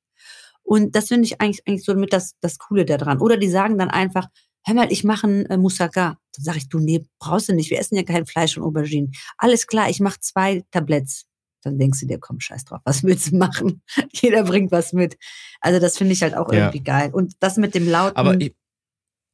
Und 0.64 0.96
das 0.96 1.08
finde 1.08 1.26
ich 1.26 1.40
eigentlich, 1.40 1.62
eigentlich 1.68 1.84
so 1.84 1.94
mit 1.94 2.12
das, 2.12 2.34
das 2.40 2.58
Coole 2.58 2.84
daran. 2.84 3.20
Oder 3.20 3.36
die 3.36 3.48
sagen 3.48 3.78
dann 3.78 3.90
einfach, 3.90 4.26
hör 4.64 4.74
mal, 4.74 4.90
ich 4.92 5.04
mache 5.04 5.26
einen 5.26 5.46
äh, 5.46 5.56
Moussaka. 5.56 6.18
Dann 6.36 6.44
sage 6.44 6.58
ich, 6.58 6.68
du, 6.68 6.78
nee, 6.78 7.04
brauchst 7.18 7.48
du 7.48 7.54
nicht. 7.54 7.70
Wir 7.70 7.78
essen 7.78 7.96
ja 7.96 8.02
kein 8.02 8.26
Fleisch 8.26 8.56
und 8.56 8.64
Auberginen. 8.64 9.12
Alles 9.38 9.66
klar, 9.66 9.88
ich 9.90 10.00
mache 10.00 10.18
zwei 10.20 10.64
Tabletts. 10.70 11.26
Dann 11.62 11.78
denkst 11.78 12.00
du 12.00 12.06
dir, 12.06 12.18
komm, 12.18 12.40
scheiß 12.40 12.64
drauf, 12.64 12.80
was 12.84 13.02
willst 13.04 13.30
du 13.32 13.36
machen? 13.36 13.82
Jeder 14.12 14.44
bringt 14.44 14.70
was 14.72 14.92
mit. 14.92 15.16
Also 15.60 15.80
das 15.80 15.96
finde 15.96 16.12
ich 16.12 16.22
halt 16.22 16.36
auch 16.36 16.52
Ja. 16.52 16.58
irgendwie 16.66 16.82
geil. 16.82 17.10
Und 17.12 17.34
das 17.40 17.56
mit 17.56 17.74
dem 17.74 17.88
lauten, 17.88 18.16
Aber 18.16 18.38
ich, 18.40 18.54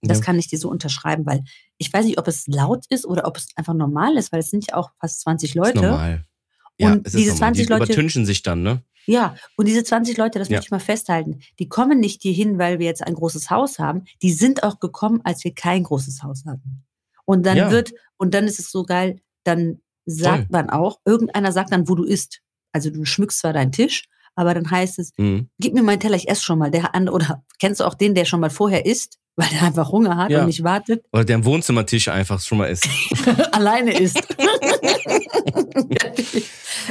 das 0.03 0.19
ja. 0.19 0.25
kann 0.25 0.39
ich 0.39 0.47
dir 0.49 0.59
so 0.59 0.69
unterschreiben, 0.71 1.27
weil 1.27 1.43
ich 1.79 1.93
weiß 1.93 2.05
nicht, 2.07 2.19
ob 2.19 2.29
es 2.29 2.47
laut 2.47 2.85
ist 2.89 3.05
oder 3.05 3.27
ob 3.27 3.37
es 3.37 3.49
einfach 3.57 3.75
normal 3.75 4.17
ist, 4.17 4.31
weil 4.33 4.41
es 4.41 4.51
sind 4.51 4.67
ja 4.71 4.77
auch 4.77 4.91
fast 5.01 5.21
20 5.23 5.51
ist 5.51 5.55
Leute. 5.57 5.81
normal. 5.83 6.25
Ja, 6.79 6.93
Und 6.93 7.07
es 7.07 7.13
diese 7.13 7.31
ist 7.33 7.35
normal. 7.41 7.55
20 7.55 7.67
die 7.67 7.73
Leute- 7.73 7.85
übertünchen 7.85 8.25
sich 8.27 8.43
dann, 8.43 8.63
ne? 8.63 8.83
Ja, 9.07 9.35
und 9.57 9.67
diese 9.67 9.83
20 9.85 10.17
Leute, 10.17 10.39
das 10.39 10.49
Ja. 10.49 10.57
möchte 10.57 10.67
ich 10.67 10.71
mal 10.71 10.79
festhalten, 10.81 11.41
die 11.59 11.69
kommen 11.69 12.01
nicht 12.01 12.23
hierhin, 12.23 12.59
weil 12.59 12.79
wir 12.79 12.87
jetzt 12.87 13.03
ein 13.07 13.15
großes 13.15 13.51
Haus 13.51 13.79
haben. 13.79 14.05
Die 14.23 14.33
sind 14.33 14.63
auch 14.63 14.79
gekommen, 14.81 15.21
als 15.25 15.43
wir 15.45 15.55
kein 15.55 15.83
großes 15.85 16.23
Haus 16.23 16.45
hatten. 16.47 16.85
Und 17.25 17.45
dann 17.47 17.57
Ja. 17.57 17.71
wird, 17.71 17.93
und 18.17 18.35
dann 18.35 18.45
ist 18.47 18.59
es 18.59 18.71
so 18.71 18.83
geil, 18.85 19.21
dann 19.45 19.81
sagt 20.07 20.39
Voll. 20.39 20.47
man 20.51 20.71
auch, 20.71 20.99
irgendeiner 21.05 21.53
sagt 21.53 21.73
dann, 21.73 21.89
wo 21.89 21.95
du 21.95 22.05
isst. 22.05 22.41
Also 22.73 22.91
du 22.91 23.05
schmückst 23.05 23.39
zwar 23.41 23.53
deinen 23.53 23.73
Tisch, 23.73 24.05
aber 24.35 24.55
dann 24.55 24.71
heißt 24.71 24.99
es, 24.99 25.13
Mhm. 25.17 25.49
gib 25.59 25.75
mir 25.75 25.83
meinen 25.83 26.01
Teller, 26.01 26.17
ich 26.17 26.29
esse 26.29 26.43
schon 26.45 26.59
mal. 26.59 26.71
Der 26.71 26.95
andere, 26.95 27.15
oder 27.17 27.43
kennst 27.59 27.81
du 27.81 27.85
auch 27.85 27.95
den, 27.95 28.15
der 28.15 28.25
schon 28.25 28.41
mal 28.41 28.51
vorher 28.51 28.87
isst, 28.87 29.19
weil 29.37 29.49
der 29.49 29.63
einfach 29.63 29.91
Hunger 29.93 30.17
hat 30.17 30.31
Ja. 30.31 30.41
und 30.41 30.47
nicht 30.47 30.63
wartet? 30.65 31.05
Oder 31.13 31.25
der 31.25 31.37
am 31.37 31.45
Wohnzimmertisch 31.45 32.09
einfach 32.09 32.41
schon 32.41 32.59
mal 32.59 32.67
ist. 32.67 32.87
alleine 33.53 33.99
ist. 33.99 34.17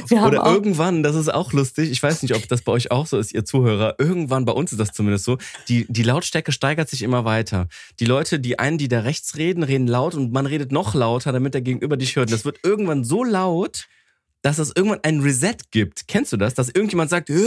Wir 0.08 0.21
haben 0.21 0.30
Oder 0.30 0.45
auch, 0.45 0.54
irgendwann, 0.54 1.04
das 1.04 1.15
ist 1.15 1.34
auch 1.34 1.54
lustig, 1.54 1.91
ich 1.91 2.02
weiß 2.02 2.21
nicht, 2.23 2.36
ob 2.36 2.47
das 2.47 2.62
bei 2.62 2.71
euch 2.71 2.91
auch 2.91 3.06
so 3.08 3.17
ist, 3.17 3.34
ihr 3.34 3.45
Zuhörer, 3.45 3.95
irgendwann, 3.97 4.45
bei 4.45 4.54
uns 4.54 4.71
ist 4.71 4.80
das 4.80 4.91
zumindest 4.91 5.25
so, 5.25 5.38
die, 5.67 5.86
die 5.89 6.04
Lautstärke 6.04 6.52
steigert 6.52 6.89
sich 6.89 7.02
immer 7.02 7.25
weiter. 7.25 7.67
Die 7.99 8.06
Leute, 8.06 8.39
die 8.39 8.60
einen, 8.60 8.78
die 8.78 8.88
da 8.88 9.02
rechts 9.02 9.36
reden, 9.38 9.63
reden 9.63 9.88
laut 9.88 10.15
und 10.15 10.32
man 10.32 10.45
redet 10.45 10.71
noch 10.71 10.93
lauter, 10.93 11.32
damit 11.32 11.54
der 11.54 11.62
Gegenüber 11.62 11.97
dich 11.97 12.15
hört. 12.15 12.28
Und 12.28 12.34
das 12.34 12.45
wird 12.45 12.60
irgendwann 12.63 13.04
so 13.04 13.23
laut, 13.23 13.88
dass 14.41 14.60
es 14.60 14.71
irgendwann 14.75 14.99
ein 15.04 15.19
Reset 15.21 15.58
gibt. 15.71 16.08
Kennst 16.08 16.32
du 16.32 16.38
das? 16.38 16.54
Dass 16.54 16.69
irgendjemand 16.69 17.10
sagt? 17.10 17.30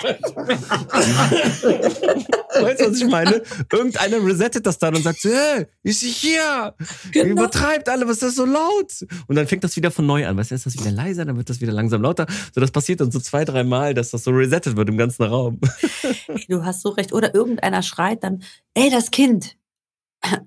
Weißt 2.60 2.80
du, 2.80 2.90
was 2.90 2.96
ich 2.96 3.06
meine? 3.06 3.42
Irgendeiner 3.72 4.24
resettet 4.24 4.66
das 4.66 4.78
dann 4.78 4.94
und 4.94 5.02
sagt, 5.02 5.22
hey, 5.24 5.66
ist 5.82 6.00
sie 6.00 6.10
hier? 6.10 6.74
Ihr 7.14 7.24
Genau. 7.24 7.42
Übertreibt 7.42 7.88
alle, 7.88 8.06
was 8.06 8.14
ist 8.14 8.22
das 8.22 8.34
so 8.34 8.44
laut? 8.44 9.06
Und 9.26 9.36
dann 9.36 9.46
fängt 9.46 9.64
das 9.64 9.76
wieder 9.76 9.90
von 9.90 10.06
neu 10.06 10.26
an. 10.26 10.36
Weißt 10.36 10.50
du, 10.50 10.54
ist 10.54 10.66
das 10.66 10.74
wieder 10.74 10.90
leiser, 10.90 11.24
dann 11.24 11.36
wird 11.36 11.50
das 11.50 11.60
wieder 11.60 11.72
langsam 11.72 12.02
lauter. 12.02 12.26
So, 12.54 12.60
das 12.60 12.70
passiert 12.70 13.00
dann 13.00 13.10
so 13.10 13.20
zwei, 13.20 13.44
drei 13.44 13.64
Mal, 13.64 13.94
dass 13.94 14.10
das 14.10 14.24
so 14.24 14.30
resettet 14.30 14.76
wird 14.76 14.88
im 14.88 14.96
ganzen 14.96 15.24
Raum. 15.24 15.60
du 16.48 16.64
hast 16.64 16.82
so 16.82 16.90
recht. 16.90 17.12
Oder 17.12 17.34
irgendeiner 17.34 17.82
schreit 17.82 18.24
dann, 18.24 18.42
ey, 18.74 18.90
das 18.90 19.10
Kind. 19.10 19.56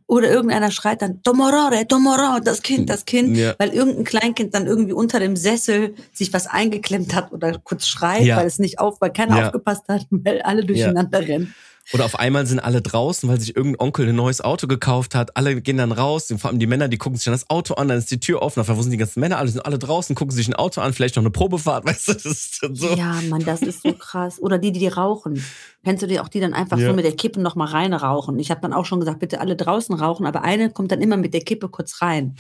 Oder 0.06 0.30
irgendeiner 0.30 0.70
schreit 0.70 1.02
dann, 1.02 1.24
Tomorore, 1.24 1.88
Tomorore, 1.88 2.42
das 2.44 2.62
Kind, 2.62 2.90
das 2.90 3.06
Kind. 3.06 3.36
Ja. 3.36 3.56
Weil 3.58 3.70
irgendein 3.74 4.04
Kleinkind 4.04 4.54
dann 4.54 4.68
irgendwie 4.68 4.94
unter 4.94 5.20
dem 5.20 5.36
Sessel 5.36 5.96
sich 6.14 6.32
was 6.32 6.46
eingeklemmt 6.46 7.16
hat 7.16 7.32
oder 7.32 7.58
kurz 7.64 7.88
schreit, 7.88 8.22
Ja. 8.24 8.38
weil 8.38 8.46
es 8.46 8.60
nicht 8.60 8.78
auf, 8.80 9.02
weil 9.02 9.12
keiner 9.12 9.38
Ja. 9.40 9.46
aufgepasst 9.48 9.88
hat, 9.88 10.06
weil 10.12 10.42
alle 10.44 10.64
durcheinander 10.64 11.20
rennen. 11.20 11.56
Oder 11.92 12.06
auf 12.06 12.18
einmal 12.18 12.46
sind 12.48 12.60
alle 12.60 12.82
draußen, 12.82 13.28
weil 13.28 13.40
sich 13.42 13.56
irgendein 13.58 13.82
Onkel 13.88 14.08
ein 14.08 14.16
neues 14.16 14.40
Auto 14.40 14.68
gekauft 14.68 15.16
hat. 15.16 15.36
Alle 15.36 15.62
gehen 15.62 15.76
dann 15.78 15.92
raus, 15.92 16.34
vor 16.38 16.50
allem 16.50 16.58
die 16.60 16.66
Männer, 16.66 16.88
die 16.88 16.98
gucken 16.98 17.18
sich 17.18 17.26
dann 17.26 17.34
das 17.34 17.50
Auto 17.50 17.74
an, 17.74 17.90
dann 17.90 17.98
ist 17.98 18.10
die 18.10 18.22
Tür 18.22 18.42
offen. 18.42 18.62
Auf 18.62 18.70
einmal, 18.70 18.80
wo 18.80 18.84
sind 18.84 18.92
die 18.92 18.98
ganzen 18.98 19.20
Männer? 19.20 19.38
Alle 19.38 19.50
sind 19.50 19.66
alle 19.66 19.78
draußen, 19.78 20.16
gucken 20.16 20.34
sich 20.34 20.48
ein 20.48 20.54
Auto 20.54 20.80
an, 20.80 20.94
vielleicht 20.94 21.18
noch 21.18 21.24
eine 21.24 21.30
Probefahrt, 21.30 21.84
weißt 21.86 22.08
du, 22.08 22.14
das 22.14 22.26
ist 22.26 22.64
dann 22.64 22.76
so. 22.76 22.88
Ja, 22.96 23.20
Mann, 23.30 23.44
das 23.44 23.62
ist 23.62 23.84
so 23.84 23.92
krass. 23.94 24.40
Oder 24.42 24.58
die, 24.60 24.72
die, 24.72 24.80
die 24.80 24.88
rauchen. 24.88 25.44
Kennst 25.84 26.02
du 26.02 26.08
die 26.08 26.22
auch, 26.22 26.30
die 26.30 26.40
dann 26.40 26.54
einfach 26.54 26.78
Ja. 26.78 26.88
so 26.88 26.94
mit 26.94 27.04
der 27.04 27.16
Kippe 27.18 27.42
noch 27.42 27.56
mal 27.56 27.68
reinrauchen? 27.68 28.40
Ich 28.40 28.50
habe 28.50 28.62
dann 28.62 28.72
auch 28.72 28.86
schon 28.86 29.02
gesagt, 29.02 29.20
bitte 29.20 29.42
alle 29.42 29.58
draußen 29.58 29.94
rauchen, 29.94 30.26
aber 30.26 30.44
eine 30.44 30.70
kommt 30.72 30.92
dann 30.94 31.02
immer 31.02 31.18
mit 31.18 31.34
der 31.34 31.42
Kippe 31.42 31.68
kurz 31.68 32.02
rein. 32.02 32.38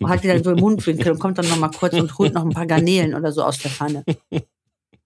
Und 0.00 0.08
hat 0.08 0.24
die 0.24 0.28
dann 0.28 0.42
so 0.42 0.50
im 0.52 0.60
Mundwinkel 0.60 1.12
und 1.12 1.18
kommt 1.18 1.36
dann 1.36 1.48
noch 1.48 1.58
mal 1.58 1.70
kurz 1.70 1.92
und 1.92 2.16
holt 2.16 2.32
noch 2.32 2.42
ein 2.44 2.50
paar 2.50 2.66
Garnelen 2.66 3.14
oder 3.14 3.32
so 3.32 3.42
aus 3.42 3.58
der 3.58 3.70
Pfanne. 3.70 4.04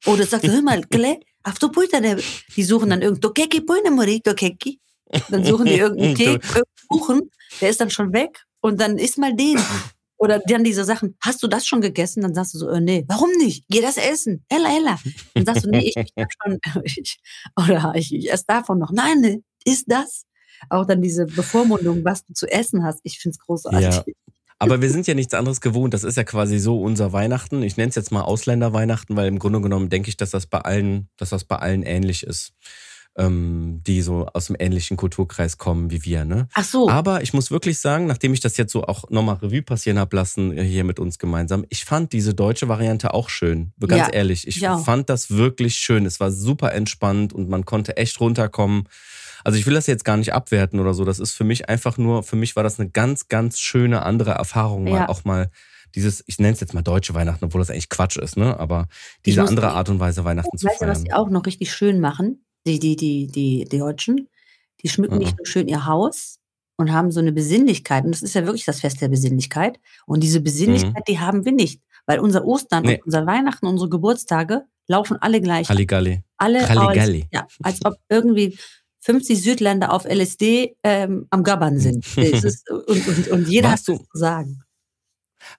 Oder 0.06 0.24
sagt, 0.26 0.46
hör 0.46 0.62
mal, 0.62 0.80
Gle, 0.90 1.18
auf 1.44 1.58
du 1.58 1.70
Puita, 1.70 2.00
die 2.00 2.62
suchen 2.62 2.90
dann 2.90 3.02
irgend, 3.02 3.22
Dokeki, 3.24 3.60
Puina 3.62 3.90
Mori, 3.90 4.20
Dokeki. 4.22 4.80
Dann 5.28 5.44
suchen 5.44 5.66
die 5.66 5.76
irgendeinen 5.76 6.16
irgendeinen 6.18 6.62
Kuchen, 6.88 7.30
der 7.60 7.70
ist 7.70 7.80
dann 7.80 7.90
schon 7.90 8.12
weg 8.12 8.44
und 8.60 8.80
dann 8.80 8.98
isst 8.98 9.18
mal 9.18 9.34
den. 9.34 9.58
Oder 10.16 10.38
dann 10.38 10.62
diese 10.62 10.84
Sachen, 10.84 11.16
hast 11.20 11.42
du 11.42 11.48
das 11.48 11.66
schon 11.66 11.80
gegessen? 11.80 12.22
Dann 12.22 12.32
sagst 12.32 12.54
du 12.54 12.58
so, 12.58 12.68
äh, 12.68 12.80
nee, 12.80 13.04
warum 13.08 13.30
nicht? 13.38 13.64
Geh 13.68 13.80
das 13.80 13.96
essen. 13.96 14.44
Ella, 14.48 14.68
ella. 14.76 14.96
Dann 15.34 15.44
sagst 15.44 15.64
du, 15.64 15.68
nee, 15.68 15.80
ich, 15.80 15.96
ich 15.96 16.12
hab 16.16 16.28
schon, 16.32 16.60
ich, 16.84 17.18
oder 17.56 17.92
ich, 17.96 18.14
ich 18.14 18.30
esse 18.30 18.44
davon 18.46 18.78
noch. 18.78 18.92
Nein, 18.92 19.20
nee, 19.20 19.42
ist 19.64 19.86
das? 19.88 20.24
Auch 20.70 20.86
dann 20.86 21.02
diese 21.02 21.26
Bevormundung, 21.26 22.04
was 22.04 22.24
du 22.24 22.34
zu 22.34 22.46
essen 22.46 22.84
hast. 22.84 23.00
Ich 23.02 23.18
find's 23.18 23.40
großartig. 23.40 23.82
Ja. 23.82 24.04
Aber 24.62 24.80
wir 24.80 24.90
sind 24.90 25.06
ja 25.06 25.14
nichts 25.14 25.34
anderes 25.34 25.60
gewohnt. 25.60 25.94
Das 25.94 26.04
ist 26.04 26.16
ja 26.16 26.24
quasi 26.24 26.58
so 26.58 26.80
unser 26.80 27.12
Weihnachten. 27.12 27.62
Ich 27.62 27.76
nenne 27.76 27.90
es 27.90 27.94
jetzt 27.94 28.12
mal 28.12 28.22
Ausländerweihnachten, 28.22 29.16
weil 29.16 29.28
im 29.28 29.38
Grunde 29.38 29.60
genommen 29.60 29.90
denke 29.90 30.08
ich, 30.08 30.16
dass 30.16 30.30
das 30.30 30.46
bei 30.46 30.60
allen, 30.60 31.08
dass 31.16 31.30
das 31.30 31.44
bei 31.44 31.56
allen 31.56 31.82
ähnlich 31.82 32.22
ist 32.22 32.52
ähm, 33.16 33.82
die 33.86 34.00
so 34.00 34.26
aus 34.32 34.46
dem 34.46 34.56
ähnlichen 34.58 34.96
Kulturkreis 34.96 35.58
kommen 35.58 35.90
wie 35.90 36.04
wir. 36.04 36.24
Ne? 36.24 36.48
Ach 36.54 36.64
so. 36.64 36.88
Aber 36.88 37.22
ich 37.22 37.34
muss 37.34 37.50
wirklich 37.50 37.78
sagen, 37.78 38.06
nachdem 38.06 38.32
ich 38.32 38.40
das 38.40 38.56
jetzt 38.56 38.72
so 38.72 38.84
auch 38.84 39.10
nochmal 39.10 39.36
Revue 39.36 39.62
passieren 39.62 39.98
habe 39.98 40.16
lassen, 40.16 40.56
äh, 40.56 40.64
hier 40.64 40.84
mit 40.84 40.98
uns 40.98 41.18
gemeinsam, 41.18 41.64
ich 41.68 41.84
fand 41.84 42.12
diese 42.12 42.34
deutsche 42.34 42.68
Variante 42.68 43.12
auch 43.12 43.28
schön. 43.28 43.72
Ganz 43.80 44.08
ja, 44.08 44.08
ehrlich, 44.08 44.46
ich 44.46 44.56
ja. 44.56 44.78
fand 44.78 45.10
das 45.10 45.30
wirklich 45.30 45.76
schön. 45.76 46.06
Es 46.06 46.20
war 46.20 46.30
super 46.30 46.72
entspannt 46.72 47.32
und 47.32 47.48
man 47.48 47.64
konnte 47.64 47.96
echt 47.96 48.18
runterkommen. 48.20 48.88
Also 49.44 49.58
ich 49.58 49.66
will 49.66 49.74
das 49.74 49.86
jetzt 49.86 50.04
gar 50.04 50.16
nicht 50.16 50.32
abwerten 50.32 50.80
oder 50.80 50.94
so. 50.94 51.04
Das 51.04 51.18
ist 51.18 51.32
für 51.32 51.44
mich 51.44 51.68
einfach 51.68 51.98
nur, 51.98 52.22
für 52.22 52.36
mich 52.36 52.56
war 52.56 52.62
das 52.62 52.78
eine 52.78 52.90
ganz, 52.90 53.28
ganz 53.28 53.58
schöne 53.58 54.02
andere 54.02 54.32
Erfahrung, 54.32 54.86
ja. 54.86 54.92
mal 54.92 55.06
auch 55.06 55.24
mal 55.24 55.50
dieses, 55.94 56.24
ich 56.26 56.38
nenne 56.38 56.54
es 56.54 56.60
jetzt 56.60 56.72
mal 56.72 56.82
deutsche 56.82 57.14
Weihnachten, 57.14 57.44
obwohl 57.44 57.60
das 57.60 57.70
eigentlich 57.70 57.90
Quatsch 57.90 58.16
ist, 58.16 58.38
ne? 58.38 58.58
Aber 58.58 58.88
diese 59.26 59.42
andere 59.42 59.72
Art 59.72 59.90
und 59.90 60.00
Weise 60.00 60.24
Weihnachten 60.24 60.56
zu 60.56 60.66
feiern. 60.66 60.72
Weißt 60.72 60.82
du, 60.82 60.86
was 60.88 61.02
sie 61.02 61.12
auch 61.12 61.28
noch 61.28 61.44
richtig 61.44 61.72
schön 61.72 62.00
machen? 62.00 62.42
die, 62.66 62.78
die, 62.78 62.96
die, 62.96 63.26
die, 63.26 63.64
die 63.70 63.78
Deutschen, 63.78 64.28
die 64.82 64.88
schmücken 64.88 65.18
nicht 65.18 65.36
nur 65.36 65.46
schön 65.46 65.68
ihr 65.68 65.86
Haus 65.86 66.38
und 66.76 66.92
haben 66.92 67.10
so 67.10 67.20
eine 67.20 67.32
Besinnlichkeit. 67.32 68.04
Und 68.04 68.12
das 68.12 68.22
ist 68.22 68.34
ja 68.34 68.44
wirklich 68.44 68.64
das 68.64 68.80
Fest 68.80 69.00
der 69.00 69.08
Besinnlichkeit. 69.08 69.78
Und 70.06 70.22
diese 70.22 70.40
Besinnlichkeit, 70.40 70.94
mhm. 70.94 71.12
die 71.12 71.20
haben 71.20 71.44
wir 71.44 71.52
nicht. 71.52 71.80
Weil 72.06 72.18
unser 72.18 72.44
Ostern 72.44 72.82
nee. 72.82 72.96
und 72.96 73.06
unser 73.06 73.26
Weihnachten, 73.26 73.66
unsere 73.66 73.88
Geburtstage 73.88 74.62
laufen 74.88 75.16
alle 75.20 75.40
gleich. 75.40 75.68
Halligalli. 75.68 76.22
Alle 76.36 76.68
Halligalli. 76.68 77.22
Als, 77.22 77.30
ja, 77.30 77.46
als 77.62 77.84
ob 77.84 77.94
irgendwie 78.08 78.58
50 79.02 79.42
Südländer 79.42 79.92
auf 79.92 80.04
LSD 80.04 80.76
ähm, 80.84 81.26
am 81.30 81.42
Gabbern 81.42 81.78
sind. 81.78 82.06
ist, 82.16 82.70
und, 82.70 83.06
und, 83.06 83.28
und 83.28 83.48
jeder 83.48 83.70
warst 83.70 83.88
hat 83.88 83.96
du, 83.96 84.04
zu 84.04 84.18
sagen. 84.18 84.62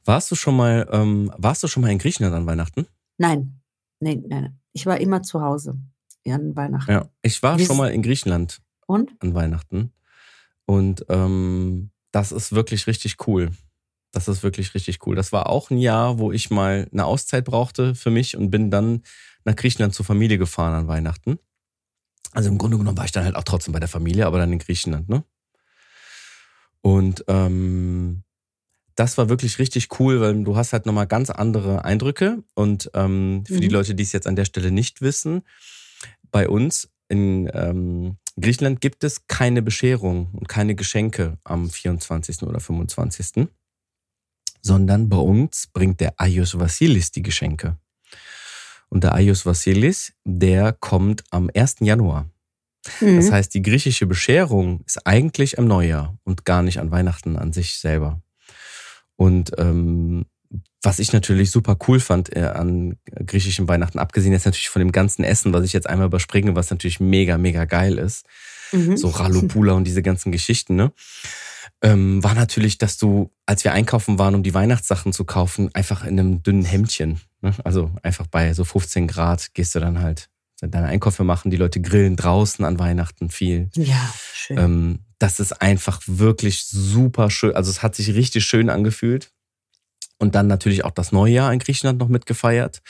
Warst 0.06 0.32
du 0.32 0.36
schon 0.36 0.56
mal, 0.56 0.88
ähm, 0.92 1.32
warst 1.38 1.62
du 1.62 1.68
schon 1.68 1.82
mal 1.82 1.92
in 1.92 2.00
Griechenland 2.00 2.34
an 2.34 2.46
Weihnachten? 2.46 2.88
Nein. 3.18 3.60
Nein, 4.00 4.24
nein. 4.28 4.60
Ich 4.72 4.86
war 4.86 5.00
immer 5.00 5.24
zu 5.24 5.42
Hause 5.42 5.78
an 6.26 6.56
Weihnachten. 6.56 6.90
Ja, 6.90 7.10
ich 7.22 7.44
war 7.44 7.60
Wie 7.60 7.66
schon 7.66 7.78
mal 7.78 7.92
in 7.92 8.02
Griechenland. 8.02 8.62
Und? 8.88 9.12
An 9.20 9.34
Weihnachten. 9.34 9.92
Und 10.66 11.06
ähm, 11.10 11.92
das 12.12 12.32
ist 12.32 12.54
wirklich 12.54 12.88
richtig 12.88 13.28
cool. 13.28 13.52
Das 14.12 14.28
ist 14.28 14.44
wirklich 14.44 14.74
richtig 14.74 15.06
cool. 15.06 15.16
Das 15.16 15.34
war 15.34 15.50
auch 15.50 15.70
ein 15.70 15.78
Jahr, 15.78 16.18
wo 16.18 16.32
ich 16.32 16.50
mal 16.50 16.88
eine 16.92 17.06
Auszeit 17.06 17.44
brauchte 17.44 17.94
für 17.96 18.10
mich 18.10 18.38
und 18.38 18.52
bin 18.52 18.72
dann 18.72 19.04
nach 19.44 19.56
Griechenland 19.56 19.94
zur 19.94 20.06
Familie 20.06 20.38
gefahren 20.38 20.74
an 20.74 20.88
Weihnachten. 20.88 21.40
Also 22.34 22.50
im 22.50 22.58
Grunde 22.58 22.78
genommen 22.78 22.98
war 22.98 23.06
ich 23.06 23.12
dann 23.12 23.26
halt 23.26 23.36
auch 23.36 23.44
trotzdem 23.44 23.74
bei 23.74 23.80
der 23.80 23.90
Familie, 23.90 24.26
aber 24.26 24.40
dann 24.40 24.52
in 24.52 24.60
Griechenland, 24.60 25.08
ne? 25.08 25.24
Und 26.82 27.24
ähm, 27.28 28.24
das 28.96 29.18
war 29.18 29.30
wirklich 29.30 29.60
richtig 29.60 30.00
cool, 30.00 30.20
weil 30.20 30.44
du 30.44 30.56
hast 30.56 30.74
halt 30.74 30.86
nochmal 30.86 31.08
ganz 31.08 31.30
andere 31.30 31.86
Eindrücke. 31.86 32.44
Und 32.54 32.92
ähm, 32.94 33.44
für 33.48 33.56
mhm. 33.56 33.62
die 33.62 33.70
Leute, 33.70 33.96
die 33.96 34.04
es 34.04 34.12
jetzt 34.12 34.28
an 34.28 34.36
der 34.36 34.46
Stelle 34.46 34.72
nicht 34.72 35.02
wissen, 35.02 35.44
bei 36.32 36.50
uns 36.50 36.90
in 37.08 37.50
ähm, 37.54 38.18
Griechenland 38.40 38.82
gibt 38.82 39.04
es 39.04 39.28
keine 39.28 39.62
Bescherung 39.62 40.32
und 40.34 40.50
keine 40.50 40.76
Geschenke 40.76 41.38
am 41.44 41.70
24. 41.70 42.44
oder 42.44 42.60
25. 42.60 43.48
Sondern 44.62 45.10
bei 45.10 45.18
uns 45.18 45.68
bringt 45.68 46.00
der 46.00 46.14
Ayos 46.18 46.58
Vasilis 46.58 47.12
die 47.12 47.22
Geschenke. 47.22 47.78
Und 48.94 49.04
der 49.04 49.16
Ayos 49.16 49.44
Vasilis, 49.44 50.14
der 50.24 50.72
kommt 50.72 51.24
am 51.32 51.50
1. 51.52 51.78
Januar. 51.80 52.30
Mhm. 53.02 53.16
Das 53.16 53.32
heißt, 53.32 53.52
die 53.56 53.64
griechische 53.64 54.06
Bescherung 54.06 54.82
ist 54.86 55.08
eigentlich 55.08 55.58
am 55.58 55.66
Neujahr 55.66 56.16
und 56.26 56.46
gar 56.46 56.62
nicht 56.62 56.80
an 56.80 56.92
Weihnachten 56.92 57.36
an 57.36 57.54
sich 57.54 57.80
selber. 57.80 58.22
Und 59.16 59.52
ähm, 59.58 60.28
was 60.84 61.00
ich 61.00 61.12
natürlich 61.12 61.50
super 61.50 61.76
cool 61.88 62.00
fand 62.00 62.36
äh, 62.36 62.42
an 62.42 63.00
griechischen 63.26 63.68
Weihnachten, 63.68 63.98
abgesehen 63.98 64.32
jetzt 64.32 64.46
natürlich 64.46 64.70
von 64.70 64.82
dem 64.82 64.92
ganzen 64.92 65.24
Essen, 65.24 65.54
was 65.54 65.66
ich 65.66 65.74
jetzt 65.74 65.90
einmal 65.90 66.06
überspringe, 66.06 66.56
was 66.56 66.70
natürlich 66.70 67.00
mega, 67.00 67.40
mega 67.40 67.66
geil 67.66 67.98
ist, 67.98 68.28
mhm. 68.72 68.96
so 68.96 69.08
Ralopula 69.08 69.74
und 69.74 69.86
diese 69.86 70.04
ganzen 70.04 70.32
Geschichten, 70.32 70.76
ne? 70.76 70.92
Ähm, 71.84 72.24
war 72.24 72.34
natürlich, 72.34 72.78
dass 72.78 72.98
du, 72.98 73.32
als 73.46 73.64
wir 73.66 73.74
einkaufen 73.74 74.18
waren, 74.18 74.36
um 74.36 74.44
die 74.44 74.54
Weihnachtssachen 74.54 75.12
zu 75.12 75.26
kaufen, 75.26 75.70
einfach 75.76 76.06
in 76.06 76.18
einem 76.18 76.42
dünnen 76.42 76.64
Hemdchen, 76.64 77.20
ne? 77.42 77.54
also 77.66 77.92
einfach 78.02 78.26
bei 78.28 78.54
so 78.54 78.64
15 78.64 79.08
Grad 79.08 79.54
gehst 79.54 79.76
du 79.76 79.82
dann 79.82 80.02
halt 80.02 80.30
deine 80.62 80.88
Einkäufe 80.88 81.24
machen, 81.26 81.52
die 81.52 81.58
Leute 81.58 81.82
grillen 81.82 82.16
draußen 82.16 82.64
an 82.64 82.80
Weihnachten 82.80 83.30
viel. 83.30 83.70
Ja, 83.76 84.14
schön. 84.34 84.58
Ähm, 84.58 85.00
das 85.20 85.40
ist 85.40 85.62
einfach 85.62 86.02
wirklich 86.06 86.66
super 86.66 87.30
schön. 87.30 87.56
Also 87.56 87.70
es 87.70 87.84
hat 87.84 87.96
sich 87.96 88.14
richtig 88.14 88.46
schön 88.46 88.70
angefühlt. 88.70 89.32
Und 90.20 90.36
dann 90.36 90.48
natürlich 90.48 90.86
auch 90.86 90.92
das 90.92 91.12
Neujahr 91.12 91.52
in 91.52 91.60
Griechenland 91.60 92.00
noch 92.00 92.08
mitgefeiert. 92.08 92.82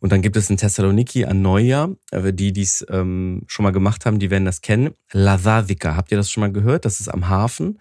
Und 0.00 0.12
dann 0.12 0.22
gibt 0.22 0.36
es 0.36 0.50
in 0.50 0.56
Thessaloniki 0.56 1.24
ein 1.24 1.42
Neujahr. 1.42 1.94
Äh, 2.10 2.32
die, 2.32 2.52
die 2.52 2.62
es 2.62 2.84
ähm, 2.90 3.42
schon 3.46 3.62
mal 3.62 3.70
gemacht 3.70 4.06
haben, 4.06 4.18
die 4.18 4.30
werden 4.30 4.44
das 4.44 4.60
kennen. 4.60 4.90
Lavavika. 5.12 5.94
Habt 5.94 6.10
ihr 6.10 6.16
das 6.16 6.30
schon 6.30 6.40
mal 6.40 6.52
gehört? 6.52 6.84
Das 6.84 7.00
ist 7.00 7.08
am 7.08 7.28
Hafen. 7.28 7.78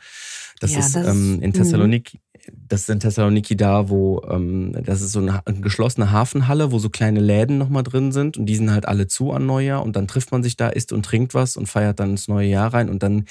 Das 0.60 0.73
ja, 0.73 0.79
ist 0.79 0.95
das, 0.95 1.08
ähm, 1.08 1.39
in 1.41 1.49
mhm. 1.49 1.53
Thessaloniki 1.53 2.19
das 2.67 2.81
ist 2.81 2.89
in 2.89 2.99
Thessaloniki 2.99 3.55
da, 3.55 3.89
wo 3.89 4.21
ähm, 4.29 4.75
das 4.83 5.01
ist 5.01 5.12
so 5.12 5.19
eine, 5.19 5.45
eine 5.45 5.62
geschlossene 5.62 6.12
Hafenhalle, 6.12 6.71
wo 6.71 6.79
so 6.79 6.89
kleine 6.89 7.19
Läden 7.19 7.57
nochmal 7.57 7.83
drin 7.83 8.12
sind 8.12 8.38
und 8.38 8.45
die 8.45 8.55
sind 8.55 8.71
halt 8.71 8.88
alle 8.88 9.07
zu 9.07 9.31
an 9.31 9.45
Neujahr 9.45 9.83
und 9.83 9.95
dann 9.95 10.07
trifft 10.07 10.31
man 10.31 10.43
sich 10.43 10.57
da, 10.57 10.69
isst 10.69 10.91
und 10.91 11.03
trinkt 11.03 11.33
was 11.33 11.57
und 11.57 11.67
feiert 11.67 11.99
dann 11.99 12.12
ins 12.12 12.27
neue 12.27 12.47
Jahr 12.47 12.73
rein 12.73 12.89
und 12.89 13.03
dann 13.03 13.25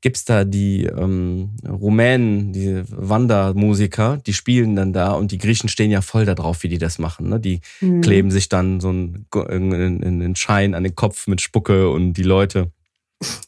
gibt's 0.00 0.24
da 0.24 0.44
die 0.44 0.84
ähm, 0.84 1.56
Rumänen, 1.68 2.52
die 2.52 2.82
Wandermusiker, 2.88 4.18
die 4.18 4.34
spielen 4.34 4.76
dann 4.76 4.92
da 4.92 5.12
und 5.12 5.32
die 5.32 5.38
Griechen 5.38 5.68
stehen 5.68 5.90
ja 5.90 6.00
voll 6.00 6.24
da 6.24 6.34
drauf, 6.34 6.62
wie 6.62 6.68
die 6.68 6.78
das 6.78 6.98
machen. 6.98 7.28
Ne? 7.28 7.40
Die 7.40 7.60
mhm. 7.80 8.00
kleben 8.00 8.30
sich 8.30 8.48
dann 8.48 8.80
so 8.80 8.88
einen, 8.88 9.26
einen 9.32 10.36
Schein 10.36 10.74
an 10.74 10.84
den 10.84 10.94
Kopf 10.94 11.26
mit 11.26 11.40
Spucke 11.40 11.90
und 11.90 12.14
die 12.14 12.22
Leute 12.22 12.70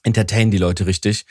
entertainen 0.02 0.50
die 0.50 0.58
Leute 0.58 0.86
richtig. 0.86 1.26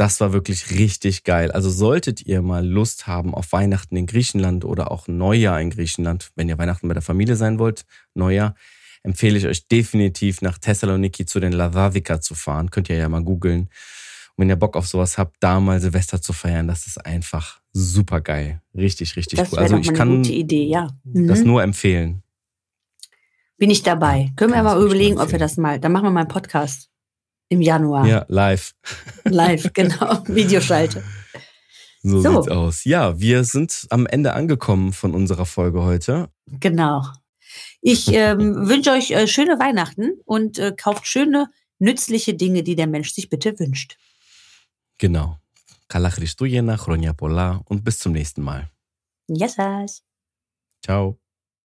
Das 0.00 0.18
war 0.18 0.32
wirklich 0.32 0.70
richtig 0.70 1.24
geil. 1.24 1.52
Also 1.52 1.68
solltet 1.68 2.24
ihr 2.24 2.40
mal 2.40 2.66
Lust 2.66 3.06
haben 3.06 3.34
auf 3.34 3.52
Weihnachten 3.52 3.96
in 3.96 4.06
Griechenland 4.06 4.64
oder 4.64 4.90
auch 4.90 5.08
Neujahr 5.08 5.60
in 5.60 5.68
Griechenland, 5.68 6.30
wenn 6.36 6.48
ihr 6.48 6.56
Weihnachten 6.56 6.88
bei 6.88 6.94
der 6.94 7.02
Familie 7.02 7.36
sein 7.36 7.58
wollt, 7.58 7.84
Neujahr, 8.14 8.54
empfehle 9.02 9.36
ich 9.36 9.46
euch 9.46 9.68
definitiv 9.68 10.40
nach 10.40 10.56
Thessaloniki 10.56 11.26
zu 11.26 11.38
den 11.38 11.52
Lavavika 11.52 12.18
zu 12.18 12.34
fahren. 12.34 12.70
Könnt 12.70 12.88
ihr 12.88 12.96
ja 12.96 13.10
mal 13.10 13.22
googeln. 13.22 13.64
Und 13.64 14.38
wenn 14.38 14.48
ihr 14.48 14.56
Bock 14.56 14.74
auf 14.74 14.86
sowas 14.86 15.18
habt, 15.18 15.36
da 15.40 15.60
mal 15.60 15.82
Silvester 15.82 16.22
zu 16.22 16.32
feiern, 16.32 16.66
das 16.66 16.86
ist 16.86 17.04
einfach 17.04 17.60
super 17.74 18.22
geil. 18.22 18.62
Richtig, 18.74 19.16
richtig 19.16 19.38
das 19.38 19.52
cool. 19.52 19.58
Also 19.58 19.76
ich 19.76 19.92
kann 19.92 20.22
gute 20.22 20.32
Idee, 20.32 20.64
ja. 20.64 20.88
Mhm. 21.04 21.28
das 21.28 21.42
nur 21.42 21.62
empfehlen. 21.62 22.22
Bin 23.58 23.68
ich 23.68 23.82
dabei. 23.82 24.30
Können 24.36 24.54
wir 24.54 24.62
mal 24.62 24.82
überlegen, 24.82 25.18
ob 25.18 25.30
wir 25.30 25.38
das 25.38 25.58
mal, 25.58 25.78
dann 25.78 25.92
machen 25.92 26.04
wir 26.04 26.10
mal 26.10 26.20
einen 26.20 26.28
Podcast. 26.28 26.89
Im 27.50 27.60
Januar. 27.60 28.06
Ja, 28.06 28.24
live. 28.28 28.74
Live, 29.24 29.72
genau. 29.74 30.22
Videoschalte. 30.26 31.02
So, 32.02 32.20
so 32.20 32.42
sieht's 32.42 32.48
aus. 32.48 32.84
Ja, 32.84 33.20
wir 33.20 33.42
sind 33.44 33.86
am 33.90 34.06
Ende 34.06 34.32
angekommen 34.32 34.92
von 34.92 35.14
unserer 35.14 35.44
Folge 35.44 35.82
heute. 35.82 36.30
Genau. 36.46 37.04
Ich 37.82 38.08
ähm, 38.12 38.54
wünsche 38.68 38.92
euch 38.92 39.10
äh, 39.10 39.26
schöne 39.26 39.58
Weihnachten 39.58 40.12
und 40.24 40.58
äh, 40.58 40.72
kauft 40.72 41.08
schöne, 41.08 41.50
nützliche 41.80 42.34
Dinge, 42.34 42.62
die 42.62 42.76
der 42.76 42.86
Mensch 42.86 43.12
sich 43.12 43.28
bitte 43.28 43.58
wünscht. 43.58 43.98
Genau. 44.98 45.36
Kala 45.88 46.10
Christujena, 46.10 46.76
Chronia 46.76 47.12
Pola 47.12 47.62
und 47.64 47.82
bis 47.82 47.98
zum 47.98 48.12
nächsten 48.12 48.42
Mal. 48.42 48.70
Yes, 49.26 49.56
Ciao. 50.84 51.18